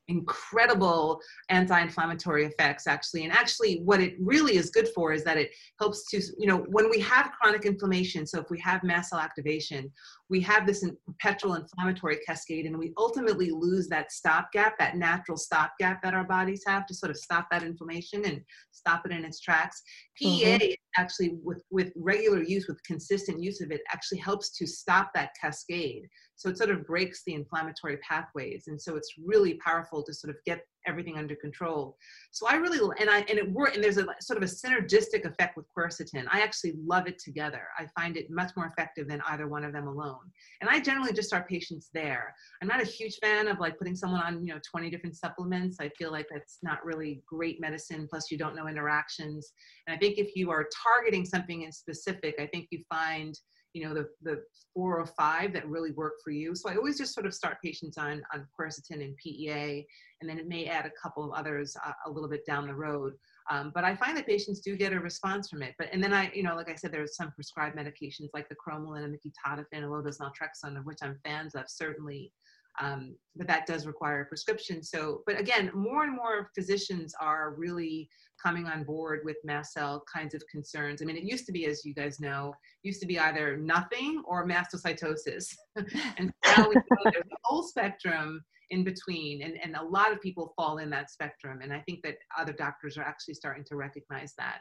incredible 0.09 1.21
anti-inflammatory 1.49 2.45
effects 2.45 2.87
actually. 2.87 3.23
And 3.23 3.31
actually 3.31 3.81
what 3.85 4.01
it 4.01 4.15
really 4.19 4.57
is 4.57 4.69
good 4.69 4.89
for 4.89 5.13
is 5.13 5.23
that 5.23 5.37
it 5.37 5.51
helps 5.79 6.09
to 6.11 6.21
you 6.37 6.47
know 6.47 6.57
when 6.69 6.89
we 6.89 6.99
have 6.99 7.31
chronic 7.39 7.65
inflammation 7.65 8.27
so 8.27 8.39
if 8.39 8.49
we 8.49 8.59
have 8.59 8.83
mast 8.83 9.11
cell 9.11 9.19
activation 9.19 9.91
we 10.29 10.39
have 10.41 10.67
this 10.67 10.83
in- 10.83 10.97
perpetual 11.05 11.55
inflammatory 11.55 12.17
cascade 12.25 12.65
and 12.65 12.77
we 12.77 12.93
ultimately 12.97 13.49
lose 13.51 13.87
that 13.87 14.11
stopgap 14.11 14.77
that 14.77 14.97
natural 14.97 15.37
stopgap 15.37 16.01
that 16.01 16.13
our 16.13 16.23
bodies 16.23 16.63
have 16.67 16.85
to 16.85 16.93
sort 16.93 17.09
of 17.09 17.17
stop 17.17 17.47
that 17.51 17.63
inflammation 17.63 18.25
and 18.25 18.41
stop 18.71 19.05
it 19.05 19.11
in 19.11 19.25
its 19.25 19.39
tracks. 19.39 19.81
PEA 20.15 20.57
mm-hmm. 20.57 21.01
actually 21.01 21.37
with 21.43 21.61
with 21.69 21.91
regular 21.95 22.43
use 22.43 22.67
with 22.67 22.81
consistent 22.83 23.41
use 23.41 23.61
of 23.61 23.71
it 23.71 23.81
actually 23.93 24.17
helps 24.17 24.49
to 24.57 24.65
stop 24.65 25.11
that 25.13 25.31
cascade 25.39 26.03
so 26.39 26.47
it 26.49 26.58
sort 26.58 26.69
of 26.69 26.88
breaks 26.88 27.21
the 27.25 27.34
inflammatory 27.34 27.97
pathways 27.97 28.63
and 28.67 28.82
so 28.82 28.95
it's 28.95 29.15
really 29.21 29.56
powerful 29.56 30.02
to 30.02 30.13
sort 30.13 30.34
of 30.34 30.38
get 30.45 30.62
everything 30.88 31.17
under 31.17 31.36
control. 31.36 31.97
So 32.32 32.47
i 32.47 32.56
really 32.56 32.80
and 32.99 33.10
i 33.10 33.19
and 33.19 33.38
it 33.38 33.52
work 33.52 33.75
and 33.75 33.84
there's 33.84 33.97
a 33.97 34.06
sort 34.21 34.41
of 34.41 34.43
a 34.43 34.52
synergistic 34.52 35.25
effect 35.25 35.58
with 35.58 35.65
quercetin. 35.75 36.25
I 36.32 36.39
actually 36.41 36.75
love 36.82 37.08
it 37.08 37.19
together. 37.19 37.63
I 37.78 37.88
find 37.99 38.15
it 38.15 38.32
much 38.32 38.52
more 38.56 38.67
effective 38.67 39.10
than 39.10 39.21
either 39.28 39.49
one 39.49 39.65
of 39.65 39.73
them 39.73 39.88
alone. 39.88 40.32
And 40.62 40.69
i 40.69 40.80
generally 40.80 41.12
just 41.12 41.28
start 41.28 41.49
patients 41.49 41.89
there. 41.93 42.34
I'm 42.62 42.69
not 42.69 42.82
a 42.82 42.86
huge 42.86 43.17
fan 43.21 43.49
of 43.49 43.60
like 43.60 43.78
putting 43.78 43.97
someone 43.97 44.21
on 44.21 44.45
you 44.45 44.54
know 44.54 44.62
20 44.69 44.89
different 44.89 45.17
supplements. 45.17 45.78
I 45.82 45.89
feel 45.89 46.12
like 46.12 46.28
that's 46.32 46.60
not 46.63 46.86
really 46.86 47.21
great 47.28 47.60
medicine 47.60 48.08
plus 48.10 48.32
you 48.32 48.38
don't 48.38 48.56
know 48.56 48.67
interactions. 48.67 49.52
And 49.86 49.95
i 49.95 49.99
think 49.99 50.17
if 50.17 50.36
you 50.36 50.49
are 50.52 50.69
targeting 50.84 51.25
something 51.25 51.63
in 51.63 51.71
specific 51.71 52.36
i 52.39 52.47
think 52.47 52.67
you 52.71 52.82
find 52.89 53.38
you 53.73 53.84
know 53.84 53.93
the 53.93 54.08
the 54.23 54.41
four 54.73 54.99
or 54.99 55.05
five 55.05 55.53
that 55.53 55.67
really 55.67 55.91
work 55.91 56.13
for 56.23 56.32
you. 56.32 56.55
So 56.55 56.69
i 56.69 56.75
always 56.75 56.97
just 56.97 57.13
sort 57.13 57.25
of 57.25 57.34
start 57.34 57.58
patients 57.63 57.97
on 57.97 58.21
on 58.34 58.47
quercetin 58.58 59.03
and 59.03 59.15
PEA 59.17 59.86
and 60.21 60.29
then 60.29 60.38
it 60.39 60.47
may 60.47 60.65
add 60.65 60.86
a 60.86 60.91
couple 61.01 61.23
of 61.23 61.38
others 61.38 61.75
uh, 61.86 61.91
a 62.05 62.10
little 62.10 62.29
bit 62.29 62.45
down 62.45 62.67
the 62.67 62.73
road. 62.73 63.13
Um, 63.51 63.71
but 63.73 63.84
i 63.84 63.95
find 63.95 64.15
that 64.17 64.27
patients 64.27 64.60
do 64.60 64.75
get 64.75 64.93
a 64.93 64.99
response 64.99 65.49
from 65.49 65.62
it. 65.62 65.75
But 65.77 65.89
and 65.91 66.03
then 66.03 66.13
i 66.13 66.32
you 66.34 66.43
know 66.43 66.55
like 66.55 66.69
i 66.69 66.75
said 66.75 66.91
there's 66.91 67.15
some 67.15 67.32
prescribed 67.32 67.77
medications 67.77 68.29
like 68.34 68.49
the 68.49 68.55
cromolyn 68.55 69.03
and 69.03 69.13
the 69.13 69.19
ketotifen 69.19 69.65
and 69.73 69.89
low-dose 69.89 70.19
naltrexone 70.19 70.77
of 70.77 70.86
which 70.86 70.99
i'm 71.01 71.19
fans 71.23 71.55
of 71.55 71.65
certainly 71.67 72.32
um, 72.79 73.15
but 73.35 73.47
that 73.47 73.65
does 73.65 73.85
require 73.85 74.21
a 74.21 74.25
prescription. 74.25 74.83
So 74.83 75.21
but 75.25 75.39
again 75.39 75.71
more 75.73 76.03
and 76.03 76.15
more 76.15 76.49
physicians 76.55 77.13
are 77.19 77.53
really 77.57 78.09
coming 78.41 78.67
on 78.67 78.83
board 78.83 79.21
with 79.25 79.37
mast 79.43 79.73
cell 79.73 80.03
kinds 80.13 80.33
of 80.33 80.43
concerns. 80.51 81.01
I 81.01 81.05
mean 81.05 81.17
it 81.17 81.23
used 81.23 81.45
to 81.47 81.51
be 81.51 81.65
as 81.65 81.85
you 81.85 81.93
guys 81.93 82.19
know 82.19 82.53
used 82.83 83.01
to 83.01 83.07
be 83.07 83.19
either 83.19 83.57
nothing 83.57 84.23
or 84.25 84.47
mastocytosis. 84.47 85.47
And 86.17 86.31
now 86.45 86.67
we 86.67 86.75
know 86.75 86.81
there's 87.03 87.31
a 87.31 87.37
whole 87.43 87.63
spectrum 87.63 88.41
in 88.71 88.83
between 88.83 89.41
and, 89.41 89.57
and 89.63 89.75
a 89.75 89.83
lot 89.83 90.11
of 90.11 90.21
people 90.21 90.53
fall 90.55 90.77
in 90.77 90.89
that 90.91 91.09
spectrum 91.09 91.59
and 91.63 91.73
i 91.73 91.79
think 91.79 92.03
that 92.03 92.17
other 92.37 92.53
doctors 92.53 92.97
are 92.97 93.03
actually 93.03 93.33
starting 93.33 93.63
to 93.63 93.75
recognize 93.75 94.33
that. 94.37 94.59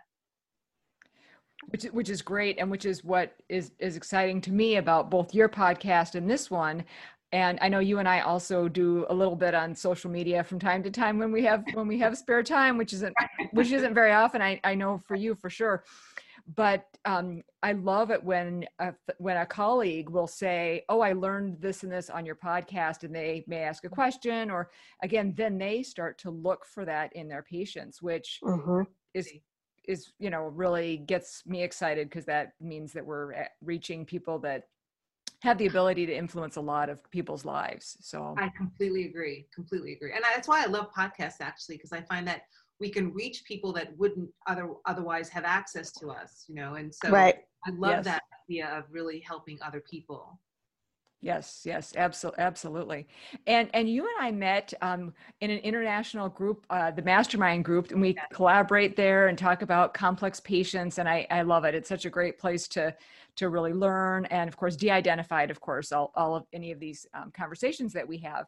Which 1.66 1.84
which 1.84 2.08
is 2.08 2.22
great 2.22 2.58
and 2.58 2.70
which 2.70 2.86
is 2.86 3.02
what 3.02 3.34
is 3.48 3.72
is 3.80 3.96
exciting 3.96 4.40
to 4.42 4.52
me 4.52 4.76
about 4.76 5.10
both 5.10 5.34
your 5.34 5.48
podcast 5.48 6.14
and 6.14 6.30
this 6.30 6.50
one 6.50 6.84
and 7.32 7.58
i 7.60 7.68
know 7.68 7.78
you 7.78 7.98
and 7.98 8.08
i 8.08 8.20
also 8.20 8.68
do 8.68 9.04
a 9.10 9.14
little 9.14 9.36
bit 9.36 9.54
on 9.54 9.74
social 9.74 10.10
media 10.10 10.42
from 10.42 10.58
time 10.58 10.82
to 10.82 10.90
time 10.90 11.18
when 11.18 11.30
we 11.30 11.44
have 11.44 11.64
when 11.74 11.86
we 11.86 11.98
have 11.98 12.16
spare 12.16 12.42
time 12.42 12.78
which 12.78 12.92
isn't 12.92 13.14
which 13.52 13.70
isn't 13.70 13.94
very 13.94 14.12
often 14.12 14.40
i 14.40 14.60
i 14.64 14.74
know 14.74 14.98
for 14.98 15.14
you 15.14 15.34
for 15.34 15.50
sure 15.50 15.84
but 16.56 16.86
um, 17.04 17.42
I 17.62 17.72
love 17.72 18.10
it 18.10 18.22
when 18.24 18.64
a, 18.78 18.94
when 19.18 19.36
a 19.36 19.44
colleague 19.44 20.08
will 20.08 20.26
say, 20.26 20.84
"Oh, 20.88 21.00
I 21.00 21.12
learned 21.12 21.60
this 21.60 21.82
and 21.82 21.92
this 21.92 22.08
on 22.08 22.24
your 22.24 22.36
podcast," 22.36 23.04
and 23.04 23.14
they 23.14 23.44
may 23.46 23.58
ask 23.58 23.84
a 23.84 23.88
question, 23.90 24.50
or 24.50 24.70
again, 25.02 25.34
then 25.36 25.58
they 25.58 25.82
start 25.82 26.16
to 26.20 26.30
look 26.30 26.64
for 26.64 26.86
that 26.86 27.12
in 27.14 27.28
their 27.28 27.42
patients, 27.42 28.00
which 28.00 28.40
Mhm. 28.42 28.86
is 29.12 29.30
is 29.84 30.12
you 30.18 30.30
know 30.30 30.48
really 30.48 30.98
gets 30.98 31.44
me 31.46 31.62
excited 31.62 32.08
because 32.08 32.24
that 32.26 32.54
means 32.60 32.92
that 32.94 33.04
we're 33.04 33.46
reaching 33.60 34.06
people 34.06 34.38
that 34.38 34.68
have 35.42 35.58
the 35.58 35.66
ability 35.66 36.06
to 36.06 36.16
influence 36.16 36.56
a 36.56 36.60
lot 36.60 36.88
of 36.88 37.08
people's 37.10 37.44
lives. 37.44 37.96
So 38.00 38.34
I 38.38 38.48
completely 38.56 39.04
agree. 39.06 39.46
Completely 39.54 39.92
agree. 39.92 40.12
And 40.12 40.22
that's 40.24 40.48
why 40.48 40.62
I 40.62 40.66
love 40.66 40.92
podcasts 40.92 41.40
actually, 41.40 41.76
because 41.76 41.92
I 41.92 42.02
find 42.02 42.26
that 42.26 42.42
we 42.80 42.90
can 42.90 43.12
reach 43.12 43.44
people 43.44 43.72
that 43.74 43.96
wouldn't 43.96 44.30
other 44.46 44.70
otherwise 44.86 45.28
have 45.28 45.44
access 45.44 45.92
to 45.92 46.10
us, 46.10 46.44
you 46.48 46.54
know. 46.54 46.74
And 46.74 46.94
so 46.94 47.10
right. 47.10 47.36
I 47.66 47.70
love 47.70 47.90
Yes. 47.90 48.04
that 48.04 48.22
idea 48.48 48.68
of 48.68 48.84
really 48.90 49.20
helping 49.20 49.58
other 49.62 49.80
people. 49.80 50.40
Yes, 51.20 51.62
yes, 51.64 51.94
absolutely, 51.96 52.44
absolutely. 52.44 53.08
And 53.48 53.68
and 53.74 53.90
you 53.90 54.02
and 54.02 54.24
I 54.24 54.30
met 54.30 54.72
um, 54.82 55.12
in 55.40 55.50
an 55.50 55.58
international 55.58 56.28
group, 56.28 56.64
uh, 56.70 56.92
the 56.92 57.02
Mastermind 57.02 57.64
group, 57.64 57.90
and 57.90 58.00
we 58.00 58.14
Yeah. 58.14 58.22
collaborate 58.32 58.94
there 58.94 59.26
and 59.26 59.36
talk 59.36 59.62
about 59.62 59.94
complex 59.94 60.38
patients. 60.38 60.98
And 60.98 61.08
I, 61.08 61.26
I 61.28 61.42
love 61.42 61.64
it. 61.64 61.74
It's 61.74 61.88
such 61.88 62.04
a 62.04 62.10
great 62.10 62.38
place 62.38 62.68
to 62.68 62.94
to 63.38 63.48
really 63.48 63.72
learn, 63.72 64.24
and 64.26 64.48
of 64.48 64.56
course, 64.56 64.74
de-identified, 64.76 65.50
of 65.50 65.60
course, 65.60 65.92
all, 65.92 66.10
all 66.16 66.34
of 66.34 66.44
any 66.52 66.72
of 66.72 66.80
these 66.80 67.06
um, 67.14 67.30
conversations 67.32 67.92
that 67.92 68.06
we 68.06 68.18
have. 68.18 68.46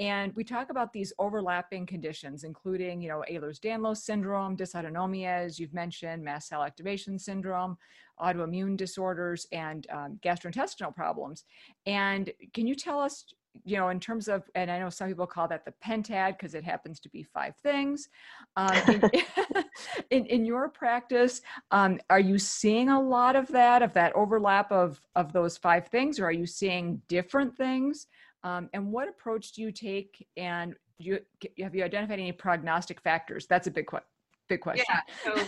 And 0.00 0.34
we 0.34 0.42
talk 0.42 0.70
about 0.70 0.92
these 0.92 1.12
overlapping 1.18 1.86
conditions, 1.86 2.42
including 2.42 3.00
you 3.00 3.08
know 3.08 3.24
Ehlers-Danlos 3.30 3.98
syndrome, 3.98 4.56
dysautonomia, 4.56 5.44
as 5.46 5.58
you've 5.60 5.74
mentioned, 5.74 6.24
mast 6.24 6.48
cell 6.48 6.64
activation 6.64 7.18
syndrome, 7.18 7.76
autoimmune 8.20 8.76
disorders, 8.76 9.46
and 9.52 9.86
um, 9.90 10.18
gastrointestinal 10.22 10.94
problems. 10.94 11.44
And 11.86 12.32
can 12.52 12.66
you 12.66 12.74
tell 12.74 13.00
us, 13.00 13.24
you 13.64 13.76
know, 13.76 13.88
in 13.90 14.00
terms 14.00 14.28
of, 14.28 14.48
and 14.54 14.70
I 14.70 14.78
know 14.78 14.90
some 14.90 15.08
people 15.08 15.26
call 15.26 15.46
that 15.48 15.64
the 15.64 15.74
pentad 15.84 16.38
because 16.38 16.54
it 16.54 16.64
happens 16.64 16.98
to 17.00 17.08
be 17.08 17.22
five 17.22 17.54
things. 17.62 18.08
Um, 18.56 18.76
in, 18.88 19.10
in, 20.10 20.26
in 20.26 20.44
your 20.44 20.68
practice, 20.68 21.42
um, 21.70 22.00
are 22.10 22.20
you 22.20 22.38
seeing 22.38 22.88
a 22.88 23.00
lot 23.00 23.36
of 23.36 23.48
that, 23.48 23.82
of 23.82 23.92
that 23.94 24.12
overlap 24.14 24.72
of, 24.72 25.00
of 25.14 25.32
those 25.32 25.56
five 25.56 25.88
things, 25.88 26.18
or 26.18 26.26
are 26.26 26.32
you 26.32 26.46
seeing 26.46 27.00
different 27.08 27.56
things? 27.56 28.06
Um, 28.44 28.68
and 28.72 28.90
what 28.90 29.08
approach 29.08 29.52
do 29.52 29.62
you 29.62 29.70
take? 29.70 30.26
And 30.36 30.74
do 30.98 31.04
you, 31.04 31.18
have 31.62 31.74
you 31.74 31.84
identified 31.84 32.18
any 32.18 32.32
prognostic 32.32 33.00
factors? 33.00 33.46
That's 33.46 33.66
a 33.66 33.70
big, 33.70 33.86
que- 33.86 34.00
big 34.48 34.60
question. 34.60 34.84
Yeah. 34.88 35.34
So 35.34 35.44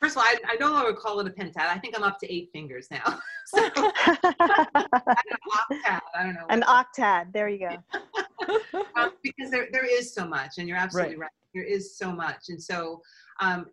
first 0.00 0.16
of 0.16 0.22
all, 0.22 0.24
I, 0.24 0.36
I 0.48 0.56
no 0.56 0.70
longer 0.70 0.92
call 0.92 1.20
it 1.20 1.26
a 1.26 1.30
pentad. 1.30 1.58
I 1.58 1.78
think 1.78 1.96
I'm 1.96 2.02
up 2.02 2.18
to 2.20 2.32
eight 2.32 2.50
fingers 2.52 2.88
now. 2.90 3.02
so 3.46 3.70
I 3.76 5.16
octad. 5.70 6.00
I 6.14 6.22
don't 6.24 6.34
know. 6.34 6.46
An 6.50 6.62
octad. 6.62 7.32
There 7.32 7.48
you 7.48 7.58
go. 7.58 7.76
um, 8.96 9.12
because 9.22 9.50
there, 9.50 9.68
there 9.72 9.84
is 9.84 10.14
so 10.14 10.26
much 10.26 10.58
and 10.58 10.68
you're 10.68 10.76
absolutely 10.76 11.16
right. 11.16 11.30
there 11.54 11.64
is 11.64 11.96
so 11.96 12.12
much 12.12 12.48
and 12.48 12.62
so 12.62 13.00
um, 13.40 13.66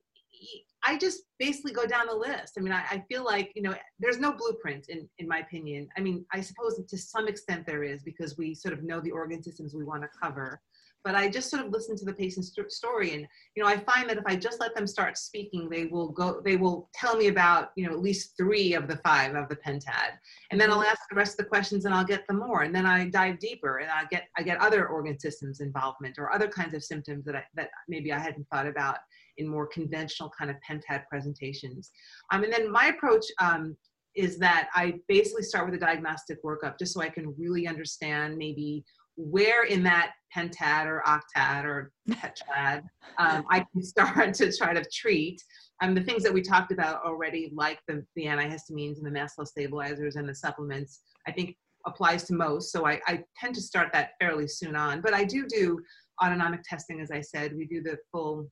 i 0.83 0.97
just 0.97 1.23
basically 1.39 1.71
go 1.71 1.85
down 1.85 2.07
the 2.07 2.15
list 2.15 2.53
i 2.57 2.61
mean 2.61 2.73
I, 2.73 2.83
I 2.89 3.03
feel 3.09 3.23
like 3.23 3.51
you 3.55 3.61
know 3.61 3.75
there's 3.99 4.19
no 4.19 4.31
blueprint 4.31 4.89
in, 4.89 5.07
in 5.19 5.27
my 5.27 5.39
opinion 5.39 5.87
i 5.97 6.01
mean 6.01 6.25
i 6.31 6.41
suppose 6.41 6.81
to 6.87 6.97
some 6.97 7.27
extent 7.27 7.65
there 7.65 7.83
is 7.83 8.03
because 8.03 8.37
we 8.37 8.55
sort 8.55 8.73
of 8.73 8.83
know 8.83 8.99
the 8.99 9.11
organ 9.11 9.43
systems 9.43 9.73
we 9.73 9.83
want 9.83 10.01
to 10.01 10.09
cover 10.21 10.61
but 11.03 11.15
i 11.15 11.27
just 11.27 11.49
sort 11.49 11.65
of 11.65 11.71
listen 11.71 11.95
to 11.95 12.05
the 12.05 12.13
patient's 12.13 12.53
st- 12.53 12.71
story 12.71 13.13
and 13.13 13.27
you 13.55 13.63
know 13.63 13.69
i 13.69 13.77
find 13.77 14.09
that 14.09 14.17
if 14.17 14.23
i 14.25 14.35
just 14.35 14.59
let 14.59 14.75
them 14.75 14.87
start 14.87 15.17
speaking 15.17 15.69
they 15.69 15.85
will 15.85 16.09
go 16.09 16.41
they 16.43 16.55
will 16.55 16.89
tell 16.93 17.15
me 17.15 17.27
about 17.27 17.71
you 17.75 17.85
know 17.85 17.93
at 17.93 18.01
least 18.01 18.33
three 18.37 18.73
of 18.73 18.87
the 18.87 18.97
five 18.97 19.35
of 19.35 19.47
the 19.49 19.55
pentad 19.55 20.17
and 20.53 20.61
then 20.61 20.71
I'll 20.71 20.83
ask 20.83 21.01
the 21.09 21.15
rest 21.15 21.33
of 21.33 21.37
the 21.37 21.49
questions 21.49 21.85
and 21.85 21.93
I'll 21.93 22.05
get 22.05 22.27
them 22.27 22.37
more. 22.37 22.61
And 22.61 22.75
then 22.75 22.85
I 22.85 23.09
dive 23.09 23.39
deeper 23.39 23.79
and 23.79 23.89
I 23.89 24.05
get 24.11 24.27
I 24.37 24.43
get 24.43 24.59
other 24.59 24.87
organ 24.87 25.19
systems 25.19 25.61
involvement 25.61 26.19
or 26.19 26.31
other 26.31 26.47
kinds 26.47 26.75
of 26.75 26.83
symptoms 26.83 27.25
that 27.25 27.35
I, 27.35 27.43
that 27.55 27.69
maybe 27.87 28.11
I 28.11 28.19
hadn't 28.19 28.47
thought 28.51 28.67
about 28.67 28.97
in 29.37 29.47
more 29.47 29.67
conventional 29.67 30.31
kind 30.37 30.51
of 30.51 30.57
pentad 30.67 31.07
presentations. 31.09 31.91
Um, 32.31 32.43
and 32.43 32.53
then 32.53 32.71
my 32.71 32.87
approach 32.87 33.25
um, 33.41 33.75
is 34.15 34.37
that 34.37 34.69
I 34.75 34.99
basically 35.07 35.41
start 35.41 35.65
with 35.65 35.73
a 35.75 35.83
diagnostic 35.83 36.43
workup 36.43 36.77
just 36.77 36.93
so 36.93 37.01
I 37.01 37.09
can 37.09 37.33
really 37.35 37.67
understand 37.67 38.37
maybe 38.37 38.85
where 39.15 39.65
in 39.65 39.83
that 39.83 40.13
pentad 40.35 40.85
or 40.85 41.03
octad 41.05 41.63
or 41.63 41.91
tetrad 42.09 42.81
um, 43.19 43.45
I 43.49 43.65
can 43.71 43.83
start 43.83 44.33
to 44.35 44.51
try 44.55 44.73
to 44.73 44.83
treat 44.91 45.41
um, 45.81 45.93
the 45.93 46.01
things 46.01 46.23
that 46.23 46.33
we 46.33 46.41
talked 46.41 46.71
about 46.71 47.03
already, 47.03 47.51
like 47.53 47.79
the, 47.87 48.05
the 48.15 48.25
antihistamines 48.25 48.97
and 48.97 49.05
the 49.05 49.11
mast 49.11 49.35
cell 49.35 49.45
stabilizers 49.45 50.15
and 50.15 50.27
the 50.27 50.35
supplements, 50.35 51.01
I 51.27 51.31
think 51.31 51.57
applies 51.85 52.23
to 52.25 52.33
most. 52.33 52.71
So 52.71 52.87
I, 52.87 53.01
I 53.05 53.23
tend 53.37 53.55
to 53.55 53.61
start 53.61 53.89
that 53.91 54.11
fairly 54.19 54.47
soon 54.47 54.75
on. 54.75 55.01
But 55.01 55.13
I 55.13 55.25
do 55.25 55.45
do 55.45 55.79
autonomic 56.23 56.63
testing, 56.63 57.01
as 57.01 57.11
I 57.11 57.19
said. 57.19 57.55
We 57.55 57.65
do 57.65 57.81
the 57.81 57.97
full 58.11 58.47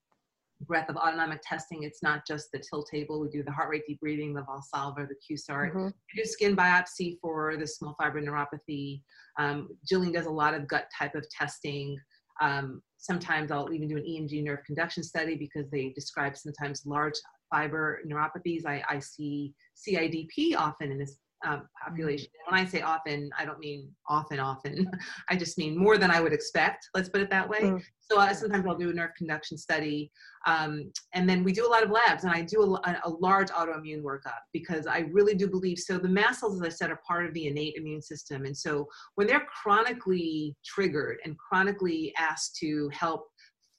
breadth 0.66 0.90
of 0.90 0.96
autonomic 0.96 1.42
testing. 1.44 1.84
It's 1.84 2.04
not 2.04 2.26
just 2.28 2.52
the 2.52 2.60
tilt 2.60 2.88
table. 2.92 3.20
We 3.20 3.30
do 3.30 3.44
the 3.44 3.52
heart 3.52 3.70
rate 3.70 3.84
deep 3.88 4.00
breathing, 4.00 4.34
the 4.34 4.42
Valsalva, 4.42 5.08
the 5.08 5.16
QSART. 5.16 5.74
Mhm. 5.74 5.94
We 6.16 6.24
do 6.24 6.26
skin 6.26 6.56
biopsy 6.56 7.20
for 7.20 7.58
the 7.58 7.68
small 7.68 7.96
fiber 7.96 8.22
neuropathy. 8.22 9.04
Um, 9.38 9.78
Jillian 9.90 10.14
does 10.14 10.26
a 10.26 10.32
lot 10.32 10.54
of 10.54 10.68
gut 10.68 10.90
type 10.98 11.16
of 11.16 11.28
testing. 11.30 12.00
Um, 12.40 12.82
sometimes 12.98 13.52
I'll 13.52 13.72
even 13.74 13.88
do 13.88 13.98
an 13.98 14.04
EMG 14.04 14.44
nerve 14.44 14.64
conduction 14.66 15.04
study 15.04 15.36
because 15.36 15.70
they 15.70 15.90
describe 15.90 16.38
sometimes 16.38 16.86
large 16.86 17.16
fiber 17.50 18.02
neuropathies. 18.08 18.66
I, 18.66 18.84
I 18.90 19.00
see 19.00 19.54
CIDP 19.76 20.56
often 20.56 20.92
in 20.92 20.98
this 20.98 21.18
um, 21.46 21.68
population. 21.84 22.28
When 22.48 22.60
I 22.60 22.66
say 22.66 22.82
often, 22.82 23.30
I 23.38 23.46
don't 23.46 23.60
mean 23.60 23.90
often, 24.08 24.40
often. 24.40 24.90
I 25.30 25.36
just 25.36 25.58
mean 25.58 25.78
more 25.78 25.98
than 25.98 26.12
I 26.12 26.22
would 26.22 26.34
expect. 26.34 26.90
Let's 26.94 27.10
put 27.10 27.22
it 27.22 27.30
that 27.30 27.48
way. 27.48 27.62
Mm. 27.62 27.82
So 28.00 28.20
uh, 28.20 28.34
sometimes 28.34 28.66
I'll 28.68 28.78
do 28.78 28.90
a 28.90 28.94
nerve 28.94 29.12
conduction 29.18 29.58
study, 29.58 30.12
um, 30.46 30.92
and 31.14 31.30
then 31.30 31.44
we 31.44 31.54
do 31.54 31.66
a 31.66 31.70
lot 31.70 31.84
of 31.84 31.92
labs, 31.92 32.24
and 32.24 32.34
I 32.34 32.42
do 32.42 32.62
a, 32.62 32.90
a, 32.90 33.02
a 33.06 33.10
large 33.10 33.50
autoimmune 33.50 34.02
workup 34.02 34.42
because 34.54 34.86
I 34.86 35.06
really 35.12 35.34
do 35.34 35.48
believe. 35.48 35.80
So 35.80 35.98
the 35.98 36.10
mast 36.10 36.42
cells, 36.42 36.56
as 36.56 36.62
I 36.62 36.70
said, 36.70 36.92
are 36.92 37.00
part 37.08 37.26
of 37.26 37.34
the 37.34 37.48
innate 37.48 37.76
immune 37.76 38.02
system, 38.02 38.46
and 38.46 38.56
so 38.56 38.88
when 39.16 39.28
they're 39.28 39.48
chronically 39.64 40.56
triggered 40.66 41.18
and 41.24 41.38
chronically 41.38 42.14
asked 42.18 42.58
to 42.58 42.90
help, 42.92 43.28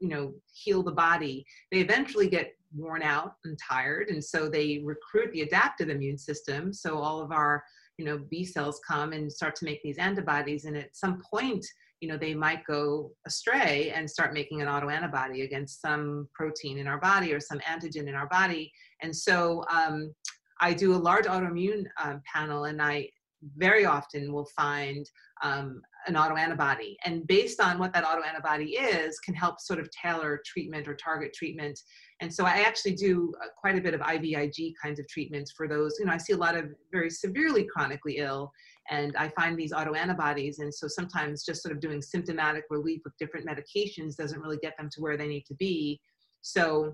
you 0.00 0.08
know, 0.08 0.32
heal 0.54 0.82
the 0.82 0.92
body, 0.92 1.44
they 1.70 1.80
eventually 1.80 2.28
get 2.28 2.54
worn 2.76 3.02
out 3.02 3.34
and 3.44 3.58
tired, 3.58 4.08
and 4.08 4.22
so 4.22 4.48
they 4.48 4.82
recruit 4.84 5.32
the 5.32 5.42
adaptive 5.42 5.88
immune 5.88 6.18
system. 6.18 6.72
So 6.72 6.98
all 6.98 7.20
of 7.20 7.32
our 7.32 7.62
you 7.98 8.04
know 8.04 8.18
b 8.30 8.44
cells 8.44 8.80
come 8.86 9.12
and 9.12 9.30
start 9.30 9.54
to 9.56 9.64
make 9.64 9.82
these 9.82 9.98
antibodies 9.98 10.64
and 10.64 10.76
at 10.76 10.96
some 10.96 11.20
point 11.30 11.64
you 12.00 12.08
know 12.08 12.16
they 12.16 12.34
might 12.34 12.64
go 12.66 13.12
astray 13.26 13.92
and 13.94 14.10
start 14.10 14.34
making 14.34 14.60
an 14.60 14.68
autoantibody 14.68 15.44
against 15.44 15.80
some 15.80 16.28
protein 16.34 16.78
in 16.78 16.86
our 16.86 16.98
body 16.98 17.32
or 17.32 17.40
some 17.40 17.60
antigen 17.60 18.08
in 18.08 18.14
our 18.14 18.28
body 18.28 18.72
and 19.02 19.14
so 19.14 19.64
um, 19.70 20.12
i 20.60 20.72
do 20.72 20.94
a 20.94 20.96
large 20.96 21.26
autoimmune 21.26 21.84
um, 22.02 22.20
panel 22.32 22.64
and 22.64 22.82
i 22.82 23.08
very 23.56 23.84
often 23.84 24.32
will 24.32 24.48
find 24.56 25.08
um, 25.42 25.82
an 26.06 26.14
autoantibody 26.14 26.94
and 27.04 27.26
based 27.26 27.60
on 27.60 27.78
what 27.78 27.92
that 27.92 28.04
autoantibody 28.04 28.74
is 28.80 29.18
can 29.20 29.34
help 29.34 29.60
sort 29.60 29.78
of 29.78 29.88
tailor 29.90 30.40
treatment 30.46 30.88
or 30.88 30.94
target 30.94 31.32
treatment 31.32 31.78
and 32.22 32.32
so 32.32 32.44
I 32.44 32.60
actually 32.60 32.94
do 32.94 33.32
uh, 33.42 33.48
quite 33.56 33.76
a 33.76 33.80
bit 33.80 33.94
of 33.94 34.00
IVIG 34.00 34.74
kinds 34.80 35.00
of 35.00 35.08
treatments 35.08 35.50
for 35.56 35.66
those. 35.66 35.96
You 35.98 36.06
know, 36.06 36.12
I 36.12 36.18
see 36.18 36.34
a 36.34 36.36
lot 36.36 36.56
of 36.56 36.66
very 36.92 37.10
severely 37.10 37.64
chronically 37.64 38.18
ill, 38.18 38.52
and 38.90 39.16
I 39.16 39.28
find 39.30 39.58
these 39.58 39.72
autoantibodies. 39.72 40.60
And 40.60 40.72
so 40.72 40.86
sometimes 40.86 41.44
just 41.44 41.62
sort 41.62 41.74
of 41.74 41.80
doing 41.80 42.00
symptomatic 42.00 42.62
relief 42.70 43.00
with 43.04 43.12
different 43.18 43.44
medications 43.44 44.14
doesn't 44.14 44.40
really 44.40 44.58
get 44.58 44.76
them 44.78 44.88
to 44.92 45.00
where 45.00 45.16
they 45.16 45.26
need 45.26 45.44
to 45.46 45.54
be. 45.54 46.00
So 46.42 46.92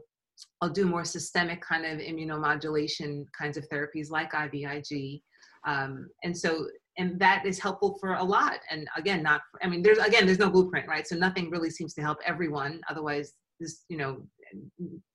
I'll 0.62 0.70
do 0.70 0.86
more 0.86 1.04
systemic 1.04 1.60
kind 1.60 1.84
of 1.84 1.98
immunomodulation 1.98 3.26
kinds 3.38 3.58
of 3.58 3.68
therapies 3.68 4.10
like 4.10 4.32
IVIG. 4.32 5.20
Um, 5.66 6.08
and 6.24 6.36
so 6.36 6.68
and 6.96 7.20
that 7.20 7.44
is 7.44 7.58
helpful 7.58 7.98
for 8.00 8.14
a 8.14 8.24
lot 8.24 8.58
and 8.70 8.88
again 8.96 9.22
not 9.22 9.40
i 9.62 9.68
mean 9.68 9.82
there's 9.82 9.98
again 9.98 10.26
there's 10.26 10.38
no 10.38 10.50
blueprint 10.50 10.88
right 10.88 11.06
so 11.06 11.16
nothing 11.16 11.48
really 11.50 11.70
seems 11.70 11.94
to 11.94 12.00
help 12.00 12.18
everyone 12.26 12.80
otherwise 12.88 13.34
this 13.60 13.84
you 13.88 13.96
know 13.96 14.22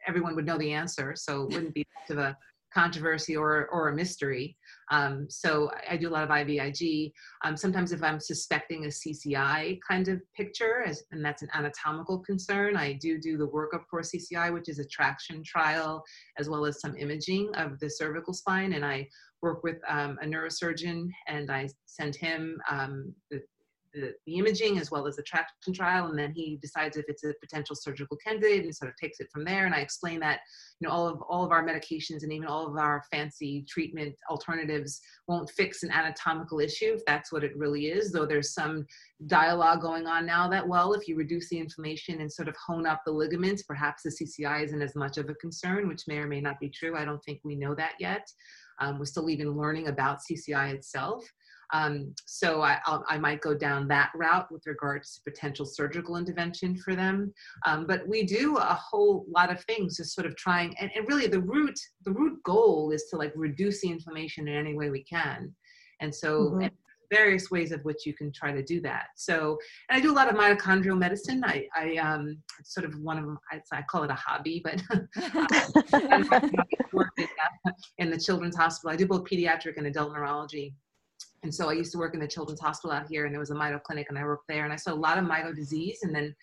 everyone 0.08 0.36
would 0.36 0.46
know 0.46 0.58
the 0.58 0.72
answer 0.72 1.14
so 1.16 1.44
it 1.44 1.54
wouldn't 1.54 1.74
be 1.74 1.86
much 2.00 2.10
of 2.10 2.18
a 2.18 2.38
controversy 2.74 3.36
or 3.36 3.68
or 3.68 3.90
a 3.90 3.96
mystery. 3.96 4.58
Um, 4.92 5.28
so 5.30 5.70
I, 5.90 5.96
do 5.96 6.10
a 6.10 6.12
lot 6.12 6.24
of 6.24 6.30
ivig 6.30 7.12
um, 7.44 7.56
sometimes 7.56 7.92
if 7.92 8.04
i'm 8.04 8.20
suspecting 8.20 8.86
a 8.86 8.88
cci 8.88 9.80
kind 9.88 10.08
of 10.08 10.22
picture 10.36 10.84
as, 10.86 11.04
and 11.12 11.24
that's 11.24 11.42
an 11.42 11.50
anatomical 11.54 12.20
concern 12.20 12.76
i 12.76 12.94
do 12.94 13.20
do 13.20 13.38
the 13.38 13.48
workup 13.48 13.84
for 13.90 14.02
cci 14.02 14.54
which 14.54 14.68
is 14.68 14.80
a 14.80 14.86
traction 14.86 15.42
trial 15.44 16.04
as 16.38 16.50
well 16.50 16.66
as 16.66 16.82
some 16.82 16.98
imaging 16.98 17.50
of 17.56 17.80
the 17.80 17.90
cervical 17.90 18.34
spine 18.34 18.74
and 18.74 18.84
i 18.84 19.08
work 19.44 19.62
with 19.62 19.78
um, 19.88 20.18
a 20.24 20.26
neurosurgeon 20.26 21.10
and 21.28 21.52
I 21.52 21.68
send 21.86 22.16
him 22.16 22.60
um, 22.72 23.14
the, 23.30 23.42
the, 23.94 24.14
the, 24.26 24.38
imaging 24.38 24.80
as 24.80 24.92
well 24.92 25.08
as 25.08 25.16
the 25.16 25.24
traction 25.24 25.74
trial 25.74 26.08
and 26.08 26.18
then 26.18 26.34
he 26.34 26.58
decides 26.62 26.98
if 26.98 27.06
it's 27.08 27.24
a 27.24 27.34
potential 27.42 27.76
surgical 27.76 28.18
candidate 28.18 28.64
and 28.64 28.76
sort 28.76 28.90
of 28.90 28.98
takes 28.98 29.20
it 29.20 29.28
from 29.32 29.44
there. 29.44 29.66
And 29.66 29.76
I 29.76 29.80
explain 29.80 30.20
that 30.22 30.40
you 30.80 30.88
know 30.88 30.94
all 30.94 31.08
of 31.08 31.22
all 31.22 31.46
of 31.46 31.52
our 31.52 31.66
medications 31.66 32.24
and 32.24 32.34
even 32.34 32.48
all 32.48 32.68
of 32.68 32.78
our 32.78 33.04
fancy 33.12 33.66
treatment 33.70 34.16
alternatives 34.30 35.00
won't 35.28 35.50
fix 35.52 35.84
an 35.84 35.92
anatomical 35.92 36.60
issue 36.60 36.94
if 36.96 37.06
that's 37.06 37.32
what 37.32 37.44
it 37.44 37.56
really 37.56 37.86
is 37.86 38.12
though 38.12 38.26
there's 38.26 38.54
some 38.54 38.86
dialogue 39.28 39.82
going 39.82 40.08
on 40.08 40.26
now 40.26 40.50
that 40.50 40.68
well 40.68 40.94
if 40.94 41.08
you 41.08 41.16
reduce 41.16 41.48
the 41.50 41.58
inflammation 41.58 42.20
and 42.20 42.32
sort 42.32 42.50
of 42.50 42.56
hone 42.66 42.86
up 42.86 43.02
the 43.06 43.12
ligaments 43.12 43.64
perhaps 43.64 44.04
the 44.04 44.10
CCI 44.10 44.64
isn't 44.64 44.82
as 44.82 44.96
much 44.96 45.18
of 45.18 45.30
a 45.30 45.36
concern 45.36 45.88
which 45.88 46.04
may 46.08 46.18
or 46.18 46.28
may 46.28 46.42
not 46.42 46.60
be 46.60 46.70
true. 46.70 46.96
I 46.96 47.06
don't 47.06 47.24
think 47.24 47.40
we 47.44 47.56
know 47.56 47.76
that 47.76 47.94
yet. 48.00 48.28
Um, 48.80 49.00
we're 49.00 49.06
still 49.06 49.30
even 49.30 49.56
learning 49.58 49.88
about 49.88 50.20
CCI 50.20 50.74
itself. 50.74 51.24
Um, 51.74 52.14
so 52.26 52.62
I, 52.62 52.80
I'll, 52.86 53.04
i 53.10 53.18
might 53.18 53.42
go 53.42 53.54
down 53.54 53.88
that 53.90 54.12
route 54.16 54.50
with 54.52 54.66
regards 54.66 55.16
to 55.16 55.30
potential 55.30 55.66
surgical 55.66 56.18
intervention 56.18 56.78
for 56.78 56.96
them. 56.96 57.34
Um, 57.66 57.86
but 57.86 58.08
we 58.08 58.24
do 58.24 58.58
a 58.58 58.80
whole 58.80 59.26
lot 59.28 59.52
of 59.52 59.62
things 59.66 59.98
just 59.98 60.16
sort 60.16 60.28
of 60.28 60.36
trying, 60.36 60.74
and, 60.80 60.92
and 60.96 61.08
really 61.08 61.28
the 61.28 61.42
root, 61.42 61.78
the 62.06 62.12
root 62.12 62.42
goal 62.44 62.92
is 62.92 63.06
to 63.10 63.18
like 63.18 63.34
reduce 63.36 63.82
the 63.82 63.90
inflammation 63.90 64.48
in 64.48 64.56
any 64.56 64.76
way 64.76 64.90
we 64.90 65.04
can. 65.04 65.54
And 66.00 66.14
so 66.14 66.52
mm-hmm. 66.52 66.62
and 66.62 66.72
various 67.14 67.52
ways 67.52 67.72
of 67.72 67.84
which 67.84 68.06
you 68.06 68.14
can 68.14 68.32
try 68.32 68.52
to 68.52 68.64
do 68.64 68.82
that. 68.82 69.06
So, 69.16 69.58
and 69.90 69.98
I 69.98 70.02
do 70.02 70.12
a 70.12 70.16
lot 70.16 70.30
of 70.30 70.36
mitochondrial 70.36 70.98
medicine. 70.98 71.44
I, 71.46 71.68
I 71.76 71.98
um, 71.98 72.38
sort 72.64 72.86
of 72.86 73.00
one 73.00 73.18
of 73.18 73.26
them, 73.26 73.38
I, 73.52 73.62
I 73.72 73.82
call 73.84 74.04
it 74.04 74.10
a 74.10 74.16
hobby, 74.16 74.64
but 74.64 74.82
I 75.16 76.42
worked 76.94 77.22
in 78.00 78.10
the 78.10 78.18
children's 78.18 78.56
hospital. 78.56 78.92
I 78.92 78.96
do 78.96 79.06
both 79.06 79.26
pediatric 79.26 79.78
and 79.78 79.88
adult 79.88 80.14
neurology. 80.14 80.76
And 81.44 81.54
so 81.54 81.70
I 81.70 81.74
used 81.74 81.92
to 81.92 81.98
work 81.98 82.14
in 82.14 82.20
the 82.20 82.28
children's 82.28 82.62
hospital 82.62 82.96
out 82.96 83.08
here, 83.10 83.26
and 83.26 83.34
there 83.34 83.40
was 83.40 83.52
a 83.52 83.56
mito 83.56 83.82
clinic, 83.84 84.08
and 84.10 84.18
I 84.18 84.24
worked 84.24 84.48
there, 84.48 84.64
and 84.64 84.74
I 84.74 84.78
saw 84.78 84.94
a 84.94 84.96
lot 84.96 85.18
of 85.18 85.26
mito 85.26 85.56
disease, 85.56 86.00
and 86.04 86.16
then 86.16 86.36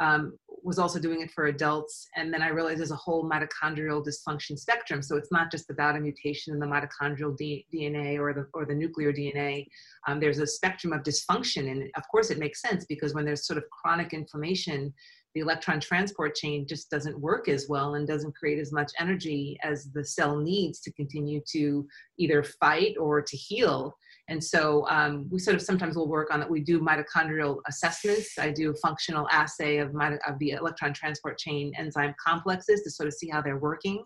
um, 0.00 0.36
was 0.62 0.78
also 0.78 0.98
doing 0.98 1.20
it 1.20 1.30
for 1.30 1.46
adults. 1.46 2.08
And 2.16 2.32
then 2.32 2.42
I 2.42 2.48
realized 2.48 2.80
there's 2.80 2.90
a 2.90 2.96
whole 2.96 3.28
mitochondrial 3.28 4.04
dysfunction 4.04 4.58
spectrum. 4.58 5.02
So 5.02 5.16
it's 5.16 5.30
not 5.30 5.50
just 5.50 5.70
about 5.70 5.96
a 5.96 6.00
mutation 6.00 6.52
in 6.52 6.58
the 6.58 6.66
mitochondrial 6.66 7.36
D- 7.36 7.66
DNA 7.72 8.18
or 8.18 8.32
the 8.32 8.48
or 8.54 8.64
the 8.64 8.74
nuclear 8.74 9.12
DNA. 9.12 9.66
Um, 10.06 10.20
there's 10.20 10.38
a 10.38 10.46
spectrum 10.46 10.92
of 10.92 11.02
dysfunction, 11.02 11.70
and 11.70 11.90
of 11.96 12.02
course 12.10 12.30
it 12.30 12.38
makes 12.38 12.60
sense 12.60 12.84
because 12.86 13.14
when 13.14 13.24
there's 13.24 13.46
sort 13.46 13.58
of 13.58 13.64
chronic 13.70 14.12
inflammation, 14.12 14.92
the 15.34 15.40
electron 15.40 15.80
transport 15.80 16.34
chain 16.34 16.66
just 16.66 16.90
doesn't 16.90 17.18
work 17.18 17.48
as 17.48 17.66
well 17.68 17.94
and 17.94 18.06
doesn't 18.06 18.36
create 18.36 18.58
as 18.58 18.72
much 18.72 18.92
energy 18.98 19.58
as 19.62 19.90
the 19.92 20.04
cell 20.04 20.36
needs 20.36 20.80
to 20.80 20.92
continue 20.92 21.40
to 21.50 21.86
either 22.18 22.42
fight 22.42 22.96
or 22.98 23.20
to 23.20 23.36
heal. 23.36 23.96
And 24.28 24.42
so 24.42 24.86
um, 24.88 25.28
we 25.30 25.38
sort 25.38 25.54
of 25.54 25.62
sometimes 25.62 25.96
will 25.96 26.08
work 26.08 26.32
on 26.32 26.40
that. 26.40 26.50
We 26.50 26.60
do 26.60 26.80
mitochondrial 26.80 27.58
assessments. 27.68 28.38
I 28.38 28.50
do 28.50 28.70
a 28.70 28.74
functional 28.74 29.28
assay 29.30 29.78
of, 29.78 29.94
of 30.26 30.38
the 30.38 30.52
electron 30.52 30.94
transport 30.94 31.36
chain 31.38 31.72
enzyme 31.78 32.14
complexes 32.24 32.82
to 32.82 32.90
sort 32.90 33.06
of 33.06 33.14
see 33.14 33.28
how 33.28 33.42
they're 33.42 33.58
working. 33.58 34.02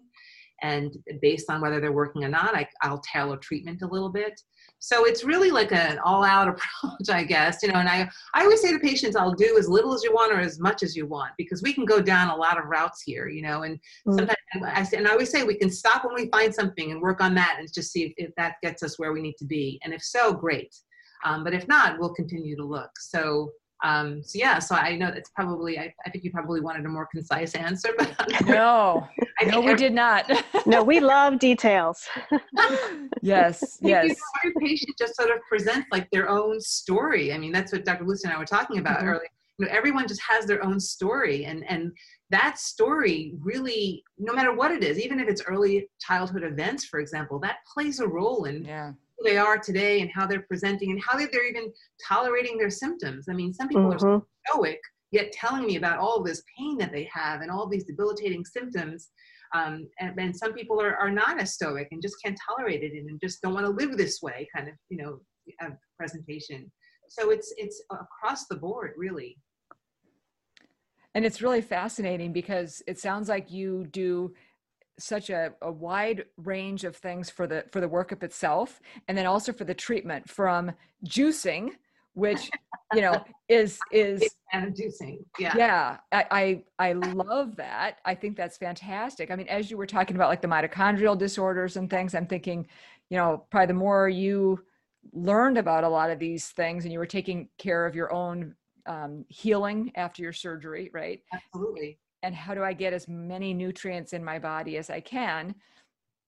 And 0.63 0.97
based 1.21 1.51
on 1.51 1.61
whether 1.61 1.81
they're 1.81 1.93
working 1.93 2.25
or 2.25 2.29
not, 2.29 2.55
I, 2.55 2.69
I'll 2.83 3.01
tailor 3.01 3.37
treatment 3.37 3.83
a 3.83 3.87
little 3.87 4.09
bit. 4.09 4.41
So 4.81 5.07
it's 5.07 5.25
really 5.25 5.51
like 5.51 5.73
an 5.73 5.99
all-out 6.05 6.49
approach, 6.83 7.11
I 7.11 7.25
guess. 7.25 7.63
You 7.63 7.73
know, 7.73 7.79
and 7.79 7.89
I 7.89 8.09
I 8.35 8.43
always 8.43 8.61
say 8.61 8.73
to 8.73 8.79
patients, 8.79 9.17
I'll 9.17 9.35
do 9.35 9.57
as 9.59 9.69
little 9.69 9.95
as 9.95 10.03
you 10.03 10.13
want 10.13 10.33
or 10.33 10.41
as 10.41 10.59
much 10.59 10.83
as 10.83 10.97
you 10.97 11.07
want 11.07 11.33
because 11.37 11.63
we 11.63 11.73
can 11.73 11.85
go 11.85 12.01
down 12.01 12.29
a 12.29 12.37
lot 12.37 12.59
of 12.59 12.67
routes 12.67 13.03
here. 13.05 13.29
You 13.29 13.43
know, 13.43 13.63
and 13.63 13.77
mm-hmm. 13.77 14.19
sometimes 14.19 14.39
I 14.65 14.83
say, 14.83 14.99
and 14.99 15.09
I 15.09 15.13
always 15.13 15.31
say 15.31 15.45
we 15.45 15.59
can 15.59 15.71
stop 15.71 16.05
when 16.05 16.15
we 16.15 16.29
find 16.31 16.55
something 16.55 16.91
and 16.91 17.01
work 17.01 17.21
on 17.21 17.35
that 17.35 17.57
and 17.59 17.73
just 17.73 17.93
see 17.93 18.05
if, 18.05 18.13
if 18.17 18.35
that 18.37 18.55
gets 18.63 18.83
us 18.83 18.99
where 18.99 19.13
we 19.13 19.23
need 19.23 19.37
to 19.39 19.45
be. 19.45 19.81
And 19.85 19.93
if 19.93 20.03
so, 20.03 20.33
great. 20.33 20.75
Um, 21.25 21.43
but 21.43 21.55
if 21.55 21.67
not, 21.67 21.99
we'll 21.99 22.15
continue 22.15 22.57
to 22.57 22.65
look. 22.65 22.91
So 22.99 23.51
um, 23.85 24.23
so 24.25 24.39
yeah, 24.39 24.59
so 24.59 24.75
I 24.75 24.97
know 24.97 25.11
that's 25.13 25.31
probably, 25.31 25.79
I, 25.79 25.95
I, 26.05 26.11
think 26.11 26.25
you 26.25 26.33
probably 26.33 26.61
wanted 26.61 26.85
a 26.85 26.89
more 26.89 27.09
concise 27.13 27.55
answer, 27.55 27.91
but 27.97 28.13
no, 28.45 29.07
I 29.41 29.45
no, 29.45 29.61
we 29.61 29.69
every, 29.69 29.79
did 29.79 29.95
not. 29.95 30.31
no, 30.67 30.83
we 30.83 31.01
love 31.01 31.39
details. 31.39 32.07
yes, 33.23 33.79
yes. 33.81 33.81
You 33.83 34.09
know, 34.09 34.15
every 34.45 34.55
patient 34.61 34.97
just 34.99 35.17
sort 35.17 35.31
of 35.31 35.39
presents 35.49 35.87
like 35.93 36.09
their 36.11 36.29
own 36.29 36.61
story. 36.61 37.33
I 37.33 37.39
mean, 37.39 37.53
that's 37.53 37.73
what 37.73 37.85
Dr. 37.85 38.05
Lucy 38.05 38.27
and 38.27 38.35
I 38.35 38.39
were 38.39 38.45
talking 38.45 38.79
about 38.79 38.99
mm-hmm. 38.99 39.09
earlier. 39.09 39.29
You 39.59 39.67
know, 39.67 39.73
everyone 39.73 40.07
just 40.07 40.23
has 40.29 40.47
their 40.47 40.65
own 40.65 40.79
story 40.79 41.45
and, 41.45 41.65
and 41.69 41.93
that 42.31 42.59
story 42.59 43.35
really, 43.41 44.05
no 44.19 44.33
matter 44.33 44.55
what 44.55 44.71
it 44.71 44.85
is, 44.85 45.01
even 45.01 45.19
if 45.19 45.29
it's 45.29 45.43
early 45.43 45.89
childhood 46.01 46.45
events, 46.45 46.85
for 46.85 47.01
example, 47.01 47.41
that 47.41 47.57
plays 47.75 48.01
a 48.01 48.07
role 48.07 48.45
in 48.45 48.65
yeah 48.65 48.93
they 49.25 49.37
are 49.37 49.59
today 49.59 50.01
and 50.01 50.11
how 50.15 50.27
they're 50.27 50.43
presenting 50.43 50.91
and 50.91 51.01
how 51.05 51.17
they're 51.19 51.49
even 51.49 51.73
tolerating 52.07 52.57
their 52.57 52.71
symptoms. 52.71 53.27
I 53.29 53.33
mean, 53.33 53.53
some 53.53 53.69
people 53.69 53.91
mm-hmm. 53.91 54.07
are 54.07 54.23
stoic, 54.47 54.81
yet 55.11 55.33
telling 55.33 55.67
me 55.67 55.77
about 55.77 55.99
all 55.99 56.23
this 56.23 56.43
pain 56.57 56.77
that 56.79 56.93
they 56.93 57.09
have 57.13 57.41
and 57.41 57.51
all 57.51 57.69
these 57.69 57.85
debilitating 57.85 58.45
symptoms. 58.45 59.11
Um, 59.55 59.89
and, 59.99 60.19
and, 60.19 60.37
some 60.37 60.53
people 60.53 60.79
are, 60.79 60.95
are 60.97 61.11
not 61.11 61.41
as 61.41 61.55
stoic 61.55 61.89
and 61.91 62.03
just 62.03 62.17
can't 62.23 62.39
tolerate 62.47 62.83
it 62.83 62.93
and 62.93 63.19
just 63.19 63.41
don't 63.41 63.55
want 63.55 63.65
to 63.65 63.73
live 63.73 63.97
this 63.97 64.21
way 64.21 64.47
kind 64.55 64.69
of, 64.69 64.75
you 64.91 64.99
know, 64.99 65.21
presentation. 65.97 66.71
So 67.09 67.31
it's, 67.31 67.55
it's 67.57 67.83
across 67.91 68.47
the 68.47 68.57
board, 68.57 68.93
really. 68.99 69.39
And 71.15 71.25
it's 71.25 71.41
really 71.41 71.63
fascinating 71.63 72.35
because 72.35 72.83
it 72.87 72.99
sounds 72.99 73.31
like 73.31 73.51
you 73.51 73.87
do 73.91 74.35
such 74.99 75.31
a, 75.31 75.53
a 75.63 75.71
wide 75.71 76.25
range 76.37 76.85
of 76.85 76.97
things 76.97 77.31
for 77.31 77.47
the 77.47 77.65
for 77.71 77.81
the 77.81 77.89
workup 77.89 78.23
itself 78.23 78.81
and 79.07 79.17
then 79.17 79.27
also 79.27 79.53
for 79.53 79.65
the 79.65 79.75
treatment 79.75 80.29
from 80.29 80.73
juicing 81.07 81.71
which 82.19 82.51
you 82.95 83.01
know 83.01 83.23
is 83.49 83.79
is 83.93 84.23
and 84.53 84.75
juicing 84.75 85.19
yeah. 85.39 85.55
Yeah 85.57 85.97
I, 86.13 86.25
I 86.79 86.89
i 86.91 86.93
love 86.93 87.57
that. 87.57 87.99
I 88.05 88.15
think 88.15 88.37
that's 88.37 88.59
fantastic. 88.59 89.31
I 89.31 89.37
mean 89.37 89.49
as 89.49 89.71
you 89.71 89.77
were 89.77 89.87
talking 89.87 90.17
about 90.17 90.29
like 90.29 90.43
the 90.43 90.49
mitochondrial 90.49 91.17
disorders 91.17 91.77
and 91.77 91.89
things 91.89 92.15
i'm 92.15 92.27
thinking 92.27 92.67
you 93.11 93.17
know 93.17 93.45
probably 93.51 93.67
the 93.67 93.75
more 93.75 94.09
you 94.09 94.65
learned 95.13 95.59
about 95.59 95.85
a 95.85 95.89
lot 95.89 96.11
of 96.11 96.19
these 96.19 96.49
things 96.49 96.85
and 96.85 96.93
you 96.93 96.99
were 96.99 97.07
taking 97.07 97.49
care 97.57 97.87
of 97.87 97.95
your 97.95 98.13
own 98.13 98.55
um, 98.87 99.25
healing 99.29 99.93
after 99.95 100.23
your 100.23 100.33
surgery 100.33 100.91
right? 100.93 101.23
Absolutely. 101.33 101.99
And 102.23 102.35
how 102.35 102.55
do 102.55 102.65
I 102.65 102.73
get 102.73 102.93
as 102.93 103.07
many 103.07 103.55
nutrients 103.55 104.13
in 104.13 104.25
my 104.25 104.39
body 104.39 104.77
as 104.77 104.91
I 104.91 105.01
can? 105.01 105.55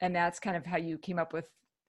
And 0.01 0.15
that's 0.15 0.39
kind 0.39 0.57
of 0.57 0.65
how 0.65 0.77
you 0.77 0.99
came 0.99 1.19
up 1.19 1.33
with 1.33 1.47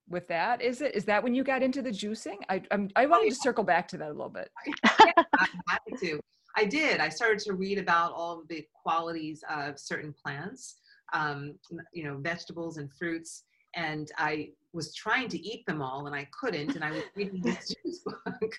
with 0.10 0.28
that. 0.28 0.62
Is 0.62 0.82
it? 0.82 0.96
Is 0.96 1.06
that 1.06 1.24
when 1.24 1.34
you 1.34 1.44
got 1.44 1.64
into 1.64 1.82
the 1.82 1.90
juicing? 1.90 2.38
I 2.50 2.62
I'm, 2.72 2.90
i 2.96 3.06
wanted 3.06 3.30
to 3.30 3.36
circle 3.36 3.64
back 3.64 3.88
to 3.90 3.98
that 3.98 4.10
a 4.10 4.14
little 4.14 4.30
bit. 4.30 4.50
yeah, 5.06 5.12
I'm 5.38 5.48
happy 5.68 5.94
to. 6.02 6.20
I 6.58 6.66
did. 6.66 7.00
I 7.00 7.10
started 7.10 7.40
to 7.40 7.54
read 7.54 7.78
about 7.78 8.12
all 8.14 8.44
the 8.50 8.66
qualities 8.84 9.44
of 9.50 9.80
certain 9.80 10.14
plants, 10.14 10.78
um, 11.14 11.56
you 11.94 12.04
know, 12.04 12.18
vegetables 12.18 12.78
and 12.78 12.92
fruits, 12.92 13.44
and 13.76 14.12
I 14.18 14.50
was 14.74 14.94
trying 14.94 15.30
to 15.30 15.40
eat 15.40 15.66
them 15.66 15.82
all, 15.82 16.08
and 16.08 16.16
I 16.16 16.28
couldn't. 16.38 16.76
And 16.76 16.84
I 16.84 16.92
was 16.92 17.04
reading 17.16 17.42
this 17.42 17.74
juice 17.86 18.00
book. 18.06 18.58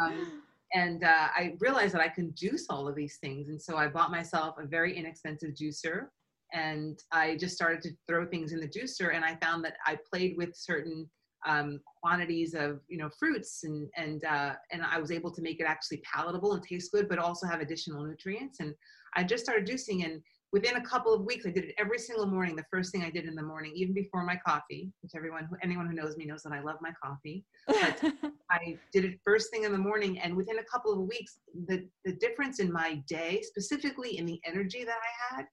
Um, 0.00 0.42
and 0.74 1.04
uh, 1.04 1.28
I 1.34 1.54
realized 1.60 1.94
that 1.94 2.00
I 2.00 2.08
can 2.08 2.34
juice 2.34 2.66
all 2.68 2.88
of 2.88 2.96
these 2.96 3.18
things. 3.18 3.48
And 3.48 3.62
so 3.62 3.76
I 3.76 3.86
bought 3.86 4.10
myself 4.10 4.56
a 4.58 4.66
very 4.66 4.96
inexpensive 4.96 5.50
juicer 5.50 6.08
and 6.54 7.02
I 7.12 7.36
just 7.36 7.54
started 7.54 7.82
to 7.82 7.90
throw 8.08 8.26
things 8.26 8.52
in 8.52 8.60
the 8.60 8.68
juicer. 8.68 9.14
And 9.14 9.24
I 9.24 9.36
found 9.42 9.64
that 9.64 9.74
I 9.84 9.98
played 10.10 10.36
with 10.36 10.56
certain 10.56 11.10
um, 11.46 11.80
quantities 12.02 12.54
of 12.54 12.80
you 12.88 12.96
know 12.96 13.10
fruits 13.18 13.64
and 13.64 13.88
and 13.96 14.24
uh, 14.24 14.54
and 14.72 14.82
I 14.82 14.98
was 14.98 15.10
able 15.10 15.30
to 15.32 15.42
make 15.42 15.60
it 15.60 15.64
actually 15.64 16.00
palatable 16.10 16.54
and 16.54 16.62
taste 16.62 16.90
good, 16.92 17.08
but 17.08 17.18
also 17.18 17.46
have 17.46 17.60
additional 17.60 18.02
nutrients. 18.04 18.60
And 18.60 18.74
I 19.14 19.24
just 19.24 19.44
started 19.44 19.68
juicing, 19.68 20.04
and 20.06 20.22
within 20.52 20.76
a 20.76 20.80
couple 20.80 21.12
of 21.12 21.22
weeks, 21.26 21.44
I 21.44 21.50
did 21.50 21.64
it 21.64 21.74
every 21.78 21.98
single 21.98 22.26
morning. 22.26 22.56
The 22.56 22.64
first 22.70 22.92
thing 22.92 23.02
I 23.02 23.10
did 23.10 23.26
in 23.26 23.34
the 23.34 23.42
morning, 23.42 23.72
even 23.74 23.92
before 23.92 24.24
my 24.24 24.36
coffee, 24.36 24.90
which 25.02 25.12
everyone, 25.14 25.48
anyone 25.62 25.86
who 25.86 25.94
knows 25.94 26.16
me 26.16 26.24
knows 26.24 26.42
that 26.44 26.52
I 26.52 26.60
love 26.60 26.76
my 26.80 26.92
coffee. 27.02 27.44
But 27.66 28.00
I 28.50 28.78
did 28.92 29.04
it 29.04 29.20
first 29.22 29.50
thing 29.50 29.64
in 29.64 29.72
the 29.72 29.78
morning, 29.78 30.18
and 30.20 30.34
within 30.34 30.60
a 30.60 30.64
couple 30.64 30.92
of 30.92 31.00
weeks, 31.00 31.40
the 31.66 31.86
the 32.06 32.14
difference 32.14 32.58
in 32.58 32.72
my 32.72 33.02
day, 33.06 33.42
specifically 33.42 34.16
in 34.16 34.24
the 34.24 34.40
energy 34.46 34.84
that 34.84 34.96
I 34.96 35.36
had, 35.36 35.46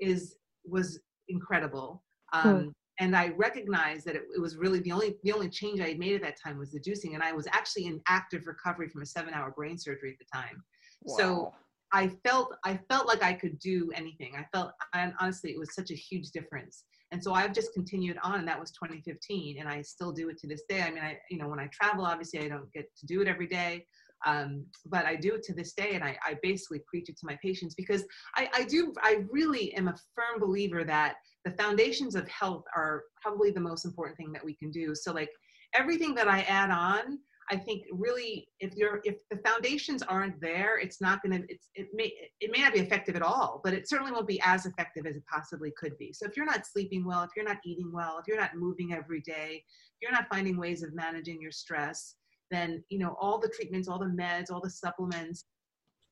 is 0.00 0.36
was 0.68 1.00
incredible. 1.28 2.02
Hmm. 2.32 2.48
Um, 2.48 2.72
And 2.98 3.14
I 3.14 3.28
recognized 3.36 4.06
that 4.06 4.16
it, 4.16 4.22
it, 4.34 4.40
was 4.40 4.56
really 4.56 4.80
the 4.80 4.90
only 4.90 5.16
the 5.22 5.32
only 5.32 5.50
change 5.50 5.80
I 5.80 5.88
had 5.88 5.98
made 5.98 6.14
at 6.14 6.22
that 6.22 6.40
time 6.42 6.56
was 6.58 6.72
the 6.72 6.80
juicing, 6.80 7.12
and 7.12 7.22
I 7.22 7.32
was 7.32 7.46
actually 7.52 7.86
in 7.86 8.00
active 8.08 8.46
recovery 8.46 8.88
from 8.88 9.02
a 9.02 9.06
seven 9.06 9.34
hour 9.34 9.50
brain 9.50 9.76
surgery 9.76 10.12
at 10.12 10.18
the 10.18 10.30
time. 10.32 10.62
Wow. 11.02 11.16
So 11.18 11.52
I 11.92 12.08
felt 12.24 12.54
I 12.64 12.78
felt 12.90 13.06
like 13.06 13.22
I 13.22 13.32
could 13.32 13.58
do 13.58 13.90
anything. 13.94 14.32
I 14.36 14.44
felt 14.52 14.72
and 14.94 15.12
honestly 15.20 15.50
it 15.50 15.58
was 15.58 15.74
such 15.74 15.90
a 15.90 15.94
huge 15.94 16.30
difference. 16.30 16.84
And 17.12 17.22
so 17.22 17.32
I've 17.32 17.52
just 17.52 17.72
continued 17.72 18.18
on 18.22 18.40
and 18.40 18.48
that 18.48 18.58
was 18.58 18.72
2015 18.72 19.58
and 19.60 19.68
I 19.68 19.82
still 19.82 20.12
do 20.12 20.28
it 20.28 20.38
to 20.38 20.48
this 20.48 20.62
day. 20.68 20.82
I 20.82 20.90
mean 20.90 21.02
I 21.02 21.18
you 21.30 21.38
know 21.38 21.48
when 21.48 21.60
I 21.60 21.68
travel 21.68 22.04
obviously 22.04 22.40
I 22.40 22.48
don't 22.48 22.72
get 22.72 22.86
to 22.96 23.06
do 23.06 23.22
it 23.22 23.28
every 23.28 23.46
day. 23.46 23.86
Um, 24.24 24.64
but 24.86 25.04
I 25.04 25.14
do 25.16 25.34
it 25.34 25.42
to 25.44 25.54
this 25.54 25.72
day 25.72 25.92
and 25.94 26.02
I, 26.02 26.16
I 26.26 26.36
basically 26.42 26.80
preach 26.86 27.08
it 27.08 27.18
to 27.18 27.26
my 27.26 27.38
patients 27.42 27.74
because 27.74 28.04
I, 28.34 28.48
I 28.54 28.64
do 28.64 28.92
I 29.02 29.24
really 29.30 29.74
am 29.74 29.88
a 29.88 29.96
firm 30.14 30.40
believer 30.40 30.84
that 30.84 31.16
the 31.44 31.52
foundations 31.52 32.14
of 32.14 32.26
health 32.28 32.64
are 32.74 33.02
probably 33.20 33.50
the 33.50 33.60
most 33.60 33.84
important 33.84 34.16
thing 34.16 34.32
that 34.32 34.44
we 34.44 34.54
can 34.54 34.70
do. 34.70 34.94
So 34.94 35.12
like 35.12 35.30
everything 35.74 36.14
that 36.14 36.28
I 36.28 36.42
add 36.42 36.70
on 36.70 37.18
I 37.50 37.56
think 37.56 37.84
really 37.92 38.48
if 38.58 38.74
you're 38.74 39.00
if 39.04 39.16
the 39.30 39.38
foundations 39.38 40.02
aren't 40.02 40.40
there, 40.40 40.78
it's 40.78 41.00
not 41.00 41.22
going 41.22 41.40
to 41.40 41.46
it's 41.48 41.68
it 41.74 41.88
may 41.94 42.12
it 42.40 42.50
may 42.50 42.62
not 42.62 42.72
be 42.72 42.80
effective 42.80 43.14
at 43.14 43.22
all, 43.22 43.60
but 43.62 43.72
it 43.72 43.88
certainly 43.88 44.12
won't 44.12 44.26
be 44.26 44.40
as 44.44 44.66
effective 44.66 45.06
as 45.06 45.16
it 45.16 45.22
possibly 45.32 45.72
could 45.76 45.96
be. 45.98 46.12
So 46.12 46.26
if 46.26 46.36
you're 46.36 46.46
not 46.46 46.66
sleeping 46.66 47.04
well, 47.04 47.22
if 47.22 47.30
you're 47.36 47.44
not 47.44 47.58
eating 47.64 47.92
well, 47.92 48.18
if 48.18 48.26
you're 48.26 48.40
not 48.40 48.56
moving 48.56 48.92
every 48.92 49.20
day, 49.20 49.62
if 49.62 50.02
you're 50.02 50.12
not 50.12 50.28
finding 50.28 50.56
ways 50.56 50.82
of 50.82 50.94
managing 50.94 51.40
your 51.40 51.52
stress, 51.52 52.16
then 52.50 52.82
you 52.88 52.98
know 52.98 53.16
all 53.20 53.38
the 53.38 53.52
treatments, 53.54 53.88
all 53.88 53.98
the 53.98 54.06
meds, 54.06 54.50
all 54.50 54.60
the 54.60 54.70
supplements, 54.70 55.44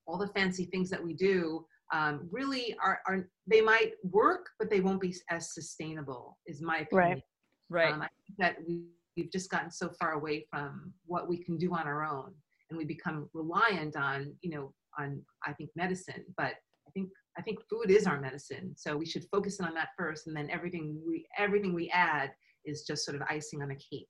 all 0.07 0.19
the 0.19 0.29
fancy 0.29 0.67
things 0.67 0.91
that 0.91 1.03
we 1.03 1.15
do 1.15 1.65
um, 1.93 2.29
really 2.31 2.77
are 2.83 3.01
are 3.07 3.29
they 3.47 3.61
might 3.61 3.93
work, 4.03 4.49
but 4.59 4.71
they 4.71 4.81
won't 4.81 5.01
be 5.01 5.15
as 5.31 5.55
sustainable. 5.55 6.39
Is 6.47 6.63
my 6.63 6.79
opinion. 6.79 7.23
Right. 7.71 7.85
Right. 7.87 7.93
Um, 7.93 8.03
I 8.03 8.09
think 8.27 8.39
that 8.39 8.57
we 8.67 8.85
we've 9.17 9.31
just 9.31 9.51
gotten 9.51 9.71
so 9.71 9.91
far 9.99 10.13
away 10.13 10.47
from 10.51 10.93
what 11.07 11.29
we 11.29 11.39
can 11.39 11.57
do 11.57 11.73
on 11.75 11.87
our 11.87 12.05
own 12.05 12.33
and 12.71 12.79
we 12.79 12.85
become 12.85 13.29
reliant 13.33 13.97
on 13.97 14.35
you 14.43 14.51
know 14.51 14.73
on 14.99 15.23
i 15.45 15.53
think 15.53 15.71
medicine 15.77 16.25
but 16.37 16.55
i 16.87 16.91
think 16.93 17.09
i 17.39 17.43
think 17.43 17.59
food 17.69 17.91
is 17.91 18.07
our 18.07 18.21
medicine 18.21 18.73
so 18.77 18.97
we 18.97 19.07
should 19.07 19.25
focus 19.31 19.61
on 19.61 19.75
that 19.75 19.89
first 19.97 20.27
and 20.27 20.37
then 20.37 20.51
everything 20.51 21.01
we 21.07 21.27
everything 21.39 21.75
we 21.75 21.91
add 21.91 22.31
is 22.65 22.83
just 22.83 23.05
sort 23.05 23.17
of 23.17 23.23
icing 23.29 23.63
on 23.63 23.71
a 23.71 23.77
cake 23.77 24.09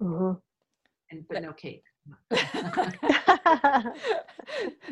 mm-hmm. 0.00 0.32
And 1.10 1.24
but 1.28 1.42
no 1.42 1.52
cake 1.52 1.82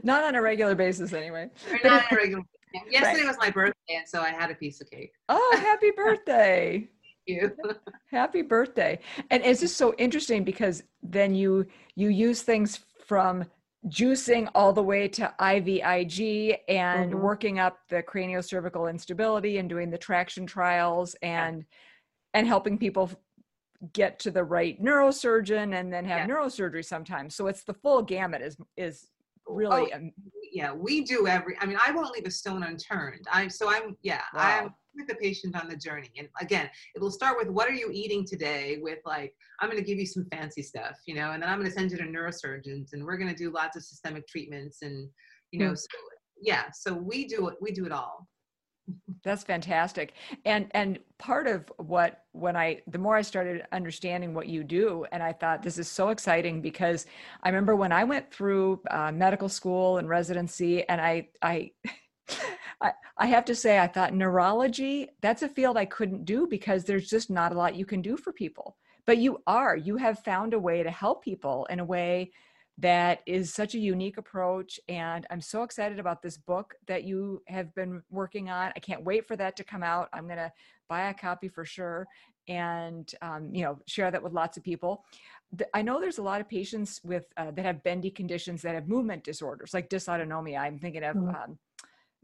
not 0.02 0.24
on 0.24 0.34
a 0.34 0.42
regular 0.42 0.74
basis 0.74 1.12
anyway 1.12 1.48
not 1.84 2.04
on 2.04 2.04
a 2.10 2.16
regular 2.16 2.42
yesterday 2.90 3.20
right. 3.20 3.28
was 3.28 3.36
my 3.38 3.50
birthday 3.50 3.96
and 3.96 4.08
so 4.08 4.20
i 4.20 4.30
had 4.30 4.50
a 4.50 4.54
piece 4.54 4.80
of 4.80 4.90
cake 4.90 5.12
oh 5.28 5.58
happy 5.60 5.90
birthday 5.96 6.88
Thank 7.24 7.40
you. 7.40 7.56
Happy 8.10 8.42
birthday. 8.42 8.98
And 9.30 9.44
it's 9.44 9.60
just 9.60 9.76
so 9.76 9.94
interesting 9.96 10.42
because 10.42 10.82
then 11.04 11.36
you 11.36 11.66
you 11.94 12.08
use 12.08 12.42
things 12.42 12.80
from 13.06 13.44
juicing 13.88 14.48
all 14.54 14.72
the 14.72 14.82
way 14.82 15.08
to 15.08 15.32
IVIG 15.40 16.58
and 16.68 17.12
mm-hmm. 17.12 17.20
working 17.20 17.58
up 17.58 17.78
the 17.88 18.02
craniocervical 18.02 18.88
instability 18.88 19.58
and 19.58 19.68
doing 19.68 19.90
the 19.90 19.98
traction 19.98 20.46
trials 20.46 21.16
and 21.22 21.64
and 22.34 22.46
helping 22.46 22.78
people 22.78 23.10
get 23.92 24.18
to 24.20 24.30
the 24.30 24.44
right 24.44 24.82
neurosurgeon 24.82 25.74
and 25.74 25.92
then 25.92 26.04
have 26.04 26.28
yeah. 26.28 26.34
neurosurgery 26.34 26.84
sometimes. 26.84 27.34
So 27.34 27.46
it's 27.46 27.64
the 27.64 27.74
full 27.74 28.02
gamut 28.02 28.42
is 28.42 28.56
is 28.76 29.08
really 29.48 29.92
oh, 29.92 30.10
yeah 30.52 30.72
we 30.72 31.02
do 31.02 31.26
every 31.26 31.56
i 31.60 31.66
mean 31.66 31.76
i 31.84 31.90
won't 31.90 32.12
leave 32.12 32.24
a 32.24 32.30
stone 32.30 32.62
unturned 32.62 33.26
i'm 33.32 33.50
so 33.50 33.68
i'm 33.68 33.96
yeah 34.00 34.20
wow. 34.32 34.60
i'm 34.60 34.74
with 34.94 35.06
the 35.06 35.14
patient 35.14 35.60
on 35.60 35.68
the 35.68 35.76
journey. 35.76 36.10
And 36.18 36.28
again, 36.40 36.68
it'll 36.94 37.10
start 37.10 37.36
with 37.38 37.48
what 37.48 37.68
are 37.68 37.74
you 37.74 37.90
eating 37.92 38.24
today 38.24 38.78
with 38.80 38.98
like, 39.04 39.34
I'm 39.60 39.68
going 39.68 39.82
to 39.82 39.86
give 39.86 39.98
you 39.98 40.06
some 40.06 40.26
fancy 40.32 40.62
stuff, 40.62 40.98
you 41.06 41.14
know, 41.14 41.30
and 41.32 41.42
then 41.42 41.50
I'm 41.50 41.58
going 41.58 41.70
to 41.70 41.74
send 41.74 41.90
you 41.90 41.98
to 41.98 42.04
neurosurgeons 42.04 42.92
and 42.92 43.04
we're 43.04 43.16
going 43.16 43.30
to 43.30 43.36
do 43.36 43.50
lots 43.50 43.76
of 43.76 43.82
systemic 43.82 44.26
treatments 44.26 44.82
and, 44.82 45.08
you 45.50 45.60
know, 45.60 45.72
mm. 45.72 45.78
so, 45.78 45.98
yeah, 46.40 46.64
so 46.72 46.92
we 46.92 47.26
do 47.26 47.48
it, 47.48 47.56
we 47.60 47.72
do 47.72 47.86
it 47.86 47.92
all. 47.92 48.26
That's 49.22 49.44
fantastic. 49.44 50.14
And 50.44 50.66
and 50.72 50.98
part 51.18 51.46
of 51.46 51.72
what 51.76 52.24
when 52.32 52.56
I 52.56 52.82
the 52.88 52.98
more 52.98 53.16
I 53.16 53.22
started 53.22 53.64
understanding 53.72 54.34
what 54.34 54.48
you 54.48 54.64
do, 54.64 55.06
and 55.12 55.22
I 55.22 55.32
thought 55.32 55.62
this 55.62 55.78
is 55.78 55.88
so 55.88 56.08
exciting 56.08 56.60
because 56.60 57.06
I 57.42 57.48
remember 57.48 57.76
when 57.76 57.92
I 57.92 58.04
went 58.04 58.32
through 58.32 58.80
uh, 58.90 59.12
medical 59.12 59.48
school 59.48 59.98
and 59.98 60.08
residency, 60.08 60.86
and 60.88 61.00
I 61.00 61.28
I 61.42 61.70
I, 62.80 62.92
I 63.16 63.26
have 63.26 63.44
to 63.46 63.54
say, 63.54 63.78
I 63.78 63.86
thought 63.86 64.14
neurology, 64.14 65.08
that's 65.20 65.42
a 65.42 65.48
field 65.48 65.76
I 65.76 65.84
couldn't 65.84 66.24
do 66.24 66.46
because 66.48 66.84
there's 66.84 67.08
just 67.08 67.30
not 67.30 67.52
a 67.52 67.54
lot 67.56 67.76
you 67.76 67.86
can 67.86 68.02
do 68.02 68.16
for 68.16 68.32
people. 68.32 68.76
But 69.06 69.18
you 69.18 69.40
are, 69.46 69.76
you 69.76 69.96
have 69.96 70.20
found 70.20 70.54
a 70.54 70.58
way 70.58 70.82
to 70.82 70.90
help 70.90 71.22
people 71.22 71.66
in 71.70 71.78
a 71.80 71.84
way 71.84 72.32
that 72.78 73.20
is 73.26 73.52
such 73.52 73.74
a 73.74 73.78
unique 73.78 74.18
approach. 74.18 74.80
And 74.88 75.26
I'm 75.30 75.40
so 75.40 75.62
excited 75.62 75.98
about 75.98 76.22
this 76.22 76.36
book 76.36 76.74
that 76.86 77.04
you 77.04 77.42
have 77.48 77.74
been 77.74 78.02
working 78.10 78.50
on. 78.50 78.72
I 78.74 78.80
can't 78.80 79.04
wait 79.04 79.26
for 79.26 79.36
that 79.36 79.56
to 79.56 79.64
come 79.64 79.82
out. 79.82 80.08
I'm 80.12 80.24
going 80.24 80.38
to 80.38 80.52
buy 80.88 81.08
a 81.08 81.14
copy 81.14 81.48
for 81.48 81.64
sure 81.64 82.06
and 82.48 83.14
um, 83.22 83.48
you 83.52 83.62
know 83.62 83.78
share 83.86 84.10
that 84.10 84.22
with 84.22 84.32
lots 84.32 84.56
of 84.56 84.64
people 84.64 85.04
i 85.74 85.80
know 85.80 86.00
there's 86.00 86.18
a 86.18 86.22
lot 86.22 86.40
of 86.40 86.48
patients 86.48 87.00
with 87.04 87.26
uh, 87.36 87.52
that 87.52 87.64
have 87.64 87.82
bendy 87.84 88.10
conditions 88.10 88.60
that 88.62 88.74
have 88.74 88.88
movement 88.88 89.22
disorders 89.22 89.72
like 89.72 89.88
dysautonomia 89.88 90.58
i'm 90.58 90.78
thinking 90.78 91.04
of 91.04 91.14
mm-hmm. 91.14 91.28
um, 91.28 91.56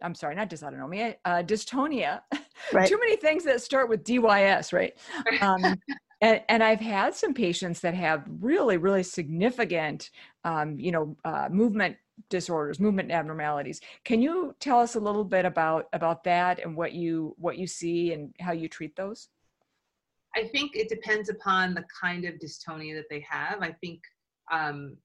I'm 0.00 0.14
sorry, 0.14 0.34
not 0.34 0.48
dysautonomia, 0.50 1.16
uh, 1.24 1.42
dystonia. 1.42 2.20
Right. 2.72 2.88
Too 2.88 2.98
many 2.98 3.16
things 3.16 3.44
that 3.44 3.62
start 3.62 3.88
with 3.88 4.02
DYS, 4.02 4.72
right? 4.72 4.92
Um, 5.40 5.62
and, 6.20 6.42
and, 6.48 6.62
I've 6.62 6.80
had 6.80 7.14
some 7.14 7.32
patients 7.32 7.80
that 7.80 7.94
have 7.94 8.24
really, 8.40 8.76
really 8.76 9.02
significant, 9.02 10.10
um, 10.44 10.78
you 10.78 10.90
know, 10.90 11.16
uh, 11.24 11.48
movement 11.50 11.96
disorders, 12.28 12.80
movement 12.80 13.10
abnormalities. 13.10 13.80
Can 14.04 14.20
you 14.20 14.54
tell 14.60 14.80
us 14.80 14.96
a 14.96 15.00
little 15.00 15.24
bit 15.24 15.44
about 15.44 15.86
about 15.92 16.24
that 16.24 16.58
and 16.58 16.76
what 16.76 16.92
you 16.92 17.34
what 17.38 17.58
you 17.58 17.66
see 17.66 18.12
and 18.12 18.34
how 18.40 18.52
you 18.52 18.68
treat 18.68 18.96
those? 18.96 19.28
I 20.36 20.44
think 20.48 20.76
it 20.76 20.88
depends 20.88 21.28
upon 21.28 21.74
the 21.74 21.84
kind 22.00 22.24
of 22.24 22.34
dystonia 22.34 22.94
that 22.96 23.08
they 23.08 23.24
have. 23.28 23.62
I 23.62 23.72
think 23.72 24.02
um, 24.52 24.96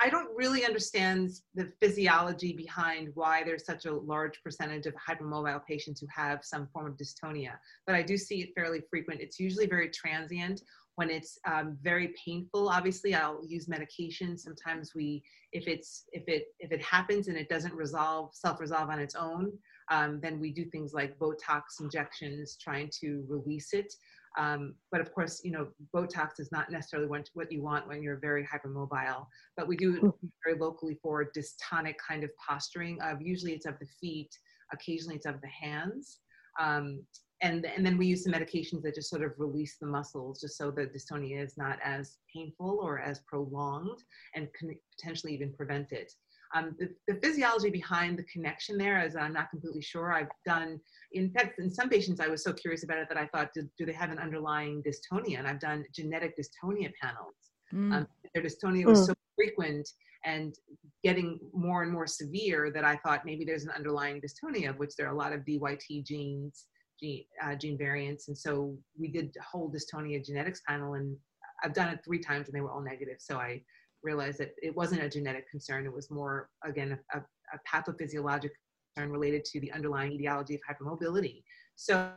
I 0.00 0.08
don't 0.08 0.28
really 0.36 0.64
understand 0.64 1.30
the 1.54 1.72
physiology 1.80 2.52
behind 2.52 3.10
why 3.14 3.42
there's 3.42 3.64
such 3.64 3.86
a 3.86 3.92
large 3.94 4.42
percentage 4.42 4.86
of 4.86 4.94
hypermobile 4.94 5.64
patients 5.66 6.00
who 6.00 6.06
have 6.14 6.44
some 6.44 6.68
form 6.72 6.86
of 6.86 6.96
dystonia, 6.96 7.52
but 7.86 7.94
I 7.94 8.02
do 8.02 8.16
see 8.16 8.42
it 8.42 8.50
fairly 8.54 8.82
frequent. 8.90 9.20
It's 9.20 9.40
usually 9.40 9.66
very 9.66 9.90
transient. 9.90 10.62
When 10.96 11.08
it's 11.08 11.38
um, 11.46 11.78
very 11.80 12.14
painful, 12.22 12.68
obviously, 12.68 13.14
I'll 13.14 13.40
use 13.46 13.66
medication. 13.66 14.36
Sometimes 14.36 14.92
we, 14.94 15.22
if 15.52 15.66
it's 15.66 16.04
if 16.12 16.24
it 16.26 16.48
if 16.58 16.70
it 16.70 16.82
happens 16.82 17.28
and 17.28 17.36
it 17.36 17.48
doesn't 17.48 17.74
resolve 17.74 18.34
self-resolve 18.34 18.90
on 18.90 18.98
its 18.98 19.14
own, 19.14 19.52
um, 19.90 20.20
then 20.22 20.38
we 20.38 20.52
do 20.52 20.66
things 20.66 20.92
like 20.92 21.18
Botox 21.18 21.80
injections, 21.80 22.58
trying 22.60 22.90
to 23.00 23.24
release 23.26 23.72
it. 23.72 23.92
Um, 24.38 24.74
but 24.90 25.00
of 25.00 25.12
course, 25.12 25.42
you 25.44 25.50
know, 25.50 25.68
Botox 25.94 26.38
is 26.38 26.50
not 26.52 26.70
necessarily 26.70 27.08
what 27.08 27.52
you 27.52 27.62
want 27.62 27.86
when 27.86 28.02
you're 28.02 28.18
very 28.18 28.46
hypermobile. 28.46 29.26
But 29.56 29.68
we 29.68 29.76
do 29.76 29.94
hmm. 29.96 30.08
very 30.44 30.58
locally 30.58 30.98
for 31.02 31.30
dystonic 31.36 31.94
kind 32.06 32.24
of 32.24 32.30
posturing. 32.36 33.00
Of 33.02 33.20
usually 33.20 33.52
it's 33.52 33.66
of 33.66 33.78
the 33.78 33.86
feet, 34.00 34.30
occasionally 34.72 35.16
it's 35.16 35.26
of 35.26 35.40
the 35.40 35.48
hands. 35.48 36.20
Um, 36.60 37.04
and, 37.42 37.66
and 37.66 37.84
then 37.84 37.98
we 37.98 38.06
use 38.06 38.22
some 38.22 38.32
medications 38.32 38.82
that 38.82 38.94
just 38.94 39.10
sort 39.10 39.22
of 39.22 39.32
release 39.36 39.76
the 39.80 39.86
muscles 39.86 40.40
just 40.40 40.56
so 40.56 40.70
the 40.70 40.86
dystonia 40.86 41.42
is 41.42 41.58
not 41.58 41.78
as 41.84 42.18
painful 42.32 42.78
or 42.80 43.00
as 43.00 43.18
prolonged 43.26 43.98
and 44.36 44.48
can 44.54 44.72
potentially 44.96 45.34
even 45.34 45.52
prevent 45.52 45.90
it. 45.90 46.12
Um, 46.54 46.76
the, 46.78 46.90
the, 47.08 47.18
physiology 47.20 47.70
behind 47.70 48.18
the 48.18 48.24
connection 48.24 48.76
there 48.76 49.02
is 49.04 49.16
I'm 49.16 49.32
not 49.32 49.50
completely 49.50 49.80
sure. 49.80 50.12
I've 50.12 50.28
done, 50.44 50.78
in 51.12 51.30
fact, 51.30 51.58
in 51.58 51.70
some 51.70 51.88
patients, 51.88 52.20
I 52.20 52.28
was 52.28 52.44
so 52.44 52.52
curious 52.52 52.84
about 52.84 52.98
it 52.98 53.08
that 53.08 53.16
I 53.16 53.26
thought, 53.26 53.50
do, 53.54 53.68
do 53.78 53.86
they 53.86 53.92
have 53.92 54.10
an 54.10 54.18
underlying 54.18 54.82
dystonia? 54.82 55.38
And 55.38 55.48
I've 55.48 55.60
done 55.60 55.84
genetic 55.94 56.34
dystonia 56.36 56.90
panels. 57.00 57.34
Mm. 57.72 57.94
Um, 57.94 58.06
their 58.34 58.42
dystonia 58.42 58.84
was 58.84 59.00
mm. 59.00 59.06
so 59.06 59.14
frequent 59.34 59.88
and 60.24 60.54
getting 61.02 61.38
more 61.52 61.82
and 61.82 61.92
more 61.92 62.06
severe 62.06 62.70
that 62.70 62.84
I 62.84 62.96
thought 62.96 63.24
maybe 63.24 63.44
there's 63.44 63.64
an 63.64 63.70
underlying 63.70 64.20
dystonia, 64.20 64.70
of 64.70 64.78
which 64.78 64.94
there 64.96 65.06
are 65.08 65.14
a 65.14 65.18
lot 65.18 65.32
of 65.32 65.40
DYT 65.40 66.04
genes, 66.06 66.66
gene, 67.00 67.24
uh, 67.42 67.54
gene 67.54 67.76
variants. 67.78 68.28
And 68.28 68.36
so 68.36 68.76
we 68.98 69.08
did 69.08 69.34
a 69.38 69.42
whole 69.42 69.72
dystonia 69.72 70.24
genetics 70.24 70.60
panel, 70.68 70.94
and 70.94 71.16
I've 71.64 71.74
done 71.74 71.88
it 71.88 72.00
three 72.04 72.20
times 72.20 72.48
and 72.48 72.54
they 72.54 72.60
were 72.60 72.70
all 72.70 72.82
negative. 72.82 73.16
So 73.18 73.38
I 73.38 73.62
realized 74.02 74.38
that 74.38 74.52
it 74.62 74.74
wasn't 74.74 75.02
a 75.02 75.08
genetic 75.08 75.48
concern. 75.50 75.86
It 75.86 75.92
was 75.92 76.10
more, 76.10 76.48
again, 76.64 76.98
a, 77.14 77.18
a 77.18 77.58
pathophysiologic 77.70 78.50
concern 78.94 79.10
related 79.10 79.44
to 79.46 79.60
the 79.60 79.72
underlying 79.72 80.12
etiology 80.12 80.54
of 80.54 80.60
hypermobility. 80.68 81.42
So, 81.76 82.12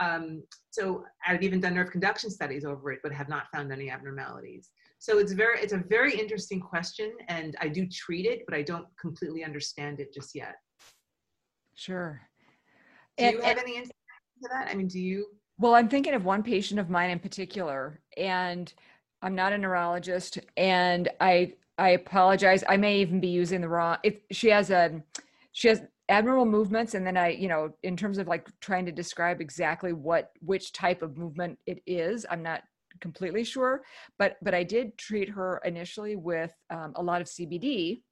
um, 0.00 0.42
so 0.70 1.04
I've 1.26 1.42
even 1.42 1.60
done 1.60 1.74
nerve 1.74 1.90
conduction 1.90 2.30
studies 2.30 2.64
over 2.64 2.92
it, 2.92 3.00
but 3.02 3.12
have 3.12 3.28
not 3.28 3.44
found 3.52 3.72
any 3.72 3.90
abnormalities. 3.90 4.70
So 4.98 5.18
it's 5.18 5.32
very, 5.32 5.60
it's 5.60 5.72
a 5.72 5.82
very 5.88 6.18
interesting 6.18 6.60
question, 6.60 7.12
and 7.28 7.56
I 7.60 7.68
do 7.68 7.86
treat 7.86 8.26
it, 8.26 8.42
but 8.46 8.54
I 8.54 8.62
don't 8.62 8.86
completely 9.00 9.44
understand 9.44 10.00
it 10.00 10.12
just 10.12 10.34
yet. 10.34 10.56
Sure. 11.74 12.20
Do 13.16 13.24
and, 13.24 13.36
you 13.36 13.42
have 13.42 13.56
and, 13.56 13.60
any 13.60 13.76
insight 13.78 13.96
into 14.36 14.48
that? 14.52 14.68
I 14.70 14.74
mean, 14.74 14.88
do 14.88 15.00
you? 15.00 15.26
Well, 15.58 15.74
I'm 15.74 15.88
thinking 15.88 16.14
of 16.14 16.24
one 16.24 16.42
patient 16.42 16.80
of 16.80 16.90
mine 16.90 17.10
in 17.10 17.18
particular, 17.18 18.00
and 18.16 18.72
I'm 19.22 19.34
not 19.34 19.52
a 19.52 19.58
neurologist, 19.58 20.38
and 20.56 21.08
I 21.20 21.54
I 21.78 21.90
apologize. 21.90 22.64
I 22.68 22.76
may 22.76 23.00
even 23.00 23.20
be 23.20 23.28
using 23.28 23.60
the 23.60 23.68
wrong. 23.68 23.98
If 24.02 24.16
she 24.30 24.48
has 24.48 24.70
a 24.70 25.02
she 25.52 25.68
has 25.68 25.82
abnormal 26.08 26.46
movements, 26.46 26.94
and 26.94 27.06
then 27.06 27.16
I 27.16 27.30
you 27.30 27.48
know 27.48 27.74
in 27.82 27.96
terms 27.96 28.18
of 28.18 28.28
like 28.28 28.48
trying 28.60 28.86
to 28.86 28.92
describe 28.92 29.40
exactly 29.40 29.92
what 29.92 30.32
which 30.40 30.72
type 30.72 31.02
of 31.02 31.16
movement 31.16 31.58
it 31.66 31.82
is, 31.86 32.26
I'm 32.30 32.42
not 32.42 32.62
completely 33.00 33.44
sure. 33.44 33.82
But 34.18 34.36
but 34.42 34.54
I 34.54 34.62
did 34.62 34.96
treat 34.96 35.28
her 35.30 35.60
initially 35.64 36.16
with 36.16 36.54
um, 36.70 36.92
a 36.96 37.02
lot 37.02 37.20
of 37.20 37.26
CBD. 37.26 38.02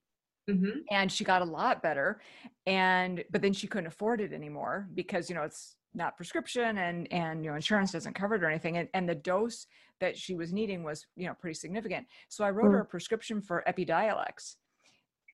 Mm-hmm. 0.49 0.79
And 0.89 1.11
she 1.11 1.23
got 1.23 1.43
a 1.43 1.45
lot 1.45 1.83
better, 1.83 2.21
and 2.65 3.23
but 3.29 3.43
then 3.43 3.53
she 3.53 3.67
couldn't 3.67 3.85
afford 3.85 4.19
it 4.19 4.33
anymore 4.33 4.89
because 4.95 5.29
you 5.29 5.35
know 5.35 5.43
it's 5.43 5.75
not 5.93 6.15
prescription 6.15 6.77
and 6.77 7.11
and 7.11 7.43
you 7.43 7.49
know 7.49 7.55
insurance 7.55 7.91
doesn't 7.91 8.13
cover 8.13 8.35
it 8.35 8.43
or 8.43 8.49
anything 8.49 8.77
and, 8.77 8.87
and 8.93 9.07
the 9.07 9.15
dose 9.15 9.65
that 9.99 10.17
she 10.17 10.35
was 10.35 10.53
needing 10.53 10.83
was 10.83 11.05
you 11.15 11.27
know 11.27 11.33
pretty 11.39 11.55
significant. 11.55 12.05
So 12.29 12.43
i 12.43 12.49
wrote 12.49 12.67
mm. 12.67 12.73
her 12.73 12.81
a 12.81 12.85
prescription 12.85 13.41
for 13.41 13.63
epidiolex 13.67 14.55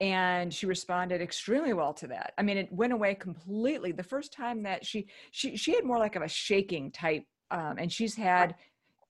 and 0.02 0.54
she 0.54 0.66
responded 0.66 1.22
extremely 1.22 1.72
well 1.74 1.94
to 1.94 2.08
that. 2.08 2.34
I 2.38 2.44
mean 2.44 2.58
it 2.58 2.72
went 2.72 2.94
away 2.94 3.16
completely. 3.16 3.92
The 3.92 4.04
first 4.04 4.34
time 4.34 4.64
that 4.64 4.86
she 4.86 5.08
she 5.32 5.56
she 5.56 5.74
had 5.74 5.86
more 5.86 6.00
like 6.00 6.16
of 6.16 6.22
a 6.22 6.28
shaking 6.28 6.92
type 6.92 7.24
um, 7.52 7.76
and 7.78 7.92
she's 7.92 8.16
had 8.16 8.56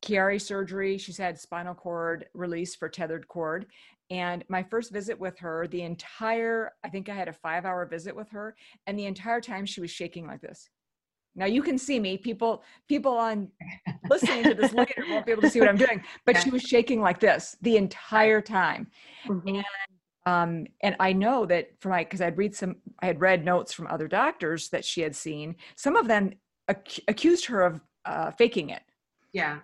Chiari 0.06 0.40
surgery 0.40 0.98
she's 0.98 1.18
had 1.18 1.40
spinal 1.40 1.74
cord 1.74 2.26
release 2.34 2.76
for 2.76 2.90
tethered 2.90 3.28
cord 3.28 3.66
and 4.12 4.44
my 4.50 4.62
first 4.62 4.92
visit 4.92 5.20
with 5.20 5.38
her 5.40 5.68
the 5.68 5.82
entire 5.82 6.72
i 6.84 6.90
think 6.90 7.10
i 7.10 7.16
had 7.16 7.28
a 7.28 7.34
five 7.34 7.66
hour 7.66 7.86
visit 7.86 8.16
with 8.16 8.30
her 8.30 8.56
and 8.86 9.00
the 9.00 9.06
entire 9.06 9.42
time 9.42 9.66
she 9.66 9.82
was 9.82 9.90
shaking 9.90 10.28
like 10.28 10.42
this 10.42 10.70
Now 11.36 11.46
you 11.46 11.62
can 11.62 11.78
see 11.78 12.00
me. 12.00 12.18
People, 12.18 12.64
people 12.88 13.18
on 13.18 13.50
listening 14.10 14.44
to 14.44 14.54
this 14.54 14.74
later 14.74 15.04
won't 15.10 15.26
be 15.26 15.32
able 15.32 15.42
to 15.42 15.50
see 15.50 15.60
what 15.60 15.70
I'm 15.70 15.78
doing. 15.78 16.04
But 16.26 16.38
she 16.42 16.50
was 16.50 16.62
shaking 16.62 17.02
like 17.02 17.20
this 17.20 17.58
the 17.62 17.78
entire 17.78 18.42
time, 18.42 18.88
mm-hmm. 19.28 19.48
and 19.48 19.66
um, 20.26 20.66
and 20.82 20.96
I 21.00 21.14
know 21.14 21.46
that 21.46 21.70
for 21.80 21.90
my 21.90 22.04
because 22.04 22.22
I'd 22.22 22.38
read 22.38 22.56
some, 22.56 22.78
I 23.00 23.06
had 23.06 23.22
read 23.22 23.46
notes 23.46 23.74
from 23.74 23.88
other 23.88 24.08
doctors 24.08 24.70
that 24.70 24.84
she 24.84 25.02
had 25.02 25.16
seen. 25.16 25.56
Some 25.76 25.96
of 25.96 26.08
them 26.08 26.32
ac- 26.70 27.04
accused 27.08 27.46
her 27.46 27.62
of 27.62 27.82
uh, 28.06 28.32
faking 28.32 28.70
it. 28.72 28.82
Yeah. 29.34 29.60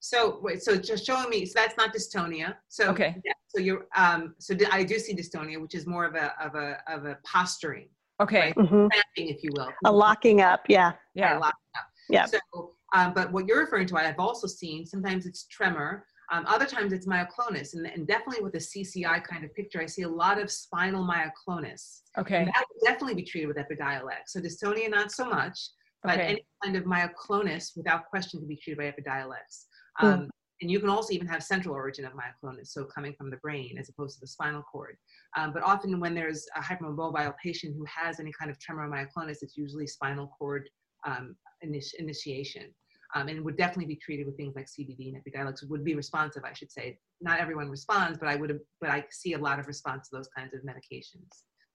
So 0.00 0.38
wait, 0.42 0.62
so 0.62 0.76
just 0.76 1.06
showing 1.06 1.30
me. 1.30 1.46
So 1.46 1.54
that's 1.56 1.76
not 1.76 1.94
dystonia. 1.94 2.56
So 2.68 2.90
okay. 2.90 3.16
Yeah, 3.24 3.32
so 3.48 3.60
you're 3.60 3.86
um. 3.96 4.34
So 4.38 4.54
I 4.70 4.84
do 4.84 4.98
see 4.98 5.14
dystonia, 5.14 5.60
which 5.60 5.74
is 5.74 5.86
more 5.86 6.04
of 6.04 6.14
a 6.14 6.34
of 6.40 6.54
a 6.54 6.78
of 6.86 7.06
a 7.06 7.18
posturing. 7.24 7.88
Okay. 8.20 8.40
Right? 8.40 8.56
Mm-hmm. 8.56 8.86
Cramping, 8.86 9.34
if 9.34 9.42
you 9.42 9.50
will. 9.56 9.70
A 9.84 9.92
locking 9.92 10.40
up. 10.40 10.62
Yeah. 10.68 10.92
Yeah. 11.14 11.32
Right, 11.32 11.40
locking 11.40 11.70
up. 11.76 11.84
Yeah. 12.08 12.26
So, 12.26 12.74
um, 12.94 13.12
but 13.12 13.32
what 13.32 13.46
you're 13.46 13.60
referring 13.60 13.86
to, 13.88 13.96
I've 13.96 14.18
also 14.18 14.46
seen. 14.46 14.86
Sometimes 14.86 15.26
it's 15.26 15.46
tremor. 15.46 16.06
Um, 16.32 16.46
other 16.46 16.64
times 16.64 16.92
it's 16.92 17.06
myoclonus, 17.06 17.74
and, 17.74 17.86
and, 17.86 18.06
definitely 18.06 18.42
with 18.42 18.54
a 18.54 18.58
CCI 18.58 19.22
kind 19.24 19.44
of 19.44 19.54
picture, 19.54 19.82
I 19.82 19.86
see 19.86 20.02
a 20.02 20.08
lot 20.08 20.40
of 20.40 20.50
spinal 20.50 21.06
myoclonus. 21.06 22.00
Okay. 22.16 22.38
And 22.38 22.48
that 22.48 22.64
would 22.72 22.88
definitely 22.88 23.14
be 23.14 23.24
treated 23.24 23.46
with 23.46 23.58
Epidiolex. 23.58 24.28
So 24.28 24.40
dystonia, 24.40 24.90
not 24.90 25.12
so 25.12 25.26
much, 25.26 25.58
but 26.02 26.14
okay. 26.14 26.28
any 26.28 26.46
kind 26.62 26.76
of 26.76 26.84
myoclonus, 26.84 27.76
without 27.76 28.06
question, 28.08 28.40
can 28.40 28.48
be 28.48 28.56
treated 28.56 28.78
by 28.78 28.84
Epidiolex. 28.84 29.66
Hmm. 29.98 30.06
Um, 30.06 30.30
And 30.60 30.70
you 30.70 30.78
can 30.78 30.88
also 30.88 31.12
even 31.12 31.26
have 31.26 31.42
central 31.42 31.74
origin 31.74 32.04
of 32.04 32.12
myoclonus, 32.12 32.68
so 32.68 32.84
coming 32.84 33.14
from 33.18 33.30
the 33.30 33.36
brain 33.38 33.76
as 33.78 33.88
opposed 33.88 34.14
to 34.16 34.20
the 34.20 34.26
spinal 34.26 34.62
cord. 34.62 34.96
Um, 35.36 35.52
but 35.52 35.62
often 35.62 35.98
when 35.98 36.14
there's 36.14 36.46
a 36.56 36.60
hypermobile 36.60 37.34
patient 37.42 37.74
who 37.76 37.84
has 37.84 38.20
any 38.20 38.32
kind 38.38 38.50
of 38.50 38.58
tremor 38.60 38.88
or 38.88 38.90
myoclonus, 38.90 39.38
it's 39.42 39.56
usually 39.56 39.86
spinal 39.86 40.28
cord 40.38 40.68
um, 41.06 41.36
initi- 41.64 41.94
initiation. 41.98 42.74
Um, 43.16 43.28
and 43.28 43.44
would 43.44 43.56
definitely 43.56 43.86
be 43.86 43.96
treated 43.96 44.26
with 44.26 44.36
things 44.36 44.56
like 44.56 44.66
CBD 44.66 45.14
and 45.14 45.22
Epidiolex 45.22 45.68
would 45.68 45.84
be 45.84 45.94
responsive, 45.94 46.42
I 46.44 46.52
should 46.52 46.72
say. 46.72 46.98
Not 47.20 47.38
everyone 47.38 47.70
responds, 47.70 48.18
but 48.18 48.28
I 48.28 48.34
would, 48.34 48.58
but 48.80 48.90
I 48.90 49.04
see 49.12 49.34
a 49.34 49.38
lot 49.38 49.60
of 49.60 49.68
response 49.68 50.08
to 50.08 50.16
those 50.16 50.28
kinds 50.36 50.52
of 50.52 50.62
medications. 50.62 51.28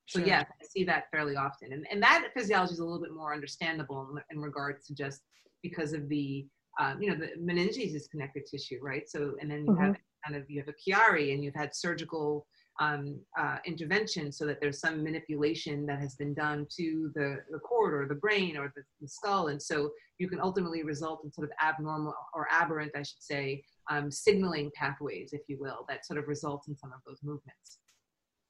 Sure. 0.09 0.21
So 0.21 0.27
yeah, 0.27 0.41
I 0.41 0.65
see 0.67 0.84
that 0.86 1.05
fairly 1.11 1.36
often, 1.36 1.71
and 1.71 1.86
and 1.91 2.01
that 2.01 2.30
physiology 2.36 2.73
is 2.73 2.80
a 2.80 2.84
little 2.84 2.99
bit 2.99 3.13
more 3.13 3.32
understandable 3.32 4.09
in, 4.11 4.36
in 4.36 4.41
regards 4.41 4.88
to 4.88 4.95
just 4.95 5.21
because 5.61 5.93
of 5.93 6.09
the 6.09 6.47
um, 6.80 7.01
you 7.01 7.09
know, 7.09 7.15
the 7.15 7.32
meninges 7.39 7.95
is 7.95 8.07
connective 8.07 8.43
tissue, 8.49 8.80
right? 8.82 9.09
So, 9.09 9.36
and 9.41 9.49
then 9.49 9.65
you 9.65 9.72
mm-hmm. 9.72 9.84
have 9.84 9.95
kind 10.26 10.41
of, 10.41 10.49
you 10.49 10.61
have 10.61 10.70
a 10.70 10.74
Chiari 10.74 11.34
and 11.34 11.43
you've 11.43 11.55
had 11.55 11.76
surgical 11.76 12.45
um, 12.80 13.20
uh, 13.38 13.57
intervention 13.65 14.32
so 14.32 14.45
that 14.45 14.61
there's 14.61 14.80
some 14.80 15.03
manipulation 15.03 15.86
that 15.88 15.99
has 15.99 16.15
been 16.15 16.34
done 16.34 16.65
to 16.78 17.11
the, 17.15 17.39
the 17.51 17.59
cord 17.59 17.93
or 17.93 18.07
the 18.07 18.20
brain 18.20 18.55
or 18.55 18.72
the, 18.76 18.84
the 19.01 19.07
skull. 19.07 19.47
And 19.47 19.61
so 19.61 19.91
you 20.17 20.30
can 20.30 20.39
ultimately 20.39 20.84
result 20.84 21.22
in 21.26 21.32
sort 21.32 21.49
of 21.49 21.53
abnormal 21.61 22.13
or 22.34 22.47
aberrant, 22.49 22.91
I 22.95 23.03
should 23.03 23.22
say, 23.22 23.63
um, 23.91 24.09
signaling 24.09 24.72
pathways, 24.76 25.32
if 25.34 25.41
you 25.47 25.57
will, 25.59 25.86
that 25.89 26.05
sort 26.05 26.20
of 26.20 26.28
results 26.28 26.70
in 26.70 26.78
some 26.78 26.93
of 26.93 26.99
those 27.05 27.20
movements. 27.24 27.80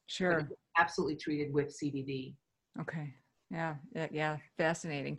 Sure. 0.05 0.47
Absolutely 0.77 1.15
treated 1.15 1.51
with 1.51 1.75
CBD. 1.75 2.33
Okay 2.79 3.15
yeah 3.51 3.75
yeah 4.11 4.37
fascinating. 4.57 5.17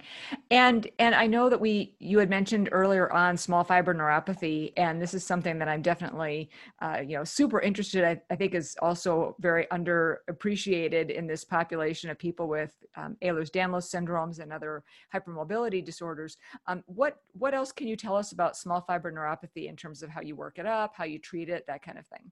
And 0.50 0.88
and 0.98 1.14
i 1.14 1.26
know 1.26 1.48
that 1.48 1.60
we 1.60 1.94
you 1.98 2.18
had 2.18 2.30
mentioned 2.30 2.68
earlier 2.70 3.12
on 3.12 3.36
small 3.36 3.64
fiber 3.64 3.94
neuropathy 3.94 4.72
and 4.76 5.02
this 5.02 5.14
is 5.14 5.24
something 5.24 5.58
that 5.58 5.68
i'm 5.68 5.82
definitely 5.82 6.50
uh, 6.80 6.98
you 7.04 7.16
know 7.16 7.24
super 7.24 7.60
interested 7.60 8.04
I, 8.04 8.20
I, 8.30 8.36
think 8.36 8.54
is 8.54 8.76
also 8.80 9.34
very 9.40 9.66
underappreciated 9.72 11.10
in 11.10 11.26
this 11.26 11.44
population 11.44 12.10
of 12.10 12.18
people 12.18 12.48
with 12.48 12.72
um, 12.96 13.16
ehlers-danlos 13.22 13.92
syndromes 13.92 14.38
and 14.38 14.52
other 14.52 14.84
hypermobility 15.14 15.84
disorders. 15.84 16.36
Um, 16.66 16.82
what 16.86 17.16
what 17.32 17.54
else 17.54 17.72
can 17.72 17.88
you 17.88 17.96
tell 17.96 18.16
us 18.16 18.32
about 18.32 18.56
small 18.56 18.80
fiber 18.80 19.12
neuropathy 19.12 19.68
in 19.68 19.76
terms 19.76 20.02
of 20.02 20.10
how 20.10 20.20
you 20.20 20.36
work 20.36 20.58
it 20.58 20.66
up 20.66 20.92
how 20.94 21.04
you 21.04 21.18
treat 21.18 21.48
it 21.48 21.64
that 21.66 21.82
kind 21.82 21.98
of 21.98 22.06
thing 22.06 22.30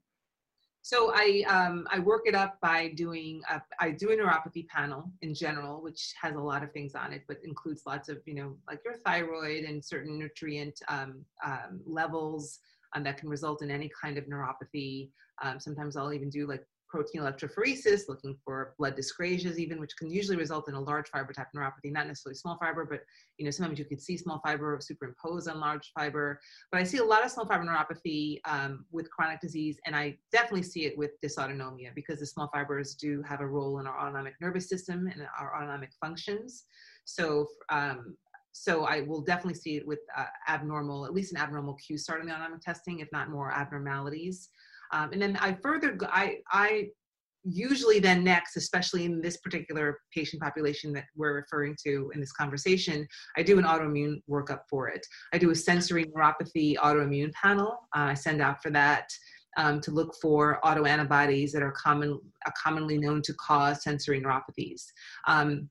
so 0.89 1.13
I 1.15 1.45
um, 1.51 1.87
I 1.91 1.99
work 1.99 2.23
it 2.25 2.35
up 2.35 2.57
by 2.63 2.89
doing 2.97 3.43
a, 3.51 3.61
I 3.79 3.91
do 3.91 4.09
a 4.09 4.17
neuropathy 4.17 4.67
panel 4.69 5.13
in 5.21 5.35
general, 5.35 5.83
which 5.83 6.15
has 6.19 6.35
a 6.35 6.41
lot 6.41 6.63
of 6.63 6.73
things 6.73 6.95
on 6.95 7.13
it, 7.13 7.25
but 7.29 7.37
includes 7.45 7.83
lots 7.87 8.09
of 8.09 8.23
you 8.25 8.33
know 8.33 8.57
like 8.67 8.81
your 8.87 8.95
thyroid 8.95 9.65
and 9.65 9.85
certain 9.85 10.19
nutrient 10.19 10.81
um, 10.89 11.27
um, 11.45 11.83
levels 11.85 12.61
um, 12.95 13.05
that 13.05 13.19
can 13.19 13.29
result 13.29 13.61
in 13.61 13.71
any 13.71 13.91
kind 14.03 14.17
of 14.17 14.25
neuropathy. 14.25 15.11
Um, 15.43 15.61
sometimes 15.61 15.95
I'll 15.95 16.15
even 16.15 16.31
do 16.31 16.49
like 16.49 16.65
protein 16.89 17.23
electrophoresis, 17.23 18.09
looking 18.09 18.37
for 18.45 18.75
blood 18.79 18.97
dyscrasias 18.97 19.57
even, 19.57 19.81
which 19.81 19.97
can 19.97 20.11
usually 20.11 20.37
result 20.37 20.69
in 20.69 20.75
a 20.75 20.81
large 20.81 21.09
fiber 21.09 21.33
type 21.33 21.49
neuropathy, 21.55 21.93
not 21.93 22.07
necessarily 22.07 22.35
small 22.35 22.57
fiber, 22.59 22.85
but 22.85 23.01
you 23.37 23.45
know, 23.45 23.51
sometimes 23.51 23.79
you 23.79 23.85
can 23.85 23.99
see 23.99 24.17
small 24.17 24.41
fiber 24.45 24.79
superimposed 24.81 25.49
on 25.49 25.61
large 25.61 25.91
fiber. 25.95 26.41
But 26.73 26.81
I 26.81 26.85
see 26.85 26.99
a 26.99 27.05
lot 27.05 27.25
of 27.25 27.31
small 27.31 27.47
fiber 27.47 27.65
neuropathy 27.65 28.41
um, 28.45 28.85
with 28.91 29.11
chronic 29.11 29.41
disease, 29.41 29.79
and 29.87 29.95
I 29.95 30.17
definitely 30.33 30.63
see 30.63 30.87
it 30.87 30.97
with 30.97 31.13
dysautonomia 31.25 31.95
because 31.95 32.21
the 32.21 32.27
small 32.27 32.49
fibers 32.53 32.95
do 32.95 33.23
have 33.23 33.41
a 33.41 33.47
role 33.47 33.79
in 33.81 33.87
our 33.87 33.99
autonomic 33.99 34.35
nervous 34.41 34.69
system 34.69 35.07
and 35.07 35.23
our 35.39 35.57
autonomic 35.57 35.91
functions. 36.01 36.65
So 37.05 37.47
um, 37.71 38.17
so 38.53 38.85
I 38.85 39.03
will 39.03 39.21
definitely 39.21 39.55
see 39.55 39.77
it 39.77 39.87
with 39.87 40.01
uh, 40.17 40.25
abnormal, 40.49 41.07
at 41.07 41.15
least 41.15 41.33
an 41.33 41.39
abnormal 41.39 41.77
QSART 41.77 42.21
in 42.21 42.27
the 42.27 42.33
autonomic 42.33 42.61
testing, 42.61 43.01
if 43.01 43.09
not 43.13 43.31
more 43.31 43.53
abnormalities. 43.53 44.49
Um, 44.93 45.13
and 45.13 45.21
then 45.21 45.37
I 45.37 45.55
further, 45.55 45.97
I, 46.03 46.39
I 46.51 46.89
usually 47.45 47.99
then 47.99 48.25
next, 48.25 48.57
especially 48.57 49.05
in 49.05 49.21
this 49.21 49.39
particular 49.39 50.01
patient 50.15 50.43
population 50.43 50.93
that 50.93 51.05
we're 51.17 51.35
referring 51.35 51.77
to 51.85 52.11
in 52.15 52.21
this 52.21 52.33
conversation, 52.33 53.07
I 53.37 53.43
do 53.43 53.59
an 53.59 53.65
autoimmune 53.65 54.23
workup 54.29 54.61
for 54.69 54.89
it. 54.89 55.07
I 55.33 55.39
do 55.39 55.51
a 55.51 55.55
sensory 55.55 56.05
neuropathy 56.07 56.77
autoimmune 56.77 57.33
panel. 57.33 57.89
Uh, 57.97 58.11
I 58.11 58.15
send 58.15 58.43
out 58.43 58.63
for 58.63 58.71
that. 58.71 59.09
Um, 59.57 59.81
to 59.81 59.91
look 59.91 60.15
for 60.23 60.61
autoantibodies 60.63 61.51
that 61.51 61.63
are 61.63 61.73
common, 61.73 62.21
uh, 62.47 62.51
commonly 62.63 62.97
known 62.97 63.23
to 63.23 63.35
cause 63.35 63.83
sensory 63.83 64.21
neuropathies. 64.21 64.85
Um, 65.27 65.69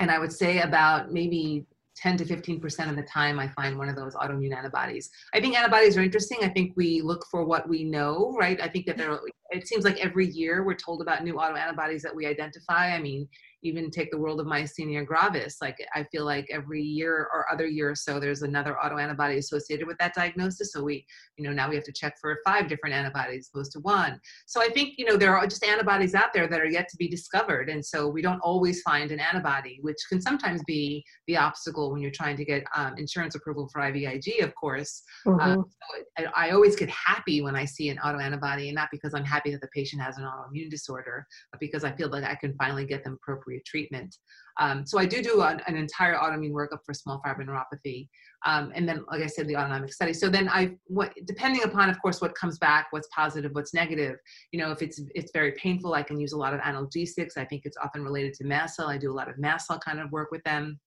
and 0.00 0.10
I 0.10 0.18
would 0.18 0.32
say 0.32 0.60
about 0.60 1.12
maybe 1.12 1.64
10 1.96 2.16
to 2.18 2.24
15% 2.24 2.90
of 2.90 2.96
the 2.96 3.02
time 3.02 3.38
I 3.38 3.48
find 3.48 3.76
one 3.76 3.88
of 3.88 3.96
those 3.96 4.14
autoimmune 4.14 4.56
antibodies. 4.56 5.10
I 5.34 5.40
think 5.40 5.56
antibodies 5.56 5.96
are 5.96 6.02
interesting. 6.02 6.38
I 6.42 6.48
think 6.48 6.72
we 6.76 7.02
look 7.02 7.24
for 7.30 7.44
what 7.44 7.68
we 7.68 7.84
know, 7.84 8.36
right? 8.38 8.60
I 8.60 8.68
think 8.68 8.86
that 8.86 8.96
there, 8.96 9.18
it 9.52 9.68
seems 9.68 9.84
like 9.84 9.98
every 10.04 10.26
year 10.28 10.64
we're 10.64 10.74
told 10.74 11.02
about 11.02 11.24
new 11.24 11.34
autoantibodies 11.34 12.02
that 12.02 12.14
we 12.14 12.26
identify. 12.26 12.94
I 12.94 13.00
mean, 13.00 13.28
even 13.62 13.90
take 13.90 14.10
the 14.10 14.18
world 14.18 14.40
of 14.40 14.46
myasthenia 14.46 15.06
gravis. 15.06 15.58
Like 15.60 15.78
I 15.94 16.04
feel 16.04 16.24
like 16.24 16.48
every 16.50 16.82
year 16.82 17.28
or 17.32 17.46
other 17.50 17.66
year 17.66 17.90
or 17.90 17.94
so, 17.94 18.18
there's 18.18 18.42
another 18.42 18.76
autoantibody 18.82 19.36
associated 19.36 19.86
with 19.86 19.96
that 19.98 20.14
diagnosis. 20.14 20.72
So 20.72 20.82
we, 20.82 21.06
you 21.36 21.44
know, 21.44 21.52
now 21.52 21.68
we 21.68 21.76
have 21.76 21.84
to 21.84 21.92
check 21.92 22.14
for 22.20 22.38
five 22.44 22.68
different 22.68 22.94
antibodies 22.94 23.50
opposed 23.52 23.72
to 23.72 23.80
one. 23.80 24.20
So 24.46 24.60
I 24.60 24.68
think, 24.68 24.94
you 24.98 25.04
know, 25.04 25.16
there 25.16 25.36
are 25.36 25.46
just 25.46 25.64
antibodies 25.64 26.14
out 26.14 26.32
there 26.32 26.48
that 26.48 26.60
are 26.60 26.66
yet 26.66 26.88
to 26.88 26.96
be 26.96 27.08
discovered. 27.08 27.68
And 27.68 27.84
so 27.84 28.08
we 28.08 28.20
don't 28.20 28.40
always 28.40 28.82
find 28.82 29.12
an 29.12 29.20
antibody, 29.20 29.78
which 29.82 29.98
can 30.08 30.20
sometimes 30.20 30.62
be 30.66 31.04
the 31.28 31.36
obstacle 31.36 31.92
when 31.92 32.00
you're 32.02 32.10
trying 32.10 32.36
to 32.36 32.44
get 32.44 32.64
um, 32.76 32.94
insurance 32.98 33.36
approval 33.36 33.68
for 33.72 33.80
IVIG, 33.80 34.42
of 34.42 34.54
course. 34.56 35.02
Um, 35.26 35.32
mm-hmm. 35.34 35.50
Um, 35.52 35.64
so 35.70 36.24
I, 36.34 36.48
I 36.48 36.50
always 36.50 36.74
get 36.74 36.90
happy 36.90 37.42
when 37.42 37.54
I 37.54 37.64
see 37.64 37.90
an 37.90 37.98
autoantibody 37.98 38.66
and 38.66 38.74
not 38.74 38.88
because 38.90 39.14
I'm 39.14 39.24
happy 39.24 39.41
that 39.50 39.60
the 39.60 39.68
patient 39.74 40.00
has 40.00 40.16
an 40.16 40.24
autoimmune 40.24 40.70
disorder, 40.70 41.26
because 41.60 41.84
I 41.84 41.92
feel 41.92 42.08
like 42.08 42.24
I 42.24 42.34
can 42.34 42.54
finally 42.56 42.86
get 42.86 43.04
them 43.04 43.18
appropriate 43.20 43.42
appropriate 43.42 43.64
treatment. 43.64 44.16
Um, 44.60 44.84
so 44.86 44.98
I 44.98 45.06
do 45.06 45.22
do 45.22 45.40
an, 45.40 45.62
an, 45.66 45.76
entire 45.76 46.14
autoimmune 46.14 46.52
workup 46.52 46.80
for 46.84 46.92
small 46.92 47.20
fiber 47.24 47.42
neuropathy, 47.42 48.08
um, 48.44 48.70
and 48.74 48.86
then, 48.86 49.02
like 49.10 49.22
I 49.22 49.26
said, 49.26 49.48
the 49.48 49.56
autonomic 49.56 49.92
study. 49.92 50.12
So 50.12 50.28
then 50.28 50.48
I, 50.48 50.72
what, 50.86 51.12
depending 51.26 51.62
upon, 51.62 51.88
of 51.88 52.00
course, 52.02 52.20
what 52.20 52.34
comes 52.34 52.58
back, 52.58 52.88
what's 52.90 53.08
positive, 53.14 53.52
what's 53.54 53.72
negative. 53.72 54.16
You 54.52 54.60
know, 54.60 54.70
if 54.70 54.82
it's 54.82 55.00
it's 55.14 55.32
very 55.32 55.52
painful, 55.52 55.94
I 55.94 56.02
can 56.02 56.20
use 56.20 56.32
a 56.32 56.36
lot 56.36 56.52
of 56.52 56.60
analgesics. 56.60 57.38
I 57.38 57.46
think 57.46 57.62
it's 57.64 57.78
often 57.82 58.04
related 58.04 58.34
to 58.34 58.44
mast 58.44 58.76
cell. 58.76 58.88
I 58.88 58.98
do 58.98 59.10
a 59.10 59.14
lot 59.14 59.30
of 59.30 59.38
mast 59.38 59.68
cell 59.68 59.78
kind 59.78 60.00
of 60.00 60.12
work 60.12 60.30
with 60.30 60.42
them. 60.44 60.78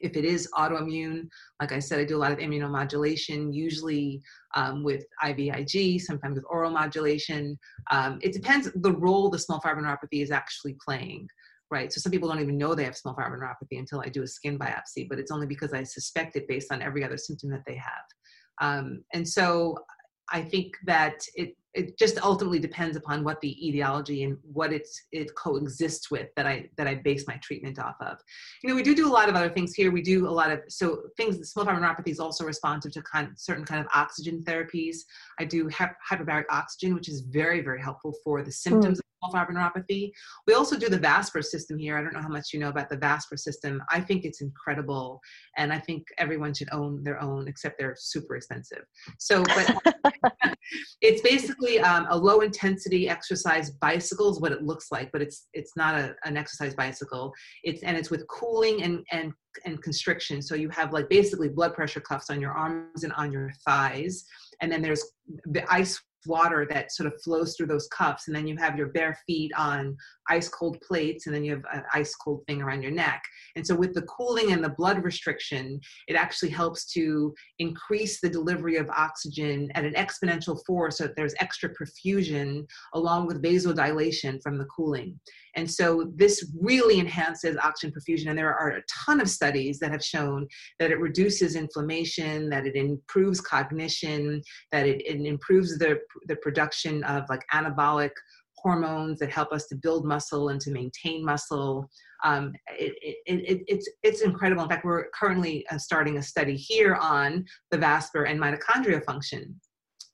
If 0.00 0.16
it 0.16 0.24
is 0.24 0.48
autoimmune, 0.56 1.28
like 1.60 1.72
I 1.72 1.78
said, 1.78 2.00
I 2.00 2.04
do 2.04 2.16
a 2.16 2.18
lot 2.18 2.32
of 2.32 2.38
immunomodulation, 2.38 3.54
usually 3.54 4.20
um, 4.54 4.82
with 4.82 5.04
IVIG, 5.22 6.00
sometimes 6.00 6.36
with 6.36 6.44
oral 6.48 6.70
modulation. 6.70 7.58
Um, 7.90 8.18
it 8.22 8.32
depends 8.32 8.70
the 8.74 8.92
role 8.92 9.30
the 9.30 9.38
small 9.38 9.60
fiber 9.60 9.80
neuropathy 9.82 10.22
is 10.22 10.30
actually 10.30 10.76
playing 10.84 11.28
right? 11.70 11.92
So 11.92 12.00
some 12.00 12.12
people 12.12 12.28
don't 12.28 12.40
even 12.40 12.58
know 12.58 12.74
they 12.74 12.84
have 12.84 12.96
small 12.96 13.14
fiber 13.14 13.36
neuropathy 13.36 13.78
until 13.78 14.00
I 14.00 14.08
do 14.08 14.22
a 14.22 14.28
skin 14.28 14.58
biopsy, 14.58 15.08
but 15.08 15.18
it's 15.18 15.32
only 15.32 15.46
because 15.46 15.72
I 15.72 15.82
suspect 15.82 16.36
it 16.36 16.46
based 16.46 16.70
on 16.70 16.82
every 16.82 17.02
other 17.02 17.16
symptom 17.16 17.50
that 17.50 17.64
they 17.66 17.74
have. 17.74 18.06
Um, 18.60 19.02
and 19.12 19.26
so 19.26 19.78
I 20.30 20.42
think 20.42 20.76
that 20.84 21.24
it 21.34 21.56
it 21.74 21.98
just 21.98 22.22
ultimately 22.22 22.60
depends 22.60 22.96
upon 22.96 23.24
what 23.24 23.40
the 23.40 23.68
etiology 23.68 24.22
and 24.22 24.38
what 24.44 24.72
it's 24.72 25.06
it 25.10 25.34
coexists 25.34 26.08
with 26.10 26.28
that 26.36 26.46
I 26.46 26.70
that 26.76 26.86
I 26.86 26.94
base 26.94 27.26
my 27.26 27.36
treatment 27.42 27.78
off 27.78 27.96
of. 28.00 28.18
You 28.62 28.70
know, 28.70 28.76
we 28.76 28.82
do 28.82 28.94
do 28.94 29.08
a 29.08 29.12
lot 29.12 29.28
of 29.28 29.34
other 29.34 29.50
things 29.50 29.74
here. 29.74 29.90
We 29.90 30.02
do 30.02 30.28
a 30.28 30.30
lot 30.30 30.52
of 30.52 30.60
so 30.68 31.02
things. 31.16 31.50
Small 31.50 31.64
fiber 31.64 31.80
neuropathy 31.80 32.10
is 32.10 32.20
also 32.20 32.44
responsive 32.44 32.92
to 32.92 33.02
certain 33.36 33.64
kind 33.64 33.80
of 33.80 33.86
oxygen 33.92 34.42
therapies. 34.44 34.98
I 35.40 35.44
do 35.44 35.68
hyperbaric 35.68 36.44
oxygen, 36.50 36.94
which 36.94 37.08
is 37.08 37.20
very 37.20 37.60
very 37.60 37.82
helpful 37.82 38.14
for 38.22 38.42
the 38.42 38.52
symptoms 38.52 38.98
mm. 38.98 39.00
Fiber 39.30 39.52
neuropathy. 39.52 40.12
We 40.46 40.54
also 40.54 40.78
do 40.78 40.88
the 40.88 40.98
Vasper 40.98 41.42
system 41.42 41.78
here. 41.78 41.96
I 41.96 42.02
don't 42.02 42.12
know 42.12 42.22
how 42.22 42.28
much 42.28 42.52
you 42.52 42.60
know 42.60 42.68
about 42.68 42.90
the 42.90 42.96
Vasper 42.96 43.36
system. 43.36 43.82
I 43.90 44.00
think 44.00 44.24
it's 44.24 44.40
incredible, 44.40 45.20
and 45.56 45.72
I 45.72 45.78
think 45.78 46.04
everyone 46.18 46.54
should 46.54 46.72
own 46.72 47.02
their 47.02 47.20
own, 47.20 47.48
except 47.48 47.78
they're 47.78 47.96
super 47.98 48.36
expensive. 48.36 48.84
So, 49.18 49.42
but 49.44 49.96
it's 51.00 51.22
basically 51.22 51.80
um, 51.80 52.06
a 52.10 52.16
low 52.16 52.40
intensity 52.40 53.08
exercise 53.08 53.70
bicycle 53.70 54.30
is 54.30 54.40
what 54.40 54.52
it 54.52 54.62
looks 54.62 54.88
like, 54.90 55.10
but 55.12 55.22
it's 55.22 55.48
it's 55.52 55.76
not 55.76 55.94
a, 55.94 56.14
an 56.24 56.36
exercise 56.36 56.74
bicycle. 56.74 57.32
It's 57.62 57.82
and 57.82 57.96
it's 57.96 58.10
with 58.10 58.26
cooling 58.28 58.82
and 58.82 59.04
and 59.12 59.32
and 59.64 59.82
constriction. 59.82 60.42
So 60.42 60.54
you 60.54 60.68
have 60.70 60.92
like 60.92 61.08
basically 61.08 61.48
blood 61.48 61.74
pressure 61.74 62.00
cuffs 62.00 62.30
on 62.30 62.40
your 62.40 62.52
arms 62.52 63.04
and 63.04 63.12
on 63.14 63.32
your 63.32 63.52
thighs, 63.66 64.24
and 64.60 64.70
then 64.70 64.82
there's 64.82 65.04
the 65.46 65.64
ice 65.72 66.00
water 66.26 66.66
that 66.70 66.92
sort 66.92 67.12
of 67.12 67.20
flows 67.22 67.56
through 67.56 67.66
those 67.66 67.88
cups 67.88 68.26
and 68.26 68.36
then 68.36 68.46
you 68.46 68.56
have 68.56 68.76
your 68.76 68.88
bare 68.88 69.18
feet 69.26 69.52
on 69.56 69.96
ice 70.28 70.48
cold 70.48 70.80
plates 70.80 71.26
and 71.26 71.34
then 71.34 71.44
you 71.44 71.52
have 71.52 71.64
an 71.72 71.82
ice 71.92 72.14
cold 72.14 72.42
thing 72.46 72.62
around 72.62 72.82
your 72.82 72.90
neck. 72.90 73.22
And 73.56 73.66
so 73.66 73.74
with 73.74 73.94
the 73.94 74.02
cooling 74.02 74.52
and 74.52 74.62
the 74.62 74.70
blood 74.70 75.02
restriction 75.02 75.80
it 76.08 76.16
actually 76.16 76.50
helps 76.50 76.86
to 76.92 77.34
increase 77.58 78.20
the 78.20 78.28
delivery 78.28 78.76
of 78.76 78.88
oxygen 78.90 79.70
at 79.74 79.84
an 79.84 79.94
exponential 79.94 80.58
force 80.66 80.98
so 80.98 81.04
that 81.04 81.16
there's 81.16 81.34
extra 81.40 81.70
perfusion 81.74 82.66
along 82.94 83.26
with 83.26 83.42
vasodilation 83.42 84.40
from 84.42 84.58
the 84.58 84.66
cooling. 84.66 85.18
And 85.56 85.70
so 85.70 86.10
this 86.16 86.50
really 86.60 86.98
enhances 86.98 87.56
oxygen 87.56 87.94
perfusion 87.94 88.28
and 88.28 88.38
there 88.38 88.54
are 88.54 88.70
a 88.70 88.82
ton 89.04 89.20
of 89.20 89.30
studies 89.30 89.78
that 89.78 89.92
have 89.92 90.04
shown 90.04 90.46
that 90.78 90.90
it 90.90 90.98
reduces 90.98 91.54
inflammation 91.54 92.48
that 92.50 92.66
it 92.66 92.76
improves 92.76 93.40
cognition 93.40 94.42
that 94.72 94.86
it, 94.86 95.00
it 95.06 95.20
improves 95.24 95.78
the 95.78 95.98
the 96.26 96.36
production 96.36 97.02
of 97.04 97.24
like 97.28 97.44
anabolic 97.52 98.10
hormones 98.56 99.18
that 99.18 99.30
help 99.30 99.52
us 99.52 99.66
to 99.66 99.76
build 99.76 100.06
muscle 100.06 100.48
and 100.48 100.60
to 100.60 100.70
maintain 100.70 101.24
muscle. 101.24 101.88
Um, 102.24 102.54
it, 102.70 102.94
it, 103.02 103.16
it, 103.26 103.64
it's, 103.68 103.88
it's 104.02 104.22
incredible. 104.22 104.62
In 104.62 104.68
fact, 104.70 104.84
we're 104.84 105.10
currently 105.10 105.66
uh, 105.68 105.76
starting 105.76 106.16
a 106.16 106.22
study 106.22 106.56
here 106.56 106.94
on 106.94 107.44
the 107.70 107.76
Vasper 107.76 108.24
and 108.24 108.40
mitochondria 108.40 109.04
function 109.04 109.60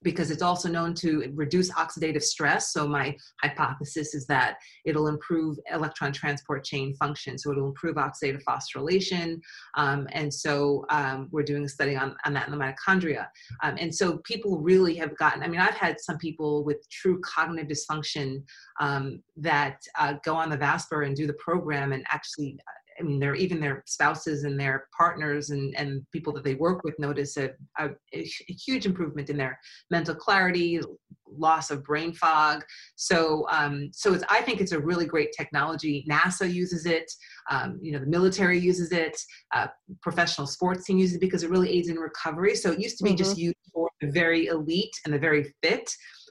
because 0.02 0.30
it's 0.30 0.42
also 0.42 0.68
known 0.68 0.94
to 0.94 1.30
reduce 1.34 1.70
oxidative 1.72 2.22
stress. 2.22 2.72
So 2.72 2.86
my 2.86 3.16
hypothesis 3.42 4.14
is 4.14 4.26
that 4.26 4.56
it'll 4.84 5.08
improve 5.08 5.58
electron 5.72 6.12
transport 6.12 6.64
chain 6.64 6.94
function. 6.94 7.36
So 7.36 7.50
it'll 7.50 7.68
improve 7.68 7.96
oxidative 7.96 8.42
phosphorylation. 8.44 9.40
Um, 9.76 10.08
and 10.12 10.32
so 10.32 10.86
um, 10.90 11.28
we're 11.30 11.42
doing 11.42 11.64
a 11.64 11.68
study 11.68 11.96
on, 11.96 12.16
on 12.24 12.32
that 12.34 12.48
in 12.48 12.52
the 12.52 12.58
mitochondria. 12.58 13.26
Um, 13.62 13.76
and 13.78 13.94
so 13.94 14.18
people 14.18 14.58
really 14.58 14.94
have 14.96 15.16
gotten, 15.16 15.42
I 15.42 15.48
mean, 15.48 15.60
I've 15.60 15.74
had 15.74 16.00
some 16.00 16.18
people 16.18 16.64
with 16.64 16.88
true 16.90 17.20
cognitive 17.20 17.68
dysfunction 17.68 18.42
um, 18.80 19.22
that 19.36 19.76
uh, 19.98 20.14
go 20.24 20.34
on 20.34 20.50
the 20.50 20.56
Vasper 20.56 21.02
and 21.02 21.14
do 21.14 21.26
the 21.26 21.34
program 21.34 21.92
and 21.92 22.04
actually 22.10 22.58
I 23.00 23.02
mean, 23.02 23.18
their 23.18 23.34
even 23.34 23.60
their 23.60 23.82
spouses 23.86 24.44
and 24.44 24.58
their 24.58 24.86
partners 24.96 25.50
and, 25.50 25.74
and 25.76 26.06
people 26.12 26.32
that 26.34 26.44
they 26.44 26.54
work 26.54 26.84
with 26.84 26.98
notice 26.98 27.36
a, 27.36 27.50
a, 27.78 27.90
a, 28.12 28.22
huge 28.22 28.86
improvement 28.86 29.30
in 29.30 29.36
their 29.36 29.58
mental 29.90 30.14
clarity, 30.14 30.80
loss 31.26 31.70
of 31.70 31.84
brain 31.84 32.12
fog. 32.12 32.64
So, 32.96 33.46
um, 33.50 33.90
so 33.92 34.12
it's, 34.14 34.24
I 34.28 34.42
think 34.42 34.60
it's 34.60 34.72
a 34.72 34.80
really 34.80 35.06
great 35.06 35.32
technology. 35.36 36.04
NASA 36.10 36.52
uses 36.52 36.86
it. 36.86 37.10
Um, 37.50 37.78
you 37.82 37.92
know, 37.92 37.98
the 37.98 38.06
military 38.06 38.58
uses 38.58 38.92
it. 38.92 39.16
Uh, 39.54 39.68
professional 40.02 40.46
sports 40.46 40.84
team 40.84 40.98
uses 40.98 41.16
it 41.16 41.20
because 41.20 41.42
it 41.42 41.50
really 41.50 41.70
aids 41.70 41.88
in 41.88 41.96
recovery. 41.96 42.54
So 42.54 42.72
it 42.72 42.80
used 42.80 42.98
to 42.98 43.04
be 43.04 43.10
mm-hmm. 43.10 43.16
just 43.16 43.38
used 43.38 43.56
for 43.72 43.88
the 44.00 44.10
very 44.10 44.46
elite 44.46 44.94
and 45.04 45.14
the 45.14 45.18
very 45.18 45.54
fit 45.62 45.90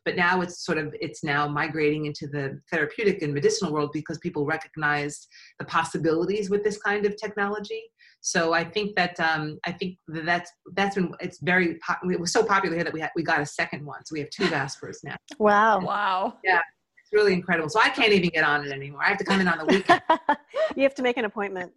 but 0.10 0.16
now 0.16 0.42
it's 0.42 0.66
sort 0.66 0.80
of 0.80 0.96
it's 1.00 1.24
now 1.24 1.48
migrating 1.48 2.08
into 2.08 2.26
the 2.26 2.60
therapeutic 2.72 3.22
and 3.22 3.32
medicinal 3.32 3.72
world 3.72 3.92
because 3.94 4.18
people 4.18 4.44
recognize 4.44 5.28
the 5.60 5.66
possibilities 5.66 6.50
with 6.50 6.64
this 6.64 6.80
kind 6.80 7.06
of 7.06 7.16
technology. 7.16 7.84
So 8.22 8.54
i 8.54 8.64
think 8.64 8.96
that 8.96 9.20
um, 9.20 9.60
i 9.68 9.72
think 9.72 10.00
that 10.08 10.26
that's 10.26 10.52
that's 10.74 10.96
been 10.96 11.14
it's 11.20 11.40
very 11.42 11.80
it 12.12 12.20
was 12.20 12.34
so 12.34 12.44
popular 12.44 12.76
here 12.76 12.84
that 12.84 12.92
we 12.92 13.02
had 13.02 13.12
we 13.16 13.22
got 13.22 13.40
a 13.40 13.46
second 13.46 13.86
one. 13.86 14.04
So 14.04 14.14
we 14.14 14.20
have 14.22 14.32
two 14.32 14.46
Vaspers 14.46 14.98
now. 15.04 15.16
Wow. 15.38 15.80
Wow. 15.82 16.38
Yeah 16.44 16.62
it's 16.98 17.14
really 17.14 17.34
incredible. 17.34 17.70
So 17.70 17.80
i 17.80 17.90
can't 17.90 18.14
even 18.14 18.30
get 18.30 18.44
on 18.44 18.66
it 18.66 18.72
anymore. 18.72 19.04
I 19.06 19.10
have 19.10 19.20
to 19.20 19.24
come 19.24 19.40
in 19.42 19.48
on 19.48 19.60
the 19.60 19.66
weekend. 19.66 20.02
You 20.76 20.84
have 20.84 20.96
to 20.96 21.04
make 21.04 21.18
an 21.18 21.26
appointment. 21.26 21.72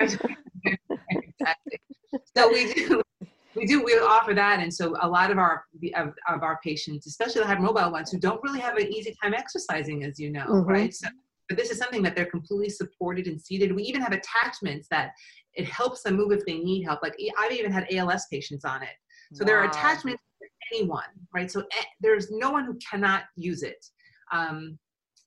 Exactly. 0.00 1.80
So 2.36 2.48
we 2.48 2.72
do 2.72 3.02
we 3.54 3.66
do 3.66 3.82
we 3.82 3.92
offer 3.94 4.34
that 4.34 4.60
and 4.60 4.72
so 4.72 4.96
a 5.02 5.08
lot 5.08 5.30
of 5.30 5.38
our 5.38 5.64
of, 5.96 6.08
of 6.28 6.42
our 6.42 6.58
patients 6.62 7.06
especially 7.06 7.42
the 7.42 7.46
hypermobile 7.46 7.92
ones 7.92 8.10
who 8.10 8.18
don't 8.18 8.42
really 8.42 8.60
have 8.60 8.76
an 8.76 8.86
easy 8.92 9.14
time 9.22 9.34
exercising 9.34 10.04
as 10.04 10.18
you 10.18 10.30
know 10.30 10.46
mm-hmm. 10.46 10.70
right? 10.70 10.94
So 10.94 11.08
but 11.48 11.58
this 11.58 11.70
is 11.70 11.78
something 11.78 12.02
that 12.02 12.16
they're 12.16 12.24
completely 12.24 12.70
supported 12.70 13.26
and 13.26 13.38
seated. 13.38 13.74
We 13.74 13.82
even 13.82 14.00
have 14.00 14.12
attachments 14.12 14.88
that 14.90 15.10
it 15.54 15.66
helps 15.68 16.02
them 16.02 16.16
move 16.16 16.32
if 16.32 16.44
they 16.46 16.58
need 16.58 16.84
help 16.84 17.00
like 17.02 17.14
i've 17.38 17.52
even 17.52 17.70
had 17.70 17.86
als 17.92 18.26
patients 18.30 18.64
on 18.64 18.82
it. 18.82 18.96
So 19.34 19.44
wow. 19.44 19.46
there 19.46 19.58
are 19.58 19.68
attachments 19.68 20.22
for 20.38 20.48
anyone 20.72 21.04
right? 21.34 21.50
So 21.50 21.60
eh, 21.60 21.84
there's 22.00 22.30
no 22.30 22.50
one 22.50 22.64
who 22.64 22.78
cannot 22.90 23.24
use 23.36 23.62
it. 23.62 23.84
Um, 24.32 24.78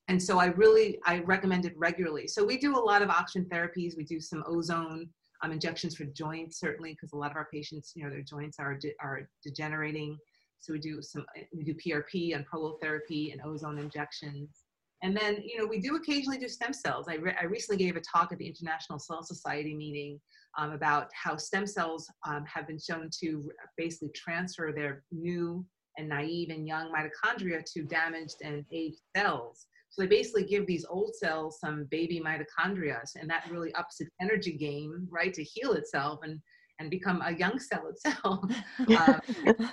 and 0.08 0.20
so 0.22 0.38
i 0.38 0.46
really 0.46 0.98
i 1.06 1.20
recommend 1.20 1.66
it 1.66 1.74
regularly. 1.76 2.26
So 2.26 2.44
we 2.44 2.58
do 2.58 2.76
a 2.76 2.84
lot 2.90 3.02
of 3.02 3.10
oxygen 3.10 3.48
therapies. 3.48 3.96
We 3.96 4.04
do 4.04 4.20
some 4.20 4.42
ozone 4.46 5.08
um, 5.42 5.52
injections 5.52 5.96
for 5.96 6.04
joints, 6.04 6.58
certainly, 6.58 6.92
because 6.92 7.12
a 7.12 7.16
lot 7.16 7.30
of 7.30 7.36
our 7.36 7.48
patients, 7.52 7.92
you 7.94 8.04
know, 8.04 8.10
their 8.10 8.22
joints 8.22 8.58
are, 8.58 8.74
de- 8.74 8.94
are 9.00 9.28
degenerating. 9.44 10.18
So 10.60 10.72
we 10.72 10.80
do 10.80 11.00
some, 11.00 11.24
we 11.54 11.62
do 11.62 11.74
PRP 11.74 12.34
and 12.34 12.44
prolotherapy 12.46 13.32
and 13.32 13.40
ozone 13.44 13.78
injections. 13.78 14.64
And 15.02 15.16
then, 15.16 15.36
you 15.44 15.58
know, 15.58 15.66
we 15.66 15.78
do 15.78 15.94
occasionally 15.94 16.38
do 16.38 16.48
stem 16.48 16.72
cells. 16.72 17.06
I, 17.08 17.14
re- 17.14 17.36
I 17.40 17.44
recently 17.44 17.82
gave 17.82 17.96
a 17.96 18.00
talk 18.00 18.32
at 18.32 18.38
the 18.38 18.48
International 18.48 18.98
Cell 18.98 19.22
Society 19.22 19.74
meeting 19.74 20.20
um, 20.58 20.72
about 20.72 21.08
how 21.14 21.36
stem 21.36 21.66
cells 21.66 22.10
um, 22.26 22.44
have 22.52 22.66
been 22.66 22.80
shown 22.80 23.08
to 23.20 23.48
basically 23.76 24.10
transfer 24.14 24.72
their 24.74 25.04
new 25.12 25.64
and 25.98 26.08
naive 26.08 26.50
and 26.50 26.66
young 26.66 26.92
mitochondria 26.92 27.64
to 27.72 27.82
damaged 27.82 28.36
and 28.42 28.64
aged 28.72 29.00
cells. 29.16 29.66
So 29.98 30.04
they 30.04 30.08
basically 30.08 30.44
give 30.44 30.64
these 30.64 30.86
old 30.88 31.16
cells 31.16 31.58
some 31.58 31.88
baby 31.90 32.22
mitochondria, 32.24 33.00
and 33.20 33.28
that 33.28 33.50
really 33.50 33.74
ups 33.74 34.00
its 34.00 34.10
energy 34.20 34.52
game, 34.52 35.08
right, 35.10 35.34
to 35.34 35.42
heal 35.42 35.72
itself 35.72 36.20
and 36.22 36.38
and 36.78 36.88
become 36.88 37.20
a 37.22 37.32
young 37.32 37.58
cell 37.58 37.88
itself. 37.88 38.44
um, 38.96 39.68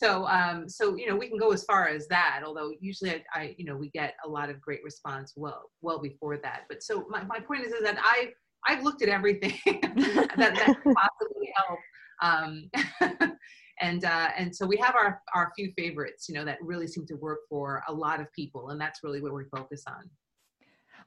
so 0.00 0.28
um, 0.28 0.68
so 0.68 0.94
you 0.94 1.08
know 1.08 1.16
we 1.16 1.26
can 1.26 1.38
go 1.38 1.50
as 1.50 1.64
far 1.64 1.88
as 1.88 2.06
that. 2.06 2.42
Although 2.46 2.70
usually 2.78 3.10
I, 3.10 3.22
I, 3.34 3.54
you 3.58 3.64
know 3.64 3.76
we 3.76 3.90
get 3.90 4.14
a 4.24 4.28
lot 4.28 4.48
of 4.48 4.60
great 4.60 4.84
response 4.84 5.32
well 5.34 5.70
well 5.80 6.00
before 6.00 6.36
that. 6.36 6.62
But 6.68 6.84
so 6.84 7.04
my, 7.08 7.24
my 7.24 7.40
point 7.40 7.64
is, 7.64 7.72
is 7.72 7.82
that 7.82 7.98
I 8.00 8.28
I've 8.68 8.84
looked 8.84 9.02
at 9.02 9.08
everything 9.08 9.58
that 9.66 10.36
that 10.36 10.76
possibly 10.84 11.52
help. 11.56 11.80
Um, 12.22 12.70
and 13.80 14.04
uh, 14.04 14.28
and 14.36 14.54
so 14.54 14.66
we 14.66 14.76
have 14.76 14.94
our 14.94 15.22
our 15.34 15.52
few 15.56 15.72
favorites 15.76 16.28
you 16.28 16.34
know 16.34 16.44
that 16.44 16.58
really 16.60 16.86
seem 16.86 17.06
to 17.06 17.14
work 17.14 17.40
for 17.48 17.82
a 17.88 17.92
lot 17.92 18.20
of 18.20 18.32
people 18.32 18.70
and 18.70 18.80
that's 18.80 19.00
really 19.02 19.20
what 19.20 19.34
we 19.34 19.44
focus 19.54 19.84
on 19.86 20.08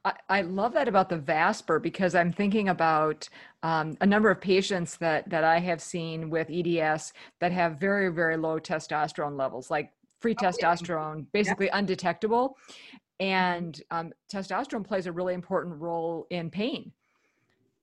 I, 0.04 0.12
I 0.28 0.42
love 0.42 0.72
that 0.74 0.88
about 0.88 1.08
the 1.08 1.18
Vasper 1.18 1.78
because 1.78 2.14
I'm 2.14 2.32
thinking 2.32 2.68
about 2.68 3.28
um, 3.62 3.96
a 4.00 4.06
number 4.06 4.30
of 4.30 4.40
patients 4.40 4.96
that 4.98 5.28
that 5.30 5.44
I 5.44 5.58
have 5.58 5.80
seen 5.80 6.30
with 6.30 6.50
EDS 6.50 7.12
that 7.40 7.52
have 7.52 7.78
very 7.78 8.08
very 8.08 8.36
low 8.36 8.58
testosterone 8.58 9.38
levels, 9.38 9.70
like 9.70 9.90
free 10.20 10.34
oh, 10.40 10.42
testosterone, 10.42 11.18
yeah. 11.18 11.24
basically 11.32 11.66
yeah. 11.66 11.78
undetectable, 11.78 12.56
and 13.20 13.80
um, 13.90 14.12
testosterone 14.32 14.86
plays 14.86 15.06
a 15.06 15.12
really 15.12 15.34
important 15.34 15.80
role 15.80 16.26
in 16.30 16.50
pain. 16.50 16.92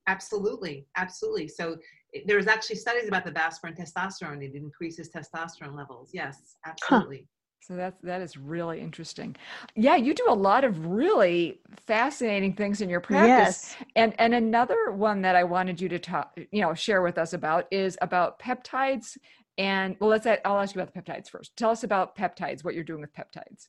Absolutely, 0.07 0.87
absolutely. 0.97 1.47
So 1.47 1.77
there's 2.25 2.47
actually 2.47 2.77
studies 2.77 3.07
about 3.07 3.25
the 3.25 3.31
Vasper 3.31 3.67
and 3.67 3.77
testosterone. 3.77 4.43
It 4.43 4.55
increases 4.55 5.09
testosterone 5.09 5.75
levels. 5.75 6.11
Yes, 6.13 6.55
absolutely. 6.65 7.17
Huh. 7.17 7.23
So 7.61 7.75
that's 7.75 8.01
that 8.01 8.21
is 8.21 8.35
really 8.35 8.79
interesting. 8.79 9.35
Yeah, 9.75 9.95
you 9.95 10.15
do 10.15 10.25
a 10.27 10.33
lot 10.33 10.63
of 10.63 10.87
really 10.87 11.61
fascinating 11.85 12.53
things 12.53 12.81
in 12.81 12.89
your 12.89 13.01
practice. 13.01 13.75
Yes. 13.77 13.87
And 13.95 14.15
and 14.17 14.33
another 14.33 14.91
one 14.91 15.21
that 15.21 15.35
I 15.35 15.43
wanted 15.43 15.79
you 15.79 15.87
to 15.89 15.99
talk, 15.99 16.35
you 16.51 16.61
know, 16.61 16.73
share 16.73 17.03
with 17.03 17.17
us 17.19 17.33
about 17.33 17.67
is 17.69 17.97
about 18.01 18.39
peptides. 18.39 19.17
And 19.59 19.97
well, 19.99 20.09
let's 20.09 20.25
I'll 20.25 20.59
ask 20.59 20.73
you 20.73 20.81
about 20.81 20.93
the 20.93 20.99
peptides 20.99 21.29
first. 21.29 21.55
Tell 21.57 21.69
us 21.69 21.83
about 21.83 22.15
peptides. 22.15 22.63
What 22.63 22.73
you're 22.73 22.83
doing 22.83 23.01
with 23.01 23.13
peptides. 23.13 23.67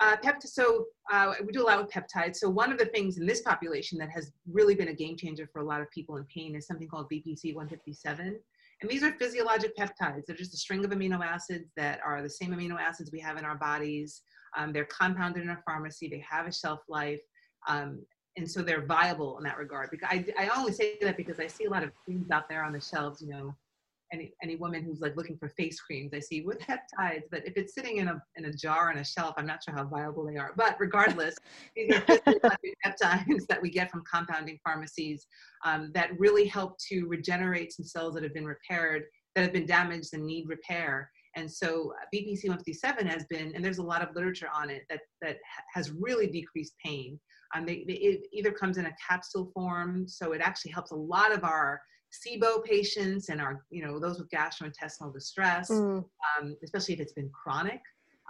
Uh, 0.00 0.16
pept- 0.22 0.42
so 0.42 0.86
uh, 1.12 1.34
we 1.46 1.52
do 1.52 1.62
a 1.62 1.66
lot 1.66 1.80
with 1.80 1.90
peptides. 1.90 2.36
So 2.36 2.50
one 2.50 2.72
of 2.72 2.78
the 2.78 2.86
things 2.86 3.18
in 3.18 3.26
this 3.26 3.42
population 3.42 3.98
that 3.98 4.10
has 4.10 4.32
really 4.50 4.74
been 4.74 4.88
a 4.88 4.94
game 4.94 5.16
changer 5.16 5.48
for 5.52 5.60
a 5.60 5.64
lot 5.64 5.80
of 5.80 5.90
people 5.90 6.16
in 6.16 6.24
pain 6.24 6.56
is 6.56 6.66
something 6.66 6.88
called 6.88 7.06
BPC 7.10 7.54
157. 7.54 8.38
And 8.82 8.90
these 8.90 9.04
are 9.04 9.12
physiologic 9.12 9.76
peptides. 9.76 10.26
They're 10.26 10.36
just 10.36 10.52
a 10.52 10.58
string 10.58 10.84
of 10.84 10.90
amino 10.90 11.24
acids 11.24 11.70
that 11.76 12.00
are 12.04 12.22
the 12.22 12.30
same 12.30 12.50
amino 12.50 12.78
acids 12.78 13.12
we 13.12 13.20
have 13.20 13.38
in 13.38 13.44
our 13.44 13.54
bodies. 13.54 14.22
Um, 14.56 14.72
they're 14.72 14.86
compounded 14.86 15.44
in 15.44 15.50
a 15.50 15.62
pharmacy. 15.64 16.08
They 16.08 16.24
have 16.28 16.46
a 16.46 16.52
shelf 16.52 16.80
life. 16.88 17.20
Um, 17.68 18.04
and 18.36 18.50
so 18.50 18.62
they're 18.62 18.84
viable 18.84 19.38
in 19.38 19.44
that 19.44 19.58
regard. 19.58 19.90
Because 19.90 20.08
I, 20.10 20.26
I 20.38 20.48
only 20.58 20.72
say 20.72 20.98
that 21.02 21.16
because 21.16 21.38
I 21.38 21.46
see 21.46 21.64
a 21.64 21.70
lot 21.70 21.84
of 21.84 21.92
things 22.04 22.30
out 22.30 22.48
there 22.48 22.64
on 22.64 22.72
the 22.72 22.80
shelves, 22.80 23.22
you 23.22 23.28
know, 23.28 23.54
any 24.14 24.32
any 24.42 24.56
woman 24.56 24.82
who's 24.82 25.00
like 25.00 25.16
looking 25.16 25.36
for 25.36 25.48
face 25.50 25.80
creams, 25.80 26.12
I 26.14 26.20
see 26.20 26.42
with 26.42 26.58
peptides. 26.60 27.24
But 27.30 27.46
if 27.46 27.56
it's 27.56 27.74
sitting 27.74 27.98
in 27.98 28.08
a 28.08 28.22
in 28.36 28.46
a 28.46 28.52
jar 28.52 28.90
on 28.90 28.98
a 28.98 29.04
shelf, 29.04 29.34
I'm 29.36 29.46
not 29.46 29.62
sure 29.62 29.74
how 29.74 29.84
viable 29.84 30.26
they 30.26 30.36
are. 30.36 30.52
But 30.56 30.76
regardless, 30.78 31.34
these 31.76 31.94
are 31.94 32.00
peptides 32.86 33.46
that 33.48 33.60
we 33.60 33.70
get 33.70 33.90
from 33.90 34.02
compounding 34.10 34.58
pharmacies 34.64 35.26
um, 35.64 35.90
that 35.94 36.18
really 36.18 36.46
help 36.46 36.78
to 36.90 37.06
regenerate 37.06 37.72
some 37.72 37.84
cells 37.84 38.14
that 38.14 38.22
have 38.22 38.34
been 38.34 38.46
repaired, 38.46 39.04
that 39.34 39.42
have 39.42 39.52
been 39.52 39.66
damaged 39.66 40.14
and 40.14 40.24
need 40.24 40.48
repair. 40.48 41.10
And 41.36 41.50
so 41.50 41.92
uh, 42.00 42.04
BPC 42.14 42.44
157 42.44 43.06
has 43.06 43.24
been, 43.28 43.52
and 43.54 43.64
there's 43.64 43.78
a 43.78 43.82
lot 43.82 44.02
of 44.02 44.14
literature 44.14 44.48
on 44.54 44.70
it 44.70 44.82
that 44.88 45.00
that 45.20 45.38
has 45.74 45.90
really 45.90 46.28
decreased 46.28 46.74
pain. 46.84 47.18
Um, 47.54 47.66
they, 47.66 47.84
they, 47.86 47.94
it 47.94 48.26
either 48.32 48.52
comes 48.52 48.78
in 48.78 48.86
a 48.86 48.96
capsule 49.08 49.50
form, 49.54 50.06
so 50.08 50.32
it 50.32 50.40
actually 50.40 50.72
helps 50.72 50.90
a 50.90 50.96
lot 50.96 51.32
of 51.32 51.44
our 51.44 51.80
SIBO 52.22 52.64
patients 52.64 53.28
and 53.28 53.40
our, 53.40 53.64
you 53.70 53.84
know, 53.84 53.98
those 53.98 54.18
with 54.18 54.30
gastrointestinal 54.30 55.12
distress, 55.12 55.70
mm. 55.70 56.04
um, 56.38 56.56
especially 56.62 56.94
if 56.94 57.00
it's 57.00 57.12
been 57.12 57.30
chronic. 57.30 57.80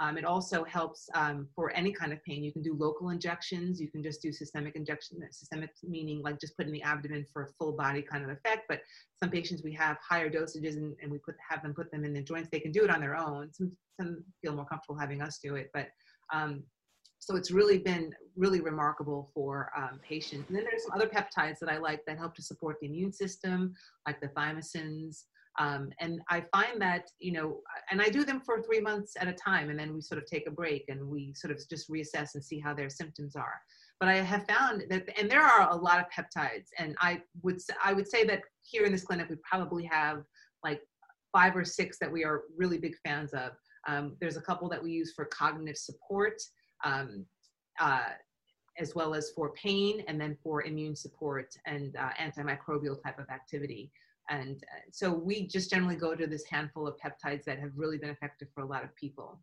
Um, 0.00 0.18
it 0.18 0.24
also 0.24 0.64
helps 0.64 1.08
um, 1.14 1.46
for 1.54 1.70
any 1.70 1.92
kind 1.92 2.12
of 2.12 2.22
pain. 2.24 2.42
You 2.42 2.52
can 2.52 2.62
do 2.62 2.74
local 2.76 3.10
injections. 3.10 3.80
You 3.80 3.88
can 3.88 4.02
just 4.02 4.20
do 4.20 4.32
systemic 4.32 4.74
injection. 4.74 5.18
Systemic 5.30 5.70
meaning 5.84 6.20
like 6.20 6.40
just 6.40 6.56
put 6.56 6.66
in 6.66 6.72
the 6.72 6.82
abdomen 6.82 7.24
for 7.32 7.44
a 7.44 7.48
full 7.58 7.72
body 7.72 8.02
kind 8.02 8.24
of 8.24 8.30
effect. 8.30 8.62
But 8.68 8.80
some 9.22 9.30
patients 9.30 9.62
we 9.62 9.72
have 9.74 9.96
higher 9.98 10.28
dosages 10.28 10.76
and, 10.76 10.96
and 11.00 11.12
we 11.12 11.18
put 11.18 11.36
have 11.48 11.62
them 11.62 11.74
put 11.74 11.92
them 11.92 12.04
in 12.04 12.12
the 12.12 12.22
joints. 12.22 12.48
They 12.50 12.58
can 12.58 12.72
do 12.72 12.82
it 12.82 12.90
on 12.90 13.00
their 13.00 13.16
own. 13.16 13.52
Some 13.52 13.70
some 14.00 14.24
feel 14.42 14.56
more 14.56 14.64
comfortable 14.64 14.98
having 14.98 15.22
us 15.22 15.38
do 15.38 15.54
it. 15.54 15.70
But 15.72 15.86
um, 16.32 16.64
so 17.24 17.36
it's 17.36 17.50
really 17.50 17.78
been 17.78 18.12
really 18.36 18.60
remarkable 18.60 19.30
for 19.32 19.70
um, 19.76 19.98
patients. 20.06 20.44
And 20.48 20.56
then 20.56 20.64
there's 20.64 20.82
some 20.82 20.92
other 20.94 21.08
peptides 21.08 21.58
that 21.60 21.70
I 21.70 21.78
like 21.78 22.00
that 22.06 22.18
help 22.18 22.34
to 22.34 22.42
support 22.42 22.76
the 22.80 22.86
immune 22.86 23.12
system, 23.12 23.72
like 24.06 24.20
the 24.20 24.28
thymosins. 24.28 25.24
Um, 25.58 25.90
and 26.00 26.20
I 26.28 26.44
find 26.52 26.82
that, 26.82 27.08
you 27.20 27.32
know, 27.32 27.60
and 27.90 28.02
I 28.02 28.10
do 28.10 28.24
them 28.24 28.42
for 28.44 28.60
three 28.60 28.80
months 28.80 29.14
at 29.18 29.26
a 29.26 29.32
time, 29.32 29.70
and 29.70 29.78
then 29.78 29.94
we 29.94 30.02
sort 30.02 30.20
of 30.20 30.26
take 30.26 30.46
a 30.46 30.50
break 30.50 30.84
and 30.88 31.02
we 31.08 31.32
sort 31.34 31.50
of 31.50 31.58
just 31.70 31.88
reassess 31.90 32.34
and 32.34 32.44
see 32.44 32.58
how 32.58 32.74
their 32.74 32.90
symptoms 32.90 33.36
are. 33.36 33.58
But 34.00 34.10
I 34.10 34.16
have 34.16 34.44
found 34.46 34.82
that, 34.90 35.08
and 35.18 35.30
there 35.30 35.42
are 35.42 35.70
a 35.70 35.76
lot 35.76 36.00
of 36.00 36.06
peptides, 36.10 36.66
and 36.78 36.94
I 37.00 37.22
would 37.42 37.58
I 37.82 37.94
would 37.94 38.08
say 38.08 38.24
that 38.24 38.42
here 38.62 38.84
in 38.84 38.92
this 38.92 39.04
clinic 39.04 39.28
we 39.30 39.36
probably 39.48 39.84
have 39.84 40.24
like 40.62 40.82
five 41.32 41.56
or 41.56 41.64
six 41.64 41.98
that 42.00 42.12
we 42.12 42.24
are 42.24 42.42
really 42.54 42.76
big 42.76 42.96
fans 43.06 43.32
of. 43.32 43.52
Um, 43.86 44.16
there's 44.20 44.36
a 44.36 44.42
couple 44.42 44.68
that 44.70 44.82
we 44.82 44.90
use 44.90 45.12
for 45.14 45.24
cognitive 45.26 45.76
support 45.76 46.42
um, 46.84 47.24
uh, 47.80 48.10
as 48.78 48.94
well 48.94 49.14
as 49.14 49.30
for 49.30 49.50
pain 49.50 50.02
and 50.08 50.20
then 50.20 50.36
for 50.42 50.62
immune 50.62 50.96
support 50.96 51.56
and 51.66 51.96
uh, 51.96 52.10
antimicrobial 52.20 53.00
type 53.02 53.18
of 53.18 53.28
activity. 53.30 53.90
And 54.30 54.62
uh, 54.64 54.80
so 54.90 55.12
we 55.12 55.46
just 55.46 55.70
generally 55.70 55.96
go 55.96 56.14
to 56.14 56.26
this 56.26 56.44
handful 56.44 56.86
of 56.86 56.94
peptides 56.96 57.44
that 57.44 57.58
have 57.58 57.72
really 57.76 57.98
been 57.98 58.10
effective 58.10 58.48
for 58.54 58.62
a 58.62 58.66
lot 58.66 58.82
of 58.82 58.94
people. 58.96 59.38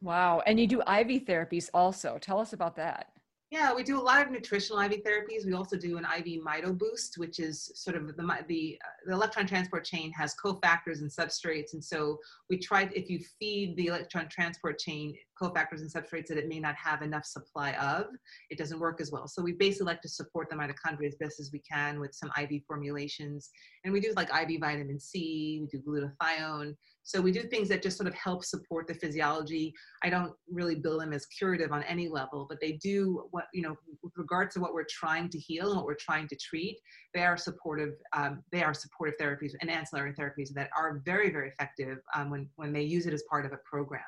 Wow. 0.00 0.42
And 0.46 0.58
you 0.58 0.66
do 0.66 0.80
IV 0.80 1.24
therapies 1.24 1.68
also. 1.74 2.18
Tell 2.20 2.38
us 2.38 2.52
about 2.52 2.76
that. 2.76 3.12
Yeah, 3.50 3.72
we 3.72 3.82
do 3.82 3.98
a 3.98 4.02
lot 4.02 4.20
of 4.20 4.30
nutritional 4.30 4.78
IV 4.82 5.02
therapies. 5.02 5.46
We 5.46 5.54
also 5.54 5.78
do 5.78 5.96
an 5.96 6.04
IV 6.04 6.42
MitoBoost, 6.44 7.16
which 7.16 7.38
is 7.38 7.70
sort 7.74 7.96
of 7.96 8.06
the 8.08 8.44
the, 8.46 8.78
uh, 8.84 8.88
the 9.06 9.12
electron 9.12 9.46
transport 9.46 9.86
chain 9.86 10.12
has 10.12 10.34
cofactors 10.34 11.00
and 11.00 11.10
substrates, 11.10 11.72
and 11.72 11.82
so 11.82 12.18
we 12.50 12.58
try 12.58 12.90
if 12.94 13.08
you 13.08 13.20
feed 13.40 13.74
the 13.76 13.86
electron 13.86 14.28
transport 14.28 14.78
chain 14.78 15.14
cofactors 15.40 15.80
and 15.80 15.90
substrates 15.90 16.26
that 16.26 16.36
it 16.36 16.48
may 16.48 16.60
not 16.60 16.74
have 16.74 17.00
enough 17.00 17.24
supply 17.24 17.72
of, 17.74 18.06
it 18.50 18.58
doesn't 18.58 18.80
work 18.80 19.00
as 19.00 19.10
well. 19.10 19.26
So 19.26 19.40
we 19.40 19.52
basically 19.52 19.86
like 19.86 20.02
to 20.02 20.08
support 20.08 20.50
the 20.50 20.56
mitochondria 20.56 21.08
as 21.08 21.14
best 21.14 21.40
as 21.40 21.50
we 21.50 21.60
can 21.60 22.00
with 22.00 22.14
some 22.14 22.30
IV 22.38 22.62
formulations. 22.66 23.50
And 23.84 23.94
we 23.94 24.00
do 24.00 24.12
like 24.14 24.28
IV 24.28 24.60
vitamin 24.60 25.00
C, 25.00 25.60
we 25.62 25.68
do 25.68 25.82
glutathione. 25.82 26.74
So 27.08 27.22
we 27.22 27.32
do 27.32 27.40
things 27.44 27.70
that 27.70 27.82
just 27.82 27.96
sort 27.96 28.06
of 28.06 28.12
help 28.12 28.44
support 28.44 28.86
the 28.86 28.92
physiology. 28.92 29.72
I 30.02 30.10
don't 30.10 30.34
really 30.46 30.74
bill 30.74 30.98
them 30.98 31.14
as 31.14 31.24
curative 31.24 31.72
on 31.72 31.82
any 31.84 32.06
level, 32.06 32.44
but 32.46 32.58
they 32.60 32.72
do 32.72 33.24
what, 33.30 33.46
you 33.54 33.62
know, 33.62 33.74
with 34.02 34.12
regards 34.18 34.52
to 34.54 34.60
what 34.60 34.74
we're 34.74 34.84
trying 34.90 35.30
to 35.30 35.38
heal 35.38 35.68
and 35.68 35.76
what 35.78 35.86
we're 35.86 35.94
trying 35.94 36.28
to 36.28 36.36
treat, 36.36 36.78
they 37.14 37.24
are 37.24 37.38
supportive, 37.38 37.94
um, 38.14 38.42
they 38.52 38.62
are 38.62 38.74
supportive 38.74 39.14
therapies 39.18 39.52
and 39.62 39.70
ancillary 39.70 40.12
therapies 40.12 40.52
that 40.52 40.68
are 40.76 41.00
very, 41.06 41.30
very 41.30 41.48
effective 41.48 41.96
um, 42.14 42.28
when, 42.28 42.46
when 42.56 42.74
they 42.74 42.82
use 42.82 43.06
it 43.06 43.14
as 43.14 43.22
part 43.30 43.46
of 43.46 43.52
a 43.52 43.58
program. 43.64 44.02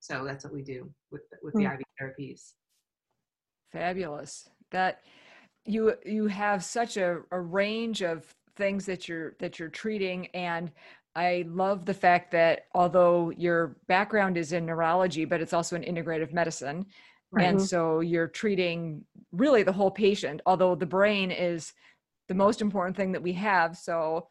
So 0.00 0.24
that's 0.24 0.42
what 0.42 0.52
we 0.52 0.62
do 0.62 0.92
with 1.12 1.22
with 1.44 1.54
the 1.54 1.60
mm. 1.60 1.74
IV 1.74 1.80
therapies. 2.02 2.54
Fabulous. 3.70 4.48
That 4.72 5.02
you 5.64 5.94
you 6.04 6.26
have 6.26 6.64
such 6.64 6.96
a, 6.96 7.20
a 7.30 7.40
range 7.40 8.02
of 8.02 8.34
things 8.56 8.84
that 8.86 9.08
you're 9.08 9.36
that 9.38 9.60
you're 9.60 9.68
treating 9.68 10.26
and 10.28 10.72
I 11.16 11.46
love 11.48 11.86
the 11.86 11.94
fact 11.94 12.30
that 12.32 12.66
although 12.74 13.30
your 13.30 13.78
background 13.88 14.36
is 14.36 14.52
in 14.52 14.66
neurology, 14.66 15.24
but 15.24 15.40
it's 15.40 15.54
also 15.54 15.74
in 15.74 15.82
integrative 15.82 16.32
medicine. 16.32 16.84
Right. 17.32 17.46
And 17.46 17.60
so 17.60 18.00
you're 18.00 18.28
treating 18.28 19.02
really 19.32 19.62
the 19.62 19.72
whole 19.72 19.90
patient, 19.90 20.42
although 20.44 20.74
the 20.74 20.86
brain 20.86 21.30
is 21.30 21.72
the 22.28 22.34
most 22.34 22.60
important 22.60 22.96
thing 22.96 23.12
that 23.12 23.22
we 23.22 23.32
have. 23.32 23.78
So 23.78 24.28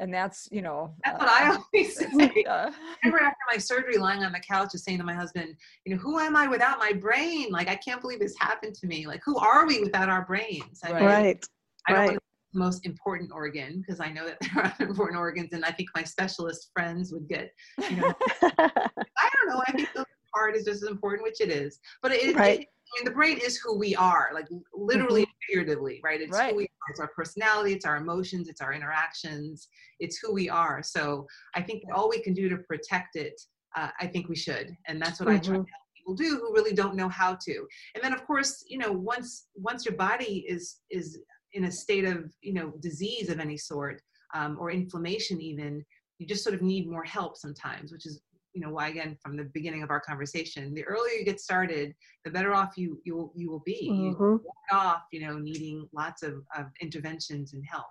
and 0.00 0.14
that's 0.14 0.48
you 0.52 0.62
know 0.62 0.94
that's 1.04 1.20
uh, 1.20 1.24
what 1.24 1.28
i 1.28 1.56
always 1.56 1.96
say 1.98 2.44
uh, 2.44 2.70
remember 3.04 3.24
after 3.24 3.36
my 3.50 3.58
surgery 3.58 3.96
lying 3.96 4.22
on 4.22 4.32
the 4.32 4.40
couch 4.40 4.70
just 4.72 4.84
saying 4.84 4.98
to 4.98 5.04
my 5.04 5.14
husband 5.14 5.56
you 5.84 5.92
know 5.92 6.00
who 6.00 6.18
am 6.18 6.36
i 6.36 6.46
without 6.46 6.78
my 6.78 6.92
brain 6.92 7.50
like 7.50 7.68
i 7.68 7.74
can't 7.74 8.00
believe 8.00 8.20
this 8.20 8.34
happened 8.38 8.74
to 8.74 8.86
me 8.86 9.06
like 9.06 9.20
who 9.24 9.36
are 9.38 9.66
we 9.66 9.80
without 9.80 10.08
our 10.08 10.24
brains 10.24 10.80
I 10.84 10.92
mean, 10.92 11.04
right 11.04 11.44
i 11.88 11.92
don't 11.92 12.08
right. 12.08 12.17
Most 12.54 12.86
important 12.86 13.30
organ 13.32 13.80
because 13.80 14.00
i 14.00 14.10
know 14.10 14.26
that 14.26 14.38
there 14.54 14.64
are 14.64 14.86
important 14.86 15.18
organs 15.18 15.52
and 15.52 15.64
i 15.64 15.70
think 15.70 15.88
my 15.94 16.02
specialist 16.02 16.70
friends 16.72 17.12
would 17.12 17.28
get 17.28 17.50
you 17.90 17.96
know 17.96 18.14
i 18.42 19.30
don't 19.34 19.48
know 19.48 19.62
i 19.66 19.72
think 19.72 19.88
the 19.94 20.04
heart 20.34 20.56
is 20.56 20.64
just 20.64 20.82
as 20.82 20.88
important 20.88 21.22
which 21.22 21.40
it 21.40 21.50
is 21.50 21.78
but 22.02 22.12
it, 22.12 22.34
right. 22.36 22.60
it 22.60 22.66
I 22.88 23.00
mean, 23.00 23.04
the 23.04 23.10
brain 23.10 23.38
is 23.44 23.58
who 23.58 23.78
we 23.78 23.94
are, 23.96 24.30
like 24.32 24.46
literally 24.72 25.22
mm-hmm. 25.22 25.46
figuratively, 25.46 26.00
right? 26.02 26.20
It's 26.22 26.32
right. 26.32 26.52
who 26.52 26.56
we 26.56 26.64
are. 26.64 26.90
It's 26.90 27.00
our 27.00 27.08
personality, 27.08 27.74
it's 27.74 27.84
our 27.84 27.96
emotions, 27.98 28.48
it's 28.48 28.62
our 28.62 28.72
interactions, 28.72 29.68
it's 30.00 30.18
who 30.18 30.32
we 30.32 30.48
are. 30.48 30.82
So 30.82 31.26
I 31.54 31.60
think 31.60 31.82
all 31.94 32.08
we 32.08 32.22
can 32.22 32.32
do 32.32 32.48
to 32.48 32.56
protect 32.56 33.16
it, 33.16 33.38
uh, 33.76 33.88
I 34.00 34.06
think 34.06 34.28
we 34.28 34.36
should, 34.36 34.74
and 34.86 35.00
that's 35.02 35.20
what 35.20 35.28
mm-hmm. 35.28 35.36
I 35.36 35.40
try 35.40 35.54
to 35.56 35.60
mm-hmm. 35.60 35.68
help 35.68 35.88
people 35.96 36.14
do 36.14 36.40
who 36.40 36.54
really 36.54 36.72
don't 36.72 36.96
know 36.96 37.08
how 37.08 37.34
to. 37.34 37.66
And 37.94 38.02
then, 38.02 38.14
of 38.14 38.26
course, 38.26 38.64
you 38.66 38.78
know, 38.78 38.92
once 38.92 39.48
once 39.54 39.84
your 39.84 39.94
body 39.94 40.46
is 40.48 40.76
is 40.90 41.18
in 41.52 41.64
a 41.64 41.72
state 41.72 42.04
of 42.04 42.32
you 42.42 42.54
know 42.54 42.72
disease 42.80 43.28
of 43.28 43.40
any 43.40 43.56
sort 43.56 44.00
um, 44.34 44.56
or 44.60 44.70
inflammation, 44.70 45.40
even 45.40 45.84
you 46.18 46.26
just 46.26 46.42
sort 46.42 46.54
of 46.54 46.62
need 46.62 46.90
more 46.90 47.04
help 47.04 47.36
sometimes, 47.36 47.92
which 47.92 48.06
is 48.06 48.20
you 48.54 48.60
know 48.60 48.70
why 48.70 48.88
again 48.88 49.16
from 49.22 49.36
the 49.36 49.44
beginning 49.54 49.82
of 49.82 49.90
our 49.90 50.00
conversation 50.00 50.74
the 50.74 50.84
earlier 50.84 51.12
you 51.12 51.24
get 51.24 51.38
started 51.38 51.94
the 52.24 52.30
better 52.30 52.54
off 52.54 52.76
you 52.76 53.00
you 53.04 53.14
will, 53.14 53.32
you 53.36 53.50
will 53.50 53.62
be. 53.64 53.88
Mm-hmm. 53.90 54.20
you 54.20 54.40
off 54.72 55.02
you 55.12 55.20
know 55.20 55.38
needing 55.38 55.88
lots 55.92 56.22
of, 56.22 56.42
of 56.56 56.66
interventions 56.80 57.52
and 57.52 57.64
help. 57.70 57.86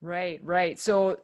Right 0.00 0.40
right. 0.42 0.78
So 0.78 1.18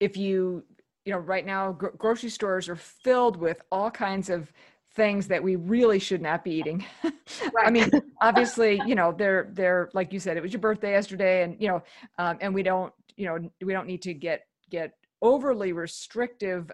if 0.00 0.16
you 0.16 0.64
you 1.04 1.12
know 1.12 1.18
right 1.18 1.44
now 1.44 1.72
gro- 1.72 1.92
grocery 1.96 2.30
stores 2.30 2.68
are 2.68 2.76
filled 2.76 3.36
with 3.36 3.60
all 3.70 3.90
kinds 3.90 4.30
of 4.30 4.52
things 4.94 5.26
that 5.26 5.42
we 5.42 5.56
really 5.56 5.98
should 5.98 6.20
not 6.20 6.44
be 6.44 6.52
eating 6.52 6.84
right. 7.04 7.66
i 7.66 7.70
mean 7.70 7.90
obviously 8.20 8.80
you 8.86 8.94
know 8.94 9.12
they're 9.12 9.48
they're 9.52 9.90
like 9.94 10.12
you 10.12 10.20
said 10.20 10.36
it 10.36 10.42
was 10.42 10.52
your 10.52 10.60
birthday 10.60 10.92
yesterday 10.92 11.42
and 11.42 11.56
you 11.60 11.68
know 11.68 11.82
um, 12.18 12.36
and 12.40 12.54
we 12.54 12.62
don't 12.62 12.92
you 13.16 13.26
know 13.26 13.38
we 13.64 13.72
don't 13.72 13.86
need 13.86 14.02
to 14.02 14.12
get 14.12 14.46
get 14.70 14.94
overly 15.22 15.72
restrictive 15.72 16.70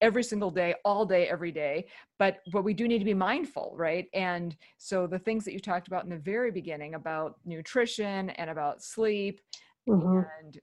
every 0.00 0.22
single 0.22 0.50
day 0.50 0.74
all 0.84 1.04
day 1.04 1.28
every 1.28 1.52
day 1.52 1.86
but 2.18 2.38
but 2.52 2.64
we 2.64 2.74
do 2.74 2.88
need 2.88 2.98
to 2.98 3.04
be 3.04 3.14
mindful 3.14 3.72
right 3.76 4.08
and 4.14 4.56
so 4.78 5.06
the 5.06 5.18
things 5.18 5.44
that 5.44 5.52
you 5.52 5.60
talked 5.60 5.86
about 5.86 6.04
in 6.04 6.10
the 6.10 6.16
very 6.16 6.50
beginning 6.50 6.94
about 6.94 7.36
nutrition 7.44 8.30
and 8.30 8.50
about 8.50 8.82
sleep 8.82 9.40
mm-hmm. 9.88 10.20
and 10.40 10.58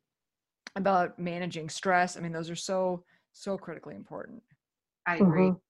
about 0.75 1.17
managing 1.19 1.69
stress 1.69 2.17
i 2.17 2.19
mean 2.19 2.31
those 2.33 2.49
are 2.49 2.55
so 2.55 3.03
so 3.31 3.57
critically 3.57 3.95
important 3.95 4.41
i 5.07 5.15
agree 5.15 5.47
mm-hmm. 5.49 5.68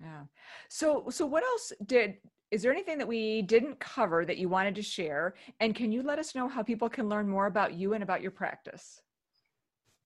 Yeah 0.00 0.22
so 0.68 1.06
so 1.10 1.24
what 1.26 1.42
else 1.42 1.72
did 1.86 2.14
is 2.50 2.62
there 2.62 2.72
anything 2.72 2.98
that 2.98 3.08
we 3.08 3.42
didn't 3.42 3.78
cover 3.80 4.24
that 4.24 4.36
you 4.36 4.48
wanted 4.48 4.74
to 4.74 4.82
share 4.82 5.34
and 5.60 5.74
can 5.74 5.90
you 5.90 6.02
let 6.02 6.18
us 6.18 6.34
know 6.34 6.48
how 6.48 6.62
people 6.62 6.88
can 6.88 7.08
learn 7.08 7.28
more 7.28 7.46
about 7.46 7.74
you 7.74 7.94
and 7.94 8.02
about 8.02 8.22
your 8.22 8.30
practice 8.30 9.00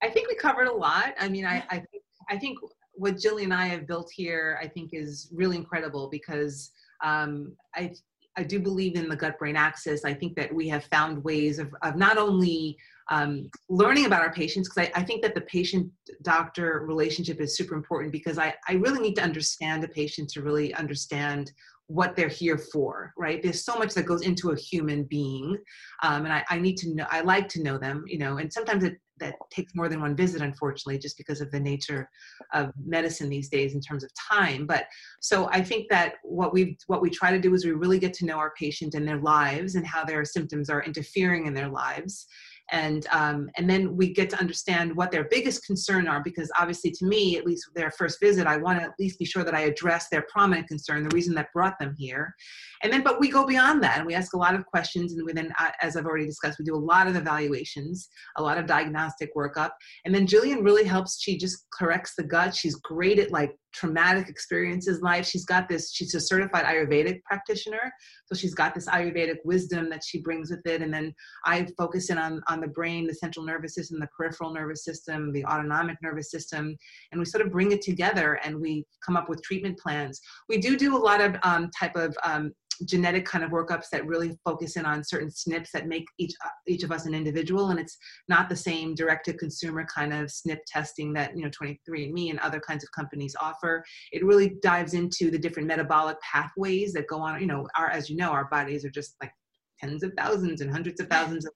I 0.02 0.08
think 0.08 0.28
we 0.28 0.34
covered 0.34 0.66
a 0.66 0.72
lot. 0.72 1.14
I 1.18 1.28
mean, 1.28 1.44
I, 1.44 1.62
I 1.70 1.78
think 1.78 2.02
I 2.28 2.38
think 2.38 2.58
what 2.92 3.16
Jillian 3.16 3.44
and 3.44 3.54
I 3.54 3.66
have 3.66 3.86
built 3.86 4.10
here, 4.14 4.58
I 4.62 4.68
think, 4.68 4.90
is 4.92 5.28
really 5.32 5.56
incredible 5.56 6.08
because 6.10 6.70
um, 7.04 7.56
I 7.74 7.92
I 8.36 8.44
do 8.44 8.60
believe 8.60 8.96
in 8.96 9.08
the 9.08 9.16
gut 9.16 9.38
brain 9.38 9.56
axis. 9.56 10.04
I 10.04 10.14
think 10.14 10.36
that 10.36 10.54
we 10.54 10.68
have 10.68 10.84
found 10.84 11.22
ways 11.24 11.58
of, 11.58 11.74
of 11.82 11.96
not 11.96 12.16
only 12.16 12.76
um, 13.10 13.50
learning 13.68 14.06
about 14.06 14.22
our 14.22 14.32
patients, 14.32 14.68
because 14.68 14.88
I, 14.88 15.00
I, 15.00 15.04
think 15.04 15.20
that 15.22 15.34
the 15.34 15.40
patient 15.42 15.90
doctor 16.22 16.84
relationship 16.86 17.40
is 17.40 17.56
super 17.56 17.74
important 17.74 18.12
because 18.12 18.38
I, 18.38 18.54
I 18.68 18.74
really 18.74 19.00
need 19.00 19.16
to 19.16 19.22
understand 19.22 19.82
the 19.82 19.88
patient 19.88 20.30
to 20.30 20.42
really 20.42 20.72
understand 20.74 21.50
what 21.88 22.14
they're 22.14 22.28
here 22.28 22.56
for, 22.56 23.12
right? 23.18 23.42
There's 23.42 23.64
so 23.64 23.76
much 23.76 23.94
that 23.94 24.06
goes 24.06 24.22
into 24.22 24.52
a 24.52 24.56
human 24.56 25.02
being, 25.04 25.58
um, 26.04 26.24
and 26.24 26.32
I, 26.32 26.44
I, 26.48 26.60
need 26.60 26.76
to 26.78 26.94
know. 26.94 27.06
I 27.10 27.20
like 27.22 27.48
to 27.48 27.62
know 27.64 27.78
them, 27.78 28.04
you 28.06 28.18
know. 28.18 28.38
And 28.38 28.52
sometimes 28.52 28.84
it 28.84 28.96
that 29.18 29.34
takes 29.50 29.74
more 29.74 29.88
than 29.88 30.00
one 30.00 30.16
visit, 30.16 30.40
unfortunately, 30.40 30.98
just 30.98 31.16
because 31.16 31.40
of 31.40 31.50
the 31.50 31.60
nature 31.60 32.08
of 32.52 32.70
medicine 32.84 33.28
these 33.28 33.48
days 33.48 33.74
in 33.74 33.80
terms 33.80 34.02
of 34.02 34.10
time. 34.14 34.66
But 34.66 34.86
so 35.20 35.48
I 35.50 35.62
think 35.62 35.88
that 35.90 36.14
what 36.22 36.52
we 36.52 36.78
what 36.86 37.02
we 37.02 37.10
try 37.10 37.32
to 37.32 37.40
do 37.40 37.54
is 37.54 37.64
we 37.64 37.72
really 37.72 37.98
get 37.98 38.14
to 38.14 38.24
know 38.24 38.38
our 38.38 38.52
patient 38.58 38.94
and 38.94 39.06
their 39.06 39.20
lives 39.20 39.74
and 39.74 39.86
how 39.86 40.04
their 40.04 40.24
symptoms 40.24 40.70
are 40.70 40.84
interfering 40.84 41.46
in 41.46 41.54
their 41.54 41.68
lives 41.68 42.26
and 42.72 43.06
um, 43.12 43.50
and 43.56 43.68
then 43.68 43.96
we 43.96 44.12
get 44.12 44.30
to 44.30 44.38
understand 44.38 44.94
what 44.94 45.10
their 45.10 45.24
biggest 45.24 45.66
concern 45.66 46.08
are 46.08 46.22
because 46.22 46.50
obviously 46.58 46.90
to 46.90 47.06
me 47.06 47.36
at 47.36 47.46
least 47.46 47.68
their 47.74 47.90
first 47.90 48.20
visit 48.20 48.46
i 48.46 48.56
want 48.56 48.78
to 48.78 48.84
at 48.84 48.92
least 48.98 49.18
be 49.18 49.24
sure 49.24 49.44
that 49.44 49.54
i 49.54 49.60
address 49.60 50.08
their 50.08 50.24
prominent 50.30 50.68
concern 50.68 51.02
the 51.02 51.14
reason 51.14 51.34
that 51.34 51.52
brought 51.52 51.78
them 51.78 51.94
here. 51.98 52.34
And 52.82 52.92
then 52.92 53.02
but 53.02 53.20
we 53.20 53.30
go 53.30 53.46
beyond 53.46 53.82
that 53.82 53.98
and 53.98 54.06
we 54.06 54.14
ask 54.14 54.32
a 54.32 54.38
lot 54.38 54.54
of 54.54 54.64
questions 54.66 55.12
and 55.12 55.24
we 55.24 55.32
then 55.32 55.52
uh, 55.58 55.70
as 55.80 55.96
i've 55.96 56.06
already 56.06 56.26
discussed 56.26 56.58
we 56.58 56.64
do 56.64 56.74
a 56.74 56.76
lot 56.76 57.06
of 57.06 57.16
evaluations 57.16 58.08
a 58.36 58.42
lot 58.42 58.58
of 58.58 58.66
diagnostic 58.66 59.34
workup 59.34 59.70
and 60.04 60.14
then 60.14 60.26
jillian 60.26 60.64
really 60.64 60.84
helps 60.84 61.20
she 61.20 61.36
just 61.36 61.66
corrects 61.72 62.14
the 62.16 62.22
gut 62.22 62.54
she's 62.54 62.76
great 62.76 63.18
at 63.18 63.30
like 63.30 63.54
traumatic 63.72 64.28
experiences 64.28 64.98
in 64.98 65.02
life. 65.02 65.26
She's 65.26 65.44
got 65.44 65.68
this, 65.68 65.92
she's 65.92 66.14
a 66.14 66.20
certified 66.20 66.64
Ayurvedic 66.64 67.22
practitioner. 67.24 67.92
So 68.26 68.34
she's 68.34 68.54
got 68.54 68.74
this 68.74 68.88
Ayurvedic 68.88 69.36
wisdom 69.44 69.88
that 69.90 70.02
she 70.04 70.20
brings 70.20 70.50
with 70.50 70.66
it. 70.66 70.82
And 70.82 70.92
then 70.92 71.14
I 71.44 71.66
focus 71.78 72.10
in 72.10 72.18
on, 72.18 72.40
on 72.48 72.60
the 72.60 72.68
brain, 72.68 73.06
the 73.06 73.14
central 73.14 73.44
nervous 73.44 73.74
system, 73.74 74.00
the 74.00 74.08
peripheral 74.16 74.52
nervous 74.52 74.84
system, 74.84 75.32
the 75.32 75.44
autonomic 75.44 75.96
nervous 76.02 76.30
system. 76.30 76.76
And 77.12 77.18
we 77.18 77.24
sort 77.24 77.44
of 77.44 77.52
bring 77.52 77.72
it 77.72 77.82
together 77.82 78.40
and 78.44 78.60
we 78.60 78.84
come 79.04 79.16
up 79.16 79.28
with 79.28 79.42
treatment 79.42 79.78
plans. 79.78 80.20
We 80.48 80.58
do 80.58 80.76
do 80.76 80.96
a 80.96 80.98
lot 80.98 81.20
of 81.20 81.36
um, 81.42 81.70
type 81.78 81.96
of 81.96 82.16
um, 82.24 82.52
genetic 82.86 83.24
kind 83.24 83.44
of 83.44 83.50
workups 83.50 83.86
that 83.92 84.06
really 84.06 84.38
focus 84.44 84.76
in 84.76 84.86
on 84.86 85.04
certain 85.04 85.28
SNPs 85.28 85.70
that 85.72 85.86
make 85.86 86.04
each 86.18 86.32
uh, 86.44 86.48
each 86.66 86.82
of 86.82 86.92
us 86.92 87.06
an 87.06 87.14
individual, 87.14 87.70
and 87.70 87.80
it's 87.80 87.96
not 88.28 88.48
the 88.48 88.56
same 88.56 88.94
direct 88.94 89.24
to 89.26 89.34
consumer 89.34 89.86
kind 89.86 90.12
of 90.12 90.26
SNP 90.26 90.58
testing 90.66 91.12
that 91.14 91.36
you 91.36 91.44
know 91.44 91.50
23andMe 91.50 92.30
and 92.30 92.38
other 92.40 92.60
kinds 92.60 92.84
of 92.84 92.90
companies 92.92 93.36
offer. 93.40 93.84
It 94.12 94.24
really 94.24 94.56
dives 94.62 94.94
into 94.94 95.30
the 95.30 95.38
different 95.38 95.68
metabolic 95.68 96.16
pathways 96.20 96.92
that 96.94 97.06
go 97.08 97.20
on. 97.20 97.40
You 97.40 97.46
know, 97.46 97.66
our 97.76 97.90
as 97.90 98.10
you 98.10 98.16
know, 98.16 98.30
our 98.30 98.46
bodies 98.46 98.84
are 98.84 98.90
just 98.90 99.14
like 99.20 99.32
tens 99.78 100.02
of 100.02 100.12
thousands 100.16 100.60
and 100.60 100.70
hundreds 100.70 101.00
of 101.00 101.08
thousands 101.08 101.46
of 101.46 101.52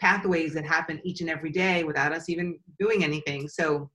pathways 0.00 0.54
that 0.54 0.64
happen 0.64 1.00
each 1.04 1.20
and 1.20 1.30
every 1.30 1.50
day 1.50 1.84
without 1.84 2.12
us 2.12 2.28
even 2.28 2.58
doing 2.78 3.02
anything. 3.02 3.48
So 3.48 3.90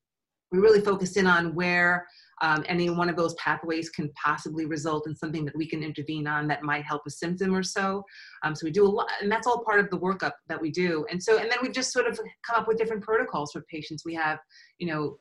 we 0.52 0.60
really 0.60 0.82
focus 0.82 1.16
in 1.18 1.28
on 1.28 1.56
where 1.56 2.08
um, 2.42 2.66
any 2.68 2.90
one 2.90 3.10
of 3.10 3.16
those 3.16 3.34
pathways 3.36 3.90
can 3.90 4.12
possibly 4.22 4.66
result 4.66 5.08
in 5.08 5.16
something 5.16 5.46
that 5.46 5.56
we 5.56 5.68
can 5.68 5.84
intervene 5.84 6.28
on 6.28 6.48
that 6.48 6.64
might 6.64 6.84
help 6.84 7.04
a 7.08 7.12
symptom 7.12 7.56
or 7.56 7.64
so. 7.64 8.04
Um, 8.44 8.56
so 8.56 8.66
we 8.66 8.72
do 8.72 8.86
a 8.86 8.90
lot, 8.90 9.08
and 9.22 9.32
that's 9.32 9.48
all 9.48 9.64
part 9.64 9.80
of 9.80 9.90
the 9.90 10.00
workup 10.00 10.34
that 10.48 10.60
we 10.60 10.72
do. 10.72 11.06
And 11.10 11.22
so, 11.22 11.38
and 11.38 11.50
then 11.50 11.60
we 11.62 11.70
just 11.70 11.94
sort 11.94 12.08
of 12.08 12.20
come 12.46 12.60
up 12.60 12.68
with 12.68 12.78
different 12.78 13.04
protocols 13.04 13.52
for 13.52 13.62
patients. 13.70 14.04
We 14.06 14.16
have, 14.16 14.40
you 14.80 14.88
know, 14.88 15.18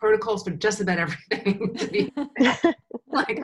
protocols 0.00 0.42
for 0.42 0.50
just 0.50 0.80
about 0.80 0.98
everything. 0.98 1.70
like, 3.08 3.42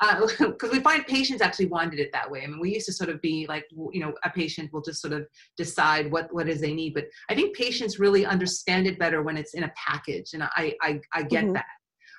because 0.00 0.70
uh, 0.70 0.70
we 0.72 0.80
find 0.80 1.06
patients 1.06 1.42
actually 1.42 1.66
wanted 1.66 1.98
it 1.98 2.10
that 2.12 2.30
way. 2.30 2.42
I 2.42 2.46
mean, 2.46 2.60
we 2.60 2.74
used 2.74 2.86
to 2.86 2.92
sort 2.92 3.10
of 3.10 3.20
be 3.20 3.46
like, 3.48 3.64
you 3.92 4.00
know, 4.00 4.14
a 4.24 4.30
patient 4.30 4.72
will 4.72 4.82
just 4.82 5.00
sort 5.00 5.12
of 5.12 5.26
decide 5.56 6.10
what 6.10 6.32
what 6.32 6.48
is 6.48 6.60
they 6.60 6.72
need, 6.72 6.94
but 6.94 7.06
I 7.28 7.34
think 7.34 7.56
patients 7.56 7.98
really 7.98 8.24
understand 8.24 8.86
it 8.86 8.98
better 8.98 9.22
when 9.22 9.36
it's 9.36 9.54
in 9.54 9.64
a 9.64 9.72
package, 9.76 10.32
and 10.34 10.42
I 10.42 10.74
I, 10.82 11.00
I 11.12 11.22
get 11.22 11.44
mm-hmm. 11.44 11.54
that. 11.54 11.66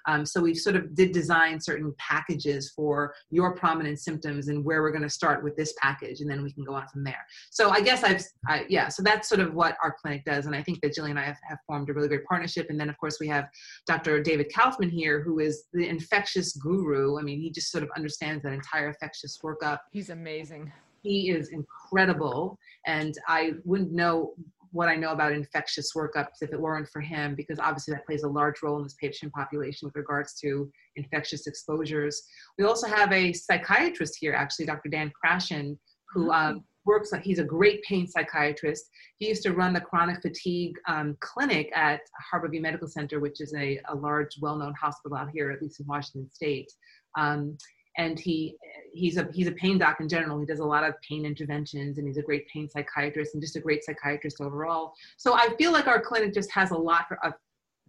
Um, 0.07 0.25
so 0.25 0.41
we 0.41 0.53
sort 0.53 0.75
of 0.75 0.95
did 0.95 1.11
design 1.11 1.59
certain 1.59 1.93
packages 1.97 2.71
for 2.75 3.13
your 3.29 3.55
prominent 3.55 3.99
symptoms 3.99 4.47
and 4.47 4.63
where 4.63 4.81
we're 4.81 4.91
going 4.91 5.03
to 5.03 5.09
start 5.09 5.43
with 5.43 5.55
this 5.55 5.73
package, 5.81 6.21
and 6.21 6.29
then 6.29 6.43
we 6.43 6.51
can 6.51 6.63
go 6.63 6.73
on 6.73 6.87
from 6.87 7.03
there. 7.03 7.25
So 7.51 7.69
I 7.69 7.81
guess 7.81 8.03
I've, 8.03 8.23
I, 8.47 8.65
yeah, 8.69 8.87
so 8.87 9.03
that's 9.03 9.27
sort 9.27 9.41
of 9.41 9.53
what 9.53 9.77
our 9.83 9.95
clinic 10.01 10.25
does. 10.25 10.45
And 10.45 10.55
I 10.55 10.63
think 10.63 10.81
that 10.81 10.95
Jillian 10.95 11.11
and 11.11 11.19
I 11.19 11.25
have, 11.25 11.37
have 11.47 11.59
formed 11.67 11.89
a 11.89 11.93
really 11.93 12.07
great 12.07 12.25
partnership. 12.25 12.67
And 12.69 12.79
then, 12.79 12.89
of 12.89 12.97
course, 12.97 13.17
we 13.19 13.27
have 13.27 13.49
Dr. 13.85 14.21
David 14.21 14.51
Kaufman 14.53 14.89
here, 14.89 15.21
who 15.21 15.39
is 15.39 15.65
the 15.73 15.87
infectious 15.87 16.53
guru. 16.53 17.19
I 17.19 17.21
mean, 17.21 17.39
he 17.39 17.51
just 17.51 17.71
sort 17.71 17.83
of 17.83 17.89
understands 17.95 18.43
that 18.43 18.53
entire 18.53 18.87
infectious 18.87 19.39
workup. 19.43 19.79
He's 19.91 20.09
amazing 20.09 20.71
he 21.03 21.29
is 21.29 21.49
incredible 21.49 22.57
and 22.85 23.17
i 23.27 23.51
wouldn't 23.63 23.91
know 23.91 24.33
what 24.72 24.89
I 24.89 24.95
know 24.95 25.11
about 25.11 25.32
infectious 25.32 25.91
workups 25.95 26.41
if 26.41 26.51
it 26.51 26.59
weren't 26.59 26.89
for 26.89 27.01
him, 27.01 27.36
because 27.36 27.59
obviously 27.59 27.93
that 27.93 28.05
plays 28.05 28.24
a 28.24 28.30
large 28.30 28.61
role 28.61 28.78
in 28.78 28.84
this 28.84 28.95
patient 29.01 29.32
population 29.34 29.88
with 29.88 29.95
regards 29.95 30.34
to 30.41 30.70
infectious 30.95 31.47
exposures. 31.47 32.22
We 32.57 32.65
also 32.65 32.88
have 32.88 33.11
a 33.11 33.34
psychiatrist 33.34 34.18
here, 34.20 34.34
actually, 34.34 34.65
Dr. 34.65 34.89
Dan 34.89 35.11
Krashen, 35.24 35.78
who 36.13 36.28
mm-hmm. 36.28 36.32
um, 36.32 36.63
works, 36.86 37.11
he's 37.22 37.39
a 37.39 37.43
great 37.43 37.84
pain 37.84 38.07
psychiatrist. 38.07 38.86
He 39.20 39.28
used 39.28 39.43
to 39.43 39.53
run 39.53 39.74
the 39.74 39.82
chronic 39.82 40.22
fatigue 40.22 40.76
um, 40.88 41.18
clinic 41.20 41.70
at 41.76 42.01
Harborview 42.34 42.61
Medical 42.61 42.88
Center, 42.88 43.20
which 43.20 43.41
is 43.41 43.53
a, 43.53 43.80
a 43.89 43.95
large, 43.95 44.38
well 44.41 44.57
known 44.57 44.74
hospital 44.74 45.18
out 45.18 45.30
here, 45.32 45.51
at 45.51 45.61
least 45.61 45.80
in 45.80 45.86
Washington 45.86 46.30
State. 46.34 46.72
Um, 47.18 47.57
and 47.97 48.19
he 48.19 48.55
he's 48.93 49.17
a 49.17 49.27
he's 49.33 49.47
a 49.47 49.51
pain 49.51 49.77
doc 49.77 49.97
in 49.99 50.09
general. 50.09 50.39
He 50.39 50.45
does 50.45 50.59
a 50.59 50.65
lot 50.65 50.83
of 50.83 50.93
pain 51.07 51.25
interventions, 51.25 51.97
and 51.97 52.07
he's 52.07 52.17
a 52.17 52.21
great 52.21 52.47
pain 52.47 52.69
psychiatrist 52.69 53.33
and 53.33 53.41
just 53.41 53.55
a 53.55 53.59
great 53.59 53.83
psychiatrist 53.83 54.41
overall. 54.41 54.93
So 55.17 55.33
I 55.33 55.49
feel 55.57 55.71
like 55.71 55.87
our 55.87 56.01
clinic 56.01 56.33
just 56.33 56.51
has 56.51 56.71
a 56.71 56.77
lot 56.77 57.07
for, 57.07 57.23
uh, 57.25 57.31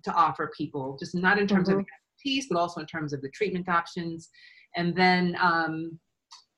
to 0.05 0.13
offer 0.13 0.51
people, 0.57 0.97
just 0.99 1.15
not 1.15 1.39
in 1.39 1.47
terms 1.47 1.69
mm-hmm. 1.69 1.81
of 1.81 1.87
expertise, 1.87 2.47
but 2.51 2.59
also 2.59 2.81
in 2.81 2.87
terms 2.87 3.13
of 3.13 3.21
the 3.23 3.31
treatment 3.31 3.69
options. 3.69 4.29
And 4.77 4.95
then, 4.95 5.37
um, 5.41 5.99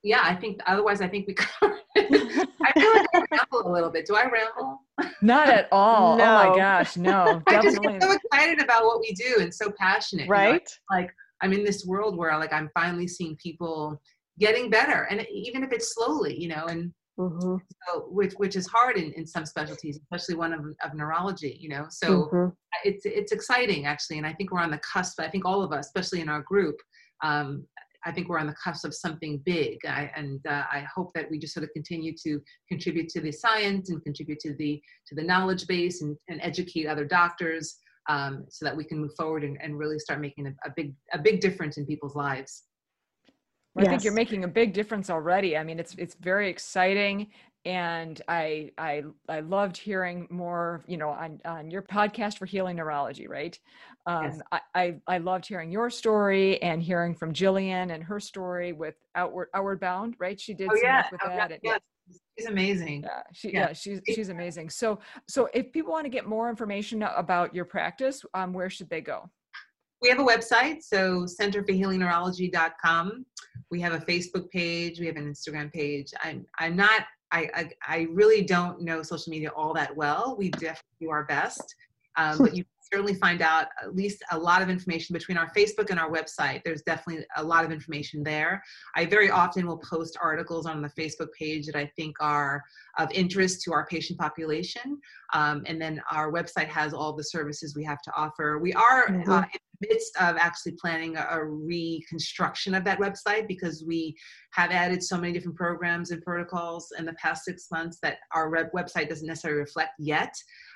yeah, 0.02 0.20
I 0.22 0.34
think 0.34 0.60
otherwise, 0.66 1.00
I 1.00 1.08
think 1.08 1.26
we 1.26 1.34
covered. 1.34 1.78
I 1.96 2.72
feel 2.78 2.94
like 2.94 3.06
I 3.14 3.24
ramble 3.30 3.70
a 3.70 3.72
little 3.72 3.90
bit. 3.90 4.06
Do 4.06 4.16
I 4.16 4.28
ramble? 4.28 4.80
Not 5.22 5.48
at 5.48 5.68
all. 5.72 6.16
No. 6.16 6.24
Oh 6.24 6.50
my 6.50 6.56
gosh, 6.56 6.96
no. 6.96 7.42
I 7.46 7.60
just 7.60 7.80
get 7.80 8.02
so 8.02 8.12
excited 8.12 8.62
about 8.62 8.84
what 8.84 9.00
we 9.00 9.12
do 9.12 9.40
and 9.40 9.52
so 9.52 9.72
passionate. 9.78 10.28
Right. 10.28 10.52
You 10.52 10.58
know? 10.58 11.02
Like 11.02 11.10
I'm 11.42 11.52
in 11.52 11.64
this 11.64 11.84
world 11.86 12.16
where 12.16 12.36
like 12.38 12.52
I'm 12.52 12.70
finally 12.74 13.08
seeing 13.08 13.36
people 13.36 14.00
getting 14.38 14.70
better, 14.70 15.06
and 15.10 15.26
even 15.30 15.62
if 15.62 15.72
it's 15.72 15.94
slowly, 15.94 16.40
you 16.40 16.48
know, 16.48 16.66
and 16.66 16.92
mm-hmm. 17.18 17.56
so 17.88 18.00
which 18.10 18.32
which 18.34 18.56
is 18.56 18.66
hard 18.66 18.96
in, 18.96 19.12
in 19.12 19.26
some 19.26 19.46
specialties, 19.46 19.98
especially 19.98 20.34
one 20.34 20.52
of, 20.52 20.60
of 20.84 20.94
neurology, 20.94 21.56
you 21.60 21.68
know. 21.68 21.86
So 21.90 22.30
mm-hmm. 22.32 22.48
it's 22.84 23.04
it's 23.04 23.32
exciting 23.32 23.86
actually, 23.86 24.18
and 24.18 24.26
I 24.26 24.32
think 24.32 24.52
we're 24.52 24.60
on 24.60 24.70
the 24.70 24.78
cusp. 24.78 25.20
I 25.20 25.28
think 25.28 25.44
all 25.44 25.62
of 25.62 25.72
us, 25.72 25.86
especially 25.86 26.20
in 26.20 26.28
our 26.28 26.42
group, 26.42 26.76
um, 27.22 27.64
I 28.04 28.12
think 28.12 28.28
we're 28.28 28.38
on 28.38 28.46
the 28.46 28.56
cusp 28.62 28.86
of 28.86 28.94
something 28.94 29.42
big, 29.44 29.78
I, 29.86 30.10
and 30.16 30.40
uh, 30.46 30.64
I 30.72 30.86
hope 30.94 31.12
that 31.14 31.30
we 31.30 31.38
just 31.38 31.54
sort 31.54 31.64
of 31.64 31.70
continue 31.72 32.14
to 32.22 32.40
contribute 32.68 33.08
to 33.10 33.20
the 33.20 33.32
science 33.32 33.90
and 33.90 34.02
contribute 34.02 34.40
to 34.40 34.54
the 34.54 34.80
to 35.06 35.14
the 35.14 35.22
knowledge 35.22 35.66
base 35.66 36.02
and, 36.02 36.16
and 36.28 36.40
educate 36.42 36.86
other 36.86 37.04
doctors 37.04 37.76
um, 38.08 38.44
so 38.48 38.64
that 38.64 38.76
we 38.76 38.84
can 38.84 38.98
move 38.98 39.14
forward 39.16 39.44
and, 39.44 39.58
and 39.62 39.78
really 39.78 39.98
start 39.98 40.20
making 40.20 40.46
a, 40.46 40.50
a, 40.64 40.72
big 40.74 40.94
a 41.12 41.18
big 41.18 41.40
difference 41.40 41.76
in 41.76 41.86
people's 41.86 42.16
lives. 42.16 42.64
Well, 43.74 43.84
yes. 43.84 43.88
I 43.88 43.92
think 43.92 44.04
you're 44.04 44.14
making 44.14 44.44
a 44.44 44.48
big 44.48 44.72
difference 44.72 45.10
already. 45.10 45.56
I 45.56 45.62
mean, 45.62 45.78
it's 45.78 45.94
it's 45.96 46.16
very 46.16 46.50
exciting, 46.50 47.28
and 47.64 48.20
I 48.26 48.72
I 48.78 49.04
I 49.28 49.40
loved 49.40 49.76
hearing 49.76 50.26
more. 50.28 50.82
You 50.88 50.96
know, 50.96 51.10
on 51.10 51.40
on 51.44 51.70
your 51.70 51.82
podcast 51.82 52.38
for 52.38 52.46
healing 52.46 52.76
neurology, 52.76 53.28
right? 53.28 53.56
Um, 54.06 54.24
yes. 54.24 54.40
I, 54.50 54.60
I 54.74 54.94
I 55.06 55.18
loved 55.18 55.46
hearing 55.46 55.70
your 55.70 55.88
story 55.88 56.60
and 56.62 56.82
hearing 56.82 57.14
from 57.14 57.32
Jillian 57.32 57.94
and 57.94 58.02
her 58.02 58.18
story 58.18 58.72
with 58.72 58.96
Outward 59.14 59.48
Outward 59.54 59.78
Bound, 59.78 60.16
right? 60.18 60.40
She 60.40 60.52
did 60.52 60.68
oh, 60.68 60.76
yeah. 60.82 61.06
with 61.12 61.20
oh, 61.24 61.28
that. 61.28 61.60
Yeah. 61.62 61.74
And, 61.74 61.80
she's 62.38 62.48
amazing. 62.48 63.02
Yeah, 63.02 63.22
she, 63.32 63.52
yeah. 63.52 63.60
yeah. 63.60 63.72
she's 63.72 64.00
she's 64.08 64.28
amazing. 64.28 64.70
So 64.70 65.00
so 65.28 65.48
if 65.54 65.72
people 65.72 65.92
want 65.92 66.04
to 66.04 66.10
get 66.10 66.26
more 66.26 66.48
information 66.48 67.02
about 67.02 67.54
your 67.54 67.64
practice, 67.64 68.22
um, 68.34 68.52
where 68.52 68.70
should 68.70 68.90
they 68.90 69.00
go? 69.00 69.30
We 70.02 70.08
have 70.08 70.18
a 70.18 70.24
website, 70.24 70.82
so 70.82 71.26
centerforhealingneurology.com. 71.26 73.26
We 73.70 73.80
have 73.82 73.92
a 73.92 73.98
Facebook 73.98 74.50
page. 74.50 74.98
We 74.98 75.06
have 75.06 75.16
an 75.16 75.30
Instagram 75.30 75.72
page. 75.72 76.12
I'm 76.22 76.46
I'm 76.58 76.76
not. 76.76 77.04
I, 77.32 77.48
I, 77.54 77.70
I 77.86 78.08
really 78.10 78.42
don't 78.42 78.82
know 78.82 79.04
social 79.04 79.30
media 79.30 79.52
all 79.54 79.72
that 79.74 79.94
well. 79.94 80.34
We 80.36 80.50
definitely 80.50 80.96
do 81.00 81.10
our 81.10 81.26
best, 81.26 81.62
um, 82.16 82.38
but 82.38 82.56
you 82.56 82.64
certainly 82.92 83.14
find 83.14 83.40
out 83.40 83.68
at 83.82 83.94
least 83.94 84.22
a 84.32 84.38
lot 84.38 84.62
of 84.62 84.68
information 84.68 85.12
between 85.12 85.36
our 85.36 85.50
Facebook 85.50 85.90
and 85.90 85.98
our 85.98 86.10
website. 86.10 86.62
There's 86.64 86.82
definitely 86.82 87.24
a 87.36 87.42
lot 87.42 87.64
of 87.64 87.70
information 87.70 88.22
there. 88.22 88.62
I 88.96 89.06
very 89.06 89.30
often 89.30 89.66
will 89.66 89.78
post 89.78 90.16
articles 90.20 90.66
on 90.66 90.82
the 90.82 90.88
Facebook 90.88 91.32
page 91.38 91.66
that 91.66 91.76
I 91.76 91.86
think 91.96 92.16
are 92.20 92.62
of 92.98 93.10
interest 93.12 93.62
to 93.62 93.72
our 93.72 93.86
patient 93.86 94.18
population. 94.18 95.00
Um, 95.32 95.62
and 95.66 95.80
then 95.80 96.02
our 96.10 96.32
website 96.32 96.68
has 96.68 96.92
all 96.92 97.12
the 97.12 97.24
services 97.24 97.76
we 97.76 97.84
have 97.84 98.02
to 98.02 98.12
offer. 98.16 98.58
We 98.58 98.72
are 98.74 99.08
mm-hmm. 99.08 99.30
uh, 99.30 99.42
midst 99.80 100.16
of 100.20 100.36
actually 100.36 100.72
planning 100.72 101.16
a, 101.16 101.26
a, 101.30 101.44
reconstruction 101.44 102.74
of 102.74 102.84
that 102.84 102.98
website 102.98 103.48
because 103.48 103.84
we 103.86 104.14
have 104.52 104.70
added 104.70 105.02
so 105.02 105.16
many 105.18 105.32
different 105.32 105.56
programs 105.56 106.10
and 106.10 106.22
protocols 106.22 106.92
in 106.98 107.06
the 107.06 107.12
past 107.14 107.44
six 107.44 107.68
months 107.70 107.98
that 108.02 108.18
our 108.34 108.50
website 108.74 109.08
doesn't 109.08 109.26
necessarily 109.26 109.60
reflect 109.60 109.92
yet. 109.98 110.34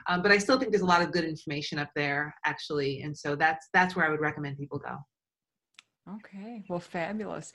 Um, 0.09 0.23
but 0.23 0.33
I 0.33 0.39
still 0.39 0.59
think 0.59 0.71
there's 0.71 0.83
a 0.83 0.87
lot 0.87 1.03
of 1.03 1.13
good 1.13 1.25
information 1.25 1.79
up 1.79 1.91
there 1.95 2.35
actually, 2.45 3.03
and 3.03 3.17
so 3.17 3.37
that's 3.37 3.69
that's 3.73 3.95
where 3.97 4.07
I 4.07 4.11
would 4.11 4.21
recommend 4.21 4.59
people 4.59 4.79
go. 4.79 4.97
Okay, 6.17 6.63
well, 6.69 6.81
fabulous. 6.81 7.55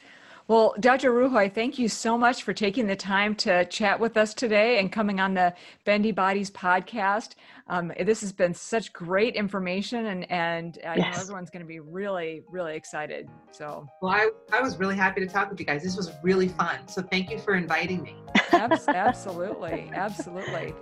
Well, 0.50 0.74
Dr. 0.80 1.12
Ruhoy, 1.12 1.54
thank 1.54 1.78
you 1.78 1.88
so 1.88 2.18
much 2.18 2.42
for 2.42 2.54
taking 2.54 2.88
the 2.88 2.96
time 2.96 3.36
to 3.36 3.66
chat 3.66 4.00
with 4.00 4.18
us 4.18 4.34
today 4.34 4.80
and 4.80 4.92
coming 4.92 5.20
on 5.20 5.36
the 5.36 5.54
Bendy 5.86 6.12
Bodies 6.12 6.50
podcast. 6.50 7.36
Um, 7.68 7.94
this 8.00 8.22
has 8.22 8.34
been 8.34 8.56
such 8.56 8.92
great 8.92 9.36
information, 9.36 10.08
and 10.08 10.32
and 10.32 10.80
I 10.84 10.96
yes. 10.96 11.16
know 11.16 11.22
everyone's 11.22 11.52
going 11.52 11.62
to 11.62 11.68
be 11.68 11.80
really, 11.80 12.42
really 12.50 12.76
excited. 12.76 13.30
So, 13.52 13.88
well, 14.02 14.12
I, 14.12 14.32
I 14.52 14.60
was 14.60 14.80
really 14.80 14.96
happy 14.96 15.22
to 15.22 15.28
talk 15.28 15.52
with 15.52 15.60
you 15.60 15.68
guys. 15.68 15.84
This 15.84 15.96
was 15.96 16.12
really 16.24 16.48
fun. 16.48 16.80
So, 16.88 17.04
thank 17.04 17.30
you 17.30 17.38
for 17.38 17.54
inviting 17.54 18.02
me. 18.02 18.16
absolutely, 18.88 19.92
absolutely. 19.94 20.74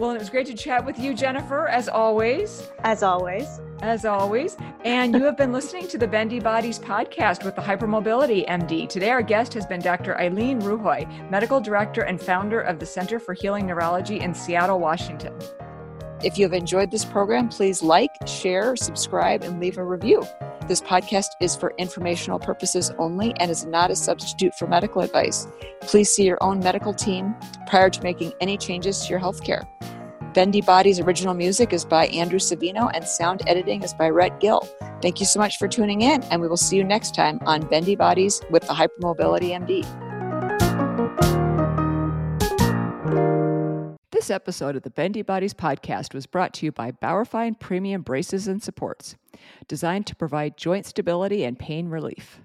Well, 0.00 0.12
it 0.12 0.18
was 0.18 0.30
great 0.30 0.46
to 0.46 0.54
chat 0.54 0.82
with 0.86 0.98
you, 0.98 1.12
Jennifer, 1.12 1.68
as 1.68 1.86
always. 1.86 2.70
As 2.84 3.02
always. 3.02 3.60
As 3.82 4.06
always. 4.06 4.56
And 4.82 5.14
you 5.14 5.22
have 5.24 5.36
been 5.36 5.52
listening 5.52 5.88
to 5.88 5.98
the 5.98 6.08
Bendy 6.08 6.40
Bodies 6.40 6.78
podcast 6.78 7.44
with 7.44 7.54
the 7.54 7.60
Hypermobility 7.60 8.48
MD. 8.48 8.88
Today, 8.88 9.10
our 9.10 9.20
guest 9.20 9.52
has 9.52 9.66
been 9.66 9.82
Dr. 9.82 10.14
Ilene 10.14 10.62
Ruhoy, 10.62 11.30
Medical 11.30 11.60
Director 11.60 12.00
and 12.00 12.18
founder 12.18 12.62
of 12.62 12.78
the 12.78 12.86
Center 12.86 13.18
for 13.18 13.34
Healing 13.34 13.66
Neurology 13.66 14.20
in 14.20 14.32
Seattle, 14.32 14.80
Washington. 14.80 15.34
If 16.24 16.38
you 16.38 16.46
have 16.46 16.54
enjoyed 16.54 16.90
this 16.90 17.04
program, 17.04 17.50
please 17.50 17.82
like, 17.82 18.10
share, 18.26 18.76
subscribe, 18.76 19.42
and 19.42 19.60
leave 19.60 19.76
a 19.76 19.84
review. 19.84 20.26
This 20.70 20.80
podcast 20.80 21.30
is 21.40 21.56
for 21.56 21.74
informational 21.78 22.38
purposes 22.38 22.92
only 22.96 23.34
and 23.40 23.50
is 23.50 23.66
not 23.66 23.90
a 23.90 23.96
substitute 23.96 24.54
for 24.54 24.68
medical 24.68 25.02
advice. 25.02 25.48
Please 25.80 26.10
see 26.10 26.22
your 26.24 26.38
own 26.40 26.60
medical 26.60 26.94
team 26.94 27.34
prior 27.66 27.90
to 27.90 28.02
making 28.04 28.34
any 28.40 28.56
changes 28.56 29.02
to 29.02 29.10
your 29.10 29.18
health 29.18 29.42
care. 29.42 29.64
Bendy 30.32 30.60
Body's 30.60 31.00
original 31.00 31.34
music 31.34 31.72
is 31.72 31.84
by 31.84 32.06
Andrew 32.06 32.38
Savino 32.38 32.88
and 32.94 33.04
sound 33.04 33.42
editing 33.48 33.82
is 33.82 33.94
by 33.94 34.10
Rhett 34.10 34.38
Gill. 34.38 34.60
Thank 35.02 35.18
you 35.18 35.26
so 35.26 35.40
much 35.40 35.56
for 35.56 35.66
tuning 35.66 36.02
in, 36.02 36.22
and 36.30 36.40
we 36.40 36.46
will 36.46 36.56
see 36.56 36.76
you 36.76 36.84
next 36.84 37.16
time 37.16 37.40
on 37.46 37.66
Bendy 37.66 37.96
Bodies 37.96 38.40
with 38.48 38.62
the 38.62 38.72
Hypermobility 38.72 39.50
MD. 39.50 40.09
This 44.12 44.28
episode 44.28 44.74
of 44.74 44.82
the 44.82 44.90
Bendy 44.90 45.22
Bodies 45.22 45.54
podcast 45.54 46.14
was 46.14 46.26
brought 46.26 46.52
to 46.54 46.66
you 46.66 46.72
by 46.72 46.90
Bauerfeind 46.90 47.60
Premium 47.60 48.02
Braces 48.02 48.48
and 48.48 48.60
Supports, 48.60 49.14
designed 49.68 50.04
to 50.08 50.16
provide 50.16 50.56
joint 50.56 50.84
stability 50.84 51.44
and 51.44 51.56
pain 51.56 51.86
relief. 51.86 52.36